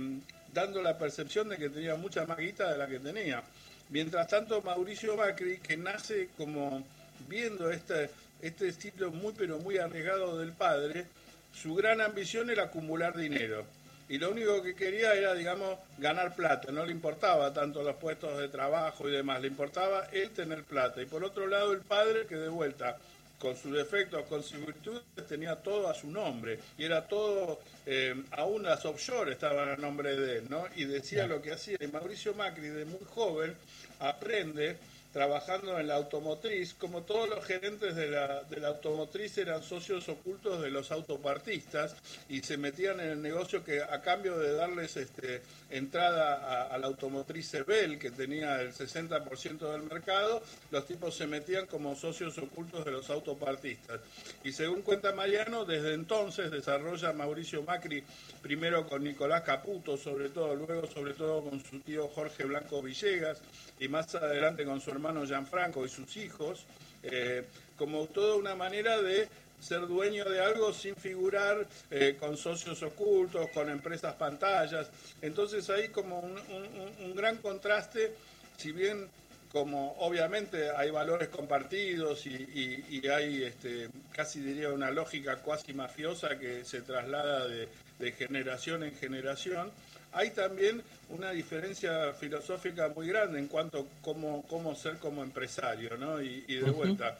[0.53, 3.43] dando la percepción de que tenía mucha más guita de la que tenía.
[3.89, 6.83] Mientras tanto, Mauricio Macri, que nace como
[7.27, 8.09] viendo este,
[8.41, 11.05] este estilo muy pero muy arriesgado del padre,
[11.53, 13.65] su gran ambición era acumular dinero.
[14.07, 16.71] Y lo único que quería era, digamos, ganar plata.
[16.71, 21.01] No le importaba tanto los puestos de trabajo y demás, le importaba él tener plata.
[21.01, 22.97] Y por otro lado, el padre que de vuelta
[23.39, 26.59] con sus defectos, con sus virtudes, tenía todo a su nombre.
[26.77, 30.65] Y era todo, eh, aún las offshore estaban a nombre de él, ¿no?
[30.75, 31.77] Y decía lo que hacía.
[31.79, 33.55] Y Mauricio Macri, de muy joven,
[33.99, 34.77] aprende
[35.11, 40.61] trabajando en la automotriz, como todos los gerentes de la, de automotriz eran socios ocultos
[40.61, 41.95] de los autopartistas
[42.27, 45.41] y se metían en el negocio que a cambio de darles este,
[45.71, 51.25] entrada a, a la automotriz Sebel, que tenía el 60% del mercado, los tipos se
[51.25, 54.01] metían como socios ocultos de los autopartistas.
[54.43, 58.03] Y según cuenta Mariano, desde entonces desarrolla Mauricio Macri,
[58.41, 63.41] primero con Nicolás Caputo, sobre todo, luego sobre todo con su tío Jorge Blanco Villegas,
[63.79, 66.65] y más adelante con su hermano Gianfranco y sus hijos,
[67.03, 67.45] eh,
[67.77, 69.27] como toda una manera de
[69.61, 74.89] ser dueño de algo sin figurar eh, con socios ocultos, con empresas pantallas.
[75.21, 78.13] Entonces hay como un, un- un gran contraste,
[78.57, 79.07] si bien
[79.51, 85.73] como obviamente hay valores compartidos y, y- y hay este, casi diría una lógica cuasi
[85.73, 87.67] mafiosa que se traslada de,
[87.97, 89.71] de generación en generación,
[90.11, 95.97] hay también una diferencia filosófica muy grande en cuanto a cómo, cómo ser como empresario,
[95.97, 96.21] ¿no?
[96.21, 97.17] Y, y de vuelta,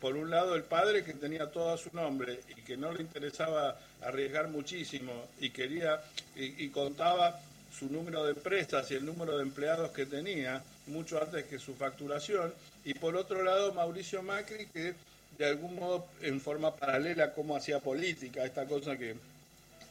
[0.00, 3.02] por un lado el padre que tenía todo a su nombre y que no le
[3.02, 6.00] interesaba arriesgar muchísimo y quería
[6.34, 7.40] y, y contaba
[7.76, 11.74] su número de empresas y el número de empleados que tenía mucho antes que su
[11.74, 12.52] facturación
[12.84, 14.94] y por otro lado Mauricio Macri que
[15.36, 19.16] de algún modo en forma paralela cómo hacía política esta cosa que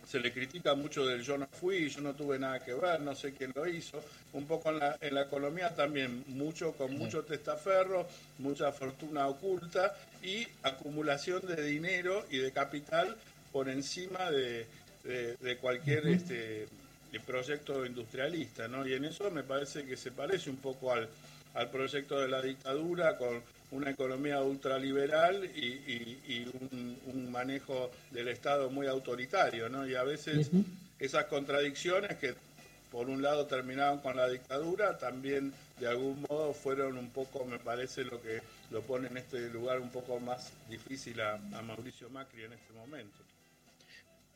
[0.07, 3.15] se le critica mucho del yo no fui, yo no tuve nada que ver, no
[3.15, 4.03] sé quién lo hizo.
[4.33, 8.07] Un poco en la, en la economía también, mucho con mucho testaferro,
[8.39, 13.15] mucha fortuna oculta y acumulación de dinero y de capital
[13.51, 14.67] por encima de,
[15.03, 16.67] de- de cualquier este,
[17.11, 18.67] de proyecto industrialista.
[18.67, 18.87] ¿no?
[18.87, 21.07] Y en eso me parece que se parece un poco al,
[21.53, 23.41] al proyecto de la dictadura con
[23.71, 29.87] una economía ultraliberal y, y- y un, un manejo del Estado muy autoritario, ¿no?
[29.87, 30.49] Y a veces
[30.99, 32.35] esas contradicciones que
[32.91, 37.59] por un lado terminaron con la dictadura, también de algún modo fueron un poco, me
[37.59, 42.09] parece, lo que lo pone en este lugar un poco más difícil a, a Mauricio
[42.09, 43.17] Macri en este momento.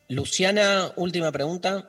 [0.08, 1.88] Luciana, última pregunta.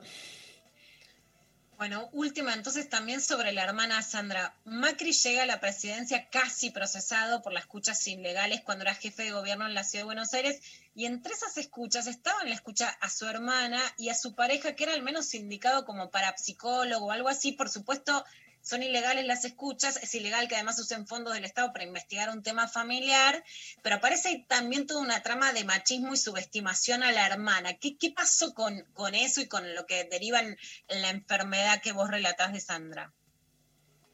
[1.82, 4.54] Bueno, última, entonces también sobre la hermana Sandra.
[4.66, 9.32] Macri llega a la presidencia casi procesado por las escuchas ilegales cuando era jefe de
[9.32, 10.62] gobierno en la ciudad de Buenos Aires
[10.94, 14.84] y entre esas escuchas estaban la escucha a su hermana y a su pareja que
[14.84, 17.52] era al menos indicado como parapsicólogo o algo así.
[17.52, 18.26] Por supuesto,
[18.62, 22.44] son ilegales las escuchas, es ilegal que además usen fondos del Estado para investigar un
[22.44, 23.44] tema familiar,
[23.82, 27.74] pero aparece también toda una trama de machismo y subestimación a la hermana.
[27.78, 30.58] ¿Qué, qué pasó con, con eso y con lo que deriva en,
[30.88, 33.12] en la enfermedad que vos relatás de Sandra?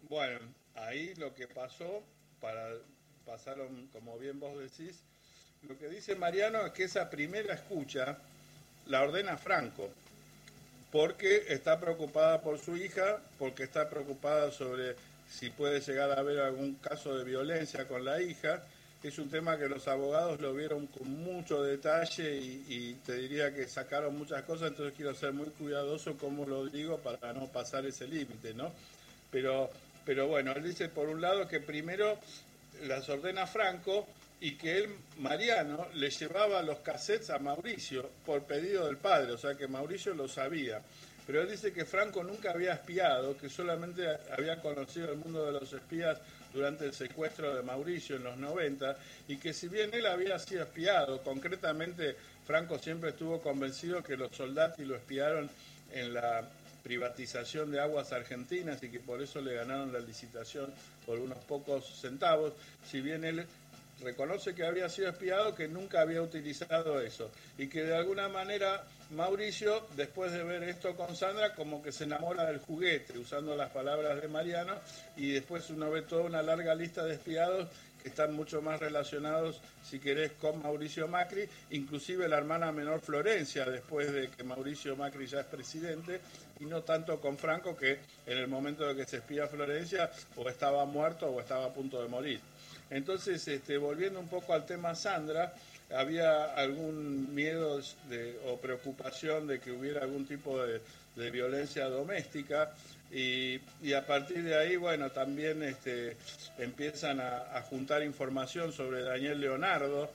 [0.04, 0.40] Bueno,
[0.76, 2.04] ahí lo que pasó,
[2.40, 2.70] para
[3.26, 5.04] pasaron, como bien vos decís,
[5.64, 8.18] lo que dice Mariano es que esa primera escucha
[8.86, 9.90] la ordena Franco,
[10.92, 14.96] porque está preocupada por su hija, porque está preocupada sobre
[15.30, 18.64] si puede llegar a haber algún caso de violencia con la hija.
[19.04, 23.68] Es un tema que los abogados lo vieron con mucho detalle y, te diría que
[23.68, 28.08] sacaron muchas cosas, entonces quiero ser muy cuidadoso como lo digo para no pasar ese
[28.08, 28.72] límite, ¿no?
[29.32, 29.70] Pero,
[30.06, 32.18] pero bueno, él dice por un lado que primero
[32.84, 34.08] las ordena Franco
[34.40, 39.38] y que él, Mariano, le llevaba los cassettes a Mauricio por pedido del padre, o
[39.38, 40.82] sea que Mauricio lo sabía.
[41.26, 45.52] Pero él dice que Franco nunca había espiado, que solamente había conocido el mundo de
[45.60, 46.20] los espías
[46.54, 48.98] durante el secuestro de Mauricio en los 90
[49.28, 52.16] y que si bien él había sido espiado, concretamente
[52.46, 55.50] Franco siempre estuvo convencido que los soldati lo espiaron
[55.92, 56.48] en la
[56.82, 60.74] privatización de aguas argentinas y que por eso le ganaron la licitación
[61.06, 62.54] por unos pocos centavos,
[62.90, 63.46] si bien él
[64.02, 68.84] reconoce que había sido espiado, que nunca había utilizado eso y que de alguna manera
[69.12, 73.72] Mauricio, después de ver esto con Sandra, como que se enamora del juguete, usando las
[73.72, 74.76] palabras de Mariano,
[75.16, 77.70] y después uno ve toda una larga lista de espiados
[78.04, 83.66] que están mucho más relacionados, si querés, con Mauricio Macri, inclusive la hermana menor Florencia,
[83.66, 86.20] después de que Mauricio Macri ya es presidente,
[86.60, 90.48] y no tanto con Franco, que en el momento de que se espía Florencia, o
[90.50, 92.42] estaba muerto o estaba a punto de morir.
[92.90, 95.54] Entonces, este, volviendo un poco al tema Sandra,
[95.96, 97.82] había algún miedo
[98.46, 100.82] o preocupación de que hubiera algún tipo de,
[101.32, 102.76] violencia doméstica
[103.12, 106.16] y, y a partir de ahí, bueno, también este,
[106.60, 110.12] empiezan a, a juntar información sobre Daniel Leonardo,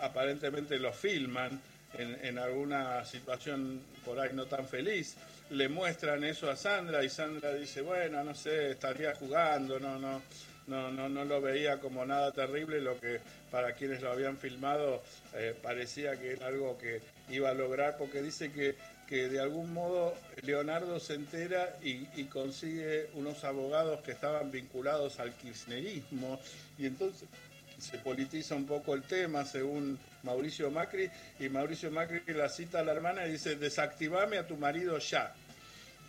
[0.00, 1.60] aparentemente lo filman
[1.98, 5.16] en, en alguna situación por ahí no tan feliz,
[5.50, 10.22] le muestran eso a Sandra y Sandra dice, bueno, no sé, estaría jugando, no, no,
[10.66, 13.20] no, no, no lo veía como nada terrible, lo que
[13.50, 15.02] para quienes lo habían filmado
[15.34, 18.76] eh, parecía que era algo que iba a lograr, porque dice que,
[19.06, 25.20] que de algún modo Leonardo se entera y, y consigue unos abogados que estaban vinculados
[25.20, 26.40] al kirchnerismo,
[26.78, 27.28] y entonces
[27.78, 32.84] se politiza un poco el tema según Mauricio Macri, y Mauricio Macri la cita a
[32.84, 35.34] la hermana y dice, desactivame a tu marido ya.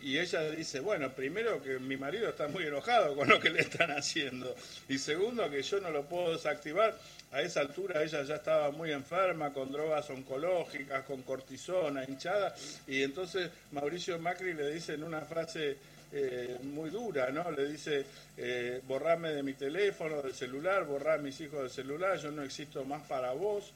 [0.00, 3.60] Y ella dice, bueno, primero que mi marido está muy enojado con lo que le
[3.60, 4.54] están haciendo.
[4.88, 6.96] Y segundo que yo no lo puedo desactivar.
[7.30, 12.54] A esa altura ella ya estaba muy enferma, con drogas oncológicas, con cortisona, hinchada.
[12.86, 15.76] Y entonces Mauricio Macri le dice en una frase
[16.10, 17.50] eh, muy dura, ¿no?
[17.50, 18.06] Le dice,
[18.36, 22.42] eh, borrame de mi teléfono, del celular, borrá a mis hijos del celular, yo no
[22.42, 23.72] existo más para vos.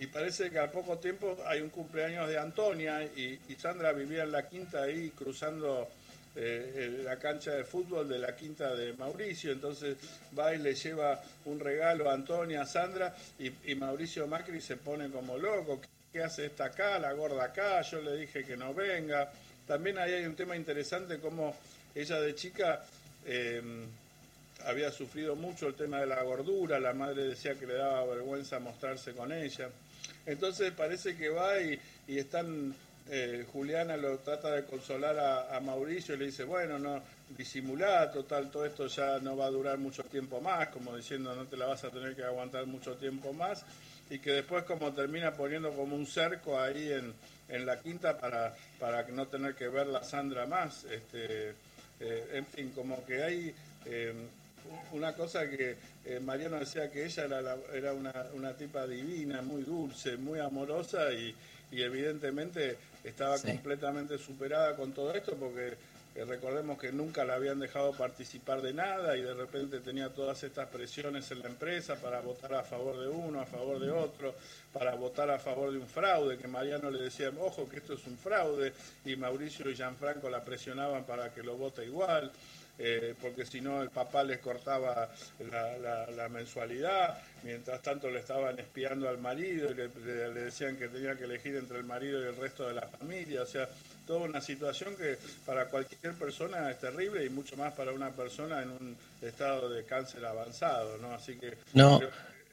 [0.00, 4.32] Y parece que al poco tiempo hay un cumpleaños de Antonia y, Sandra vivía en
[4.32, 5.88] la quinta ahí cruzando
[6.34, 9.52] eh, la cancha de fútbol de la quinta de Mauricio.
[9.52, 9.98] Entonces
[10.36, 14.78] va y le lleva un regalo a Antonia, a Sandra y, y Mauricio Macri se
[14.78, 15.82] pone como loco.
[16.10, 17.82] ¿Qué hace esta acá, la gorda acá?
[17.82, 19.30] Yo le dije que no venga.
[19.66, 21.54] También ahí hay un tema interesante como
[21.94, 22.82] ella de chica...
[23.26, 23.62] eh,
[24.66, 28.58] había sufrido mucho el tema de la gordura, la madre decía que le daba vergüenza
[28.58, 29.70] mostrarse con ella.
[30.30, 32.74] Entonces parece que va y, están,
[33.10, 37.02] eh, Juliana lo trata de consolar a, a Mauricio y le dice, bueno, no,
[37.36, 41.46] disimulá, total, todo esto ya no va a durar mucho tiempo más, como diciendo, no
[41.46, 43.64] te la vas a tener que aguantar mucho tiempo más,
[44.08, 47.12] y que después como termina poniendo como un cerco ahí en,
[47.48, 50.84] en la quinta para, para no tener que ver la Sandra más.
[50.84, 51.50] Este,
[52.00, 53.54] eh, en fin, como que hay...
[53.86, 54.14] eh,
[54.92, 59.42] una cosa que eh, Mariano decía que ella era, la- era una, una tipa divina,
[59.42, 61.34] muy dulce, muy amorosa y,
[61.72, 63.48] y evidentemente estaba Sí.
[63.48, 65.74] completamente superada con todo esto porque
[66.16, 70.42] eh, recordemos que nunca la habían dejado participar de nada y de repente tenía todas
[70.42, 74.34] estas presiones en la empresa para votar a favor de uno, a favor de otro,
[74.72, 78.04] para votar a favor de un fraude, que Mariano le decía, ojo que esto es
[78.08, 78.72] un fraude,
[79.04, 82.32] y Mauricio y Gianfranco la presionaban para que lo vote igual
[82.82, 85.10] eh, porque si no el papá les cortaba
[85.50, 90.40] la, la- la mensualidad, mientras tanto le estaban espiando al marido y le, le- le
[90.40, 93.46] decían que tenía que elegir entre el marido y el resto de la familia, o
[93.46, 93.68] sea,
[94.06, 98.62] toda una situación que para cualquier persona es terrible y mucho más para una persona
[98.62, 101.12] en un estado de cáncer avanzado, ¿no?
[101.12, 102.00] Así que No.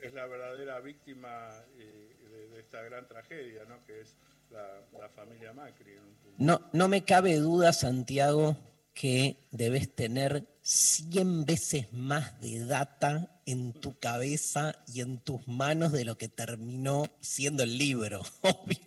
[0.01, 1.49] es la verdadera víctima
[1.79, 3.77] eh, de, de esta gran tragedia, ¿no?
[3.87, 4.13] Que es
[4.51, 4.67] la,
[4.99, 5.93] la familia Macri.
[5.93, 6.35] en un punto.
[6.37, 8.55] No, no me cabe duda, Santiago,
[8.97, 15.91] que debes tener 100 veces más de data en tu cabeza y en tus manos
[15.91, 18.23] de lo que terminó siendo el libro.
[18.41, 18.79] obvio.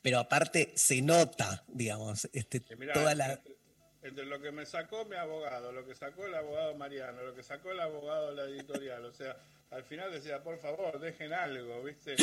[0.00, 3.32] Pero aparte se nota, digamos, este, mirá, toda la...
[3.32, 3.56] entre,
[4.00, 7.42] entre lo que me sacó mi abogado, lo que sacó el abogado Mariano, lo que
[7.42, 9.36] sacó el abogado de la editorial, o sea,
[9.70, 12.16] al final decía, por favor, dejen algo, ¿viste?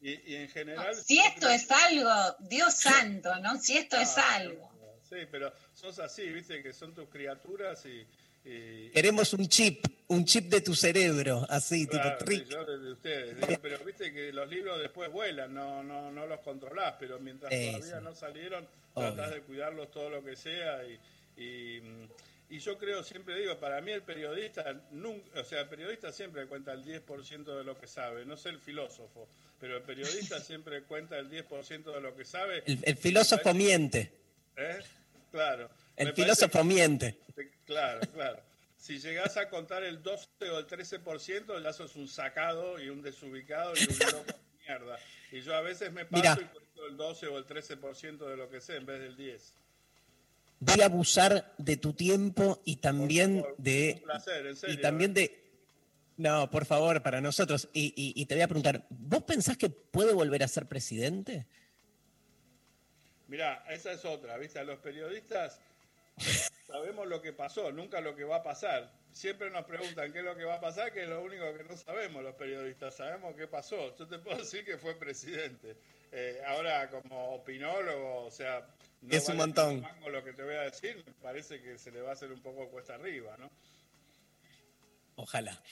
[0.00, 0.94] Y, y en general...
[0.96, 2.10] Si esto es algo,
[2.40, 3.58] Dios santo, ¿no?
[3.58, 4.75] Si esto es algo.
[5.08, 6.62] Sí, pero sos así, ¿viste?
[6.62, 8.04] Que son tus criaturas y...
[8.48, 12.48] y- Queremos un chip, un chip de tu cerebro, así, Claro, tipo trick.
[12.48, 16.26] yo de, de ustedes, digo, pero viste que los libros después vuelan, no, no, no
[16.26, 17.78] los controlás, pero mientras Eso.
[17.78, 19.12] todavía no salieron, Obvio.
[19.14, 20.98] tratás de cuidarlos todo lo que sea y,
[21.42, 22.08] y, mm,
[22.48, 26.46] Y yo creo, siempre digo, para mí el periodista, nunca, o sea, el periodista siempre
[26.46, 29.28] cuenta el 10% de lo que sabe, no sé el filósofo,
[29.60, 32.62] pero el periodista siempre cuenta el 10% de lo que sabe.
[32.66, 34.12] El, el filósofo miente.
[34.56, 34.78] ¿Eh?
[35.30, 35.68] Claro.
[35.96, 37.18] El Me filósofo miente.
[37.66, 38.40] Claro, claro.
[38.78, 43.02] Si llegás a contar el 12 o el 13%, ya sos un sacado y un
[43.02, 44.34] desubicado y un loco de
[44.68, 44.98] mierda.
[45.32, 46.32] Y yo a veces me paso Mirá.
[46.40, 49.52] y cuento el 12 o el 13% de lo que sé en vez del 10.
[50.60, 54.74] Voy a abusar de tu tiempo y también de Un placer, en serio.
[54.74, 55.42] y también de
[56.18, 57.68] no, por favor, para nosotros.
[57.74, 61.46] Y, y- y te voy a preguntar, ¿vos pensás que puede volver a ser presidente?
[63.28, 64.62] Mirá, esa es otra, ¿viste?
[64.64, 65.60] Los periodistas
[66.66, 68.90] sabemos lo que pasó, nunca lo que va a pasar.
[69.12, 71.64] Siempre nos preguntan qué es lo que va a pasar, que es lo único que
[71.64, 73.96] no sabemos los periodistas, sabemos qué pasó.
[73.96, 75.76] Yo te puedo decir que fue presidente.
[76.12, 78.66] Eh, ahora, como opinólogo, o sea,
[79.02, 79.80] no Es un vale montón.
[79.80, 82.30] mango lo que te voy a decir, me parece que se le va a hacer
[82.30, 83.50] un poco cuesta arriba, ¿no?
[85.16, 85.62] Ojalá.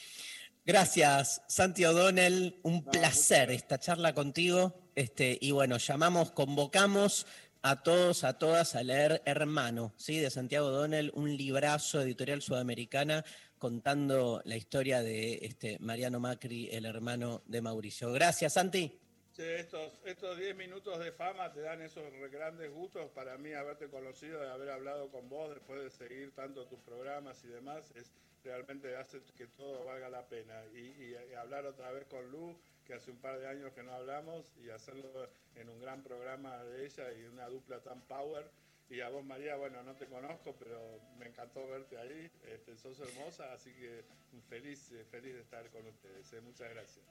[0.66, 2.58] Gracias, Santi O'Donnell.
[2.62, 4.90] Un placer esta charla contigo.
[4.94, 7.26] Este, y bueno, llamamos, convocamos
[7.66, 10.18] a todos, a todas a leer Hermano, ¿sí?
[10.18, 13.24] de Santiago O'Donnell, un librazo editorial sudamericana
[13.58, 18.12] contando la historia de este, Mariano Macri, el hermano de Mauricio.
[18.12, 19.00] Gracias, Santi.
[19.34, 23.10] Che, estos, estos 10 minutos de fama te dan esos grandes gustos.
[23.12, 27.42] Para mí, haberte conocido, de haber hablado con vos, después de seguir tanto tus programas
[27.44, 28.12] y demás, es
[28.44, 30.62] realmente hace que todo valga la pena.
[30.74, 32.56] Y, y- y hablar otra vez con Lu,
[32.86, 36.62] que hace un par de años que no hablamos, y hacerlo en un gran programa
[36.64, 38.48] de ella y una dupla tan power.
[38.90, 42.30] Y a vos, María, bueno, no te conozco, pero me encantó verte ahí.
[42.52, 44.04] Este, sos hermosa, así que
[44.48, 46.30] feliz, eh, feliz de estar con ustedes.
[46.34, 46.40] eh.
[46.42, 47.04] Muchas gracias.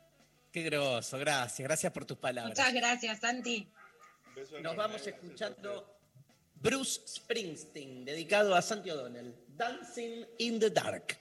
[0.52, 2.56] Qué groso, gracias, gracias por tus palabras.
[2.56, 3.68] Muchas gracias, Santi.
[4.36, 5.98] Beso Nos vamos escuchando
[6.56, 11.18] Bruce Springsteen, dedicado a Santi O'Donnell, Dancing in the Dark.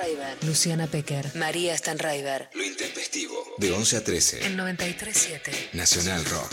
[0.00, 2.48] Stanraiver, Luciana Pecker, María Stanraiver.
[2.54, 3.34] Lo intempestivo.
[3.58, 4.46] De 11 a 13.
[4.46, 5.72] En 93.7.
[5.74, 6.52] Nacional Rock.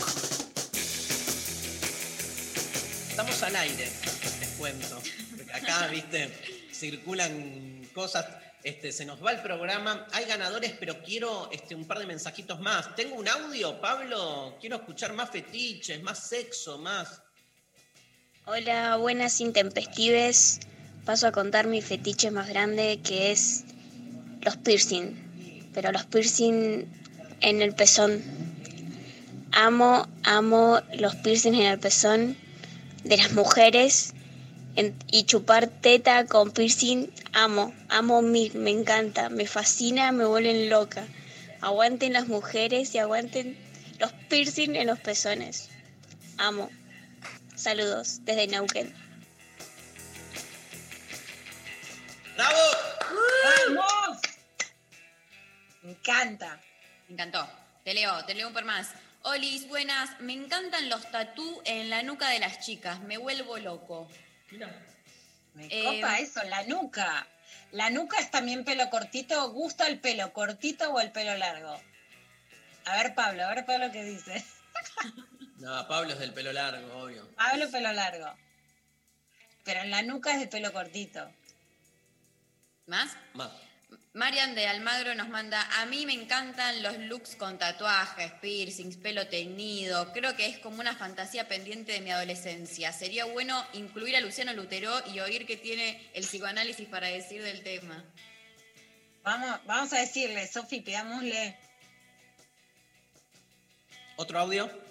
[3.08, 3.90] Estamos al aire,
[4.40, 5.00] les cuento.
[5.54, 6.30] Acá, viste,
[6.72, 8.26] circulan cosas.
[8.62, 10.06] Este, se nos va el programa.
[10.12, 12.94] Hay ganadores, pero quiero este, un par de mensajitos más.
[12.96, 14.58] Tengo un audio, Pablo.
[14.60, 17.22] Quiero escuchar más fetiches, más sexo, más.
[18.44, 20.60] Hola, buenas intempestives.
[21.08, 23.64] Paso a contar mi fetiche más grande que es
[24.42, 25.16] los piercing.
[25.72, 26.84] Pero los piercing
[27.40, 28.22] en el pezón.
[29.52, 32.36] Amo, amo los piercing en el pezón
[33.04, 34.12] de las mujeres
[35.06, 37.06] y chupar teta con piercing.
[37.32, 41.06] Amo, amo mil, me encanta, me fascina, me vuelven loca.
[41.62, 43.56] Aguanten las mujeres y aguanten
[43.98, 45.70] los piercing en los pezones.
[46.36, 46.68] Amo.
[47.56, 49.07] Saludos desde Neuquén.
[52.38, 52.56] ¡Bravo!
[53.74, 54.18] ¡Vamos!
[55.82, 56.60] Me encanta.
[57.08, 57.50] Me encantó.
[57.82, 58.90] Te leo, te leo un par más.
[59.22, 60.20] Olis, buenas.
[60.20, 63.00] Me encantan los tatú en la nuca de las chicas.
[63.00, 64.08] Me vuelvo loco.
[65.54, 67.26] Me Eh, copa eso, la nuca.
[67.72, 69.50] La nuca es también pelo cortito.
[69.50, 71.80] ¿Gusta el pelo cortito o el pelo largo?
[72.84, 74.44] A ver, Pablo, a ver, Pablo, ¿qué dice?
[75.56, 77.28] No, Pablo es del pelo largo, obvio.
[77.34, 78.32] Pablo, pelo largo.
[79.64, 81.28] Pero en la nuca es de pelo cortito.
[82.88, 83.12] ¿Más?
[83.34, 83.50] Más.
[84.14, 89.28] Marian de Almagro nos manda, a mí me encantan los looks con tatuajes, piercings, pelo
[89.28, 90.12] teñido.
[90.12, 92.92] Creo que es como una fantasía pendiente de mi adolescencia.
[92.92, 97.62] Sería bueno incluir a Luciano Lutero y oír qué tiene el psicoanálisis para decir del
[97.62, 98.02] tema.
[99.22, 101.56] Vamos, vamos a decirle, Sofi, pidámosle.
[104.16, 104.87] ¿Otro audio?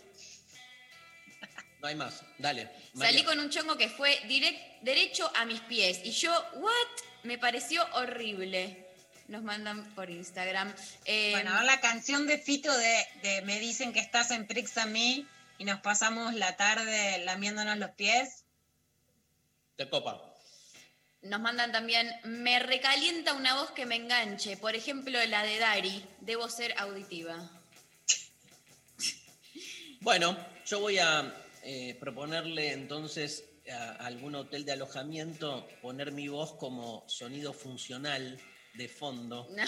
[1.81, 2.23] No hay más.
[2.37, 2.69] Dale.
[2.95, 6.71] Salí con un chongo que fue direct, derecho a mis pies y yo, ¿what?
[7.23, 8.85] Me pareció horrible.
[9.27, 10.73] Nos mandan por Instagram.
[11.05, 14.77] Eh, Bueno, ahora la canción de Fito de, de Me dicen que estás en Prix
[14.77, 15.27] a mí
[15.57, 18.45] y nos pasamos la tarde lamiéndonos los pies.
[19.75, 20.23] Te copa.
[21.23, 24.55] Nos mandan también, me recalienta una voz que me enganche.
[24.55, 26.05] Por ejemplo, la de Dari.
[26.21, 27.49] Debo ser auditiva.
[29.99, 31.33] Bueno, yo voy a
[31.69, 38.39] eh, proponerle entonces a algún hotel de alojamiento poner mi voz como sonido funcional
[38.75, 39.49] de fondo.
[39.51, 39.65] No.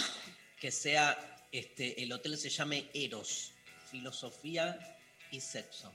[0.57, 1.17] Que sea,
[1.51, 3.51] este, el hotel se llame Eros,
[3.91, 4.79] filosofía
[5.29, 5.91] y sexo.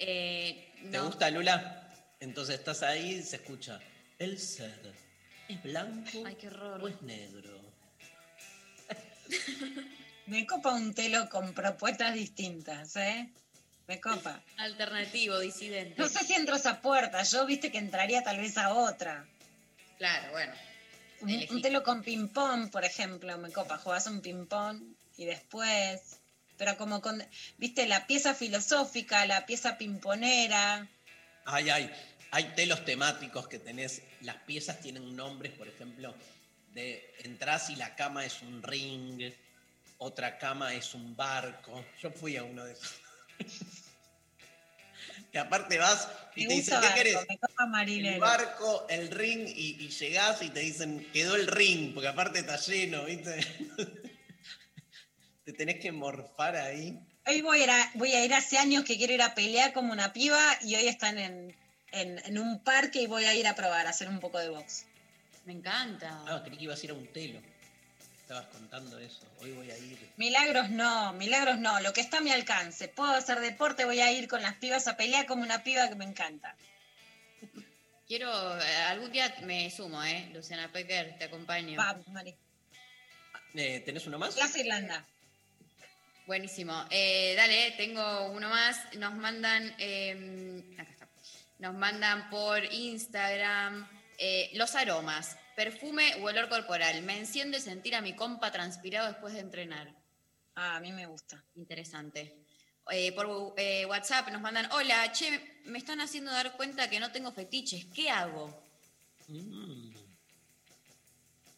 [0.00, 1.88] Eh, ¿Te gusta, Lula?
[2.18, 3.78] Entonces estás ahí y se escucha.
[4.18, 4.92] El ser
[5.46, 6.82] es blanco Ay, qué horror.
[6.82, 7.60] o es negro.
[10.26, 13.30] Me copa un telo con propuestas distintas, ¿eh?
[13.90, 14.40] Me copa.
[14.58, 16.00] Alternativo, disidente.
[16.00, 19.26] No sé si entro a esa puerta, yo viste que entraría tal vez a otra.
[19.98, 20.52] Claro, bueno.
[21.22, 23.78] Un, telo con ping-pong, por ejemplo, me copa.
[23.78, 24.80] Jugás un ping-pong
[25.16, 26.20] y después.
[26.56, 27.20] Pero como con.
[27.58, 27.88] ¿Viste?
[27.88, 30.86] La pieza filosófica, la pieza pimponera.
[31.44, 31.90] Ay, ay,
[32.30, 36.14] hay telos temáticos que tenés, las piezas tienen nombres, por ejemplo,
[36.74, 39.32] de entras y la cama es un ring,
[39.98, 41.84] otra cama es un barco.
[42.00, 43.00] Yo fui a uno de esos.
[45.30, 47.16] que aparte vas y Me te dicen, ¿qué querés?
[47.86, 52.40] El barco, el ring, y, y llegás y te dicen, quedó el ring, porque aparte
[52.40, 53.40] está lleno, ¿viste?
[55.44, 56.98] te tenés que morfar ahí.
[57.26, 59.72] Hoy voy a, ir a, voy a ir hace años que quiero ir a pelear
[59.72, 61.54] como una piba y hoy están en,
[61.92, 64.48] en, en un parque y voy a ir a probar, a hacer un poco de
[64.48, 64.86] box.
[65.44, 66.24] Me encanta.
[66.26, 67.40] Ah, creí que ibas a ir a un telo.
[68.30, 69.22] Estabas contando eso.
[69.40, 69.98] Hoy voy a ir.
[70.16, 72.86] Milagros no, milagros no, lo que está a mi alcance.
[72.86, 75.96] Puedo hacer deporte, voy a ir con las pibas a pelear como una piba que
[75.96, 76.54] me encanta.
[78.06, 78.30] Quiero,
[78.60, 80.30] eh, algún día me sumo, ¿eh?
[80.32, 81.76] Luciana Pecker, te acompaño.
[81.76, 82.36] Vamos, Mari.
[83.54, 84.36] Eh, ¿Tenés uno más?
[84.36, 85.04] Plaza Irlanda.
[86.28, 86.84] Buenísimo.
[86.88, 88.94] Eh, dale, tengo uno más.
[88.96, 91.08] Nos mandan, eh, acá está.
[91.58, 93.88] Nos mandan por Instagram
[94.22, 97.02] eh, los aromas, perfume o olor corporal.
[97.02, 99.94] Me enciende sentir a mi compa transpirado después de entrenar.
[100.54, 101.44] Ah, a mí me gusta.
[101.54, 102.34] Interesante.
[102.90, 107.12] Eh, por eh, WhatsApp nos mandan, hola, che, me están haciendo dar cuenta que no
[107.12, 107.84] tengo fetiches.
[107.94, 108.58] ¿Qué hago?
[109.28, 109.90] Mm.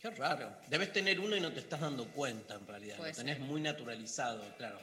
[0.01, 0.53] Qué raro.
[0.67, 2.97] Debes tener uno y no te estás dando cuenta en realidad.
[2.97, 3.47] Puede Lo tenés ser.
[3.47, 4.81] muy naturalizado, claro.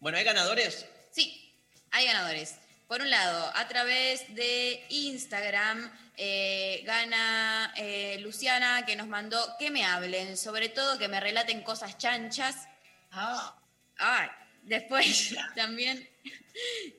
[0.00, 0.86] Bueno, ¿hay ganadores?
[1.10, 1.54] Sí,
[1.90, 2.56] hay ganadores.
[2.92, 9.70] Por un lado, a través de Instagram eh, gana eh, Luciana que nos mandó que
[9.70, 12.68] me hablen, sobre todo que me relaten cosas chanchas.
[13.10, 13.58] Ah,
[13.98, 14.30] Ah,
[14.64, 16.06] después también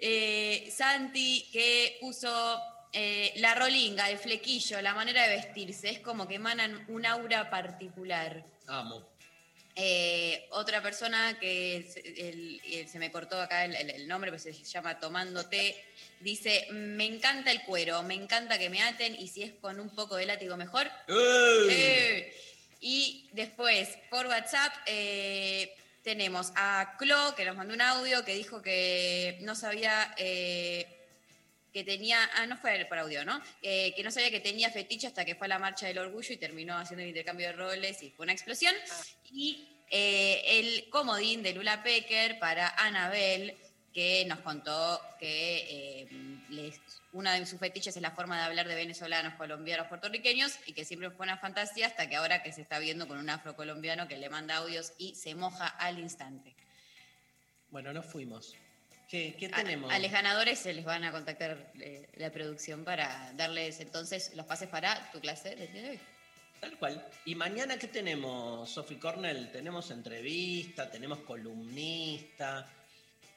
[0.02, 2.60] eh, Santi que puso
[2.92, 7.52] eh, la rolinga, el flequillo, la manera de vestirse, es como que emanan un aura
[7.52, 8.44] particular.
[8.66, 9.13] Amo.
[9.76, 14.54] Eh, otra persona que se, el- el- se me cortó acá el, nombre, pero se
[14.54, 15.76] llama Tomando Té,
[16.20, 19.90] dice, me encanta el cuero, me encanta que me aten y si es con un
[19.90, 20.90] poco de látigo mejor.
[21.70, 22.34] Eh.
[22.82, 25.74] Y después, por WhatsApp, eh,
[26.04, 30.14] tenemos a Clo, que nos mandó un audio, que dijo que no sabía...
[31.74, 33.42] que tenía, ah, no fue por audio, ¿no?
[33.62, 36.34] Eh, que no sabía que tenía fetiche hasta que fue a la marcha del orgullo
[36.34, 38.76] y terminó haciendo el intercambio de roles y fue una explosión.
[39.32, 43.58] Y eh, el comodín de Lula Pecker para Anabel,
[43.92, 46.08] que nos contó que eh,
[46.50, 46.80] les-
[47.12, 50.84] una de sus fetiches es la forma de hablar de venezolanos, colombianos, puertorriqueños y que
[50.86, 54.18] siempre fue una fantasía hasta que ahora que se está viendo con un afrocolombiano que
[54.18, 56.56] le manda audios y se moja al instante.
[57.70, 58.56] Bueno, nos fuimos.
[59.14, 59.94] ¿Qué, tenemos?
[59.94, 64.48] A, los ganadores se les van a contactar eh, la producción para darles entonces los
[64.48, 66.00] pases para tu clase del día de hoy.
[66.60, 67.08] Tal cual.
[67.24, 69.52] ¿Y mañana qué tenemos, Sophie Cornell?
[69.52, 72.68] Tenemos entrevista, tenemos columnista,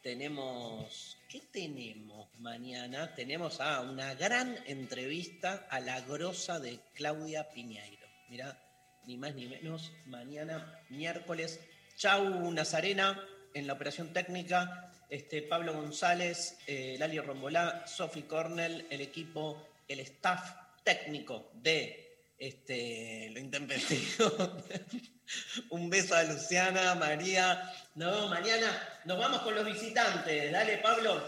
[0.02, 1.18] tenemos...
[1.28, 3.14] ¿Qué tenemos mañana?
[3.14, 8.06] Tenemos ah, una gran entrevista a la grosa de Claudia Piñeiro.
[8.30, 8.58] Mirá,
[9.04, 11.60] ni más ni menos, mañana, miércoles.
[11.96, 13.22] Chau, Nazarena,
[13.52, 14.90] en la operación técnica.
[15.08, 20.52] Este, Pablo González, eh, Lali Rombolá, Sophie Cornell, el equipo, el staff
[20.82, 22.06] técnico de
[22.38, 24.30] este, lo intempestivo.
[25.70, 27.72] Un beso a Luciana, María.
[27.94, 29.00] Nos vemos mañana.
[29.04, 30.52] Nos vamos con los visitantes.
[30.52, 31.22] Dale, Pablo.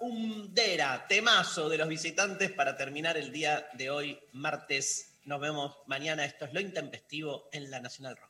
[0.00, 5.18] Umdera, temazo de los visitantes para terminar el día de hoy, martes.
[5.24, 6.24] Nos vemos mañana.
[6.24, 8.29] Esto es Lo Intempestivo en la Nacional Rock.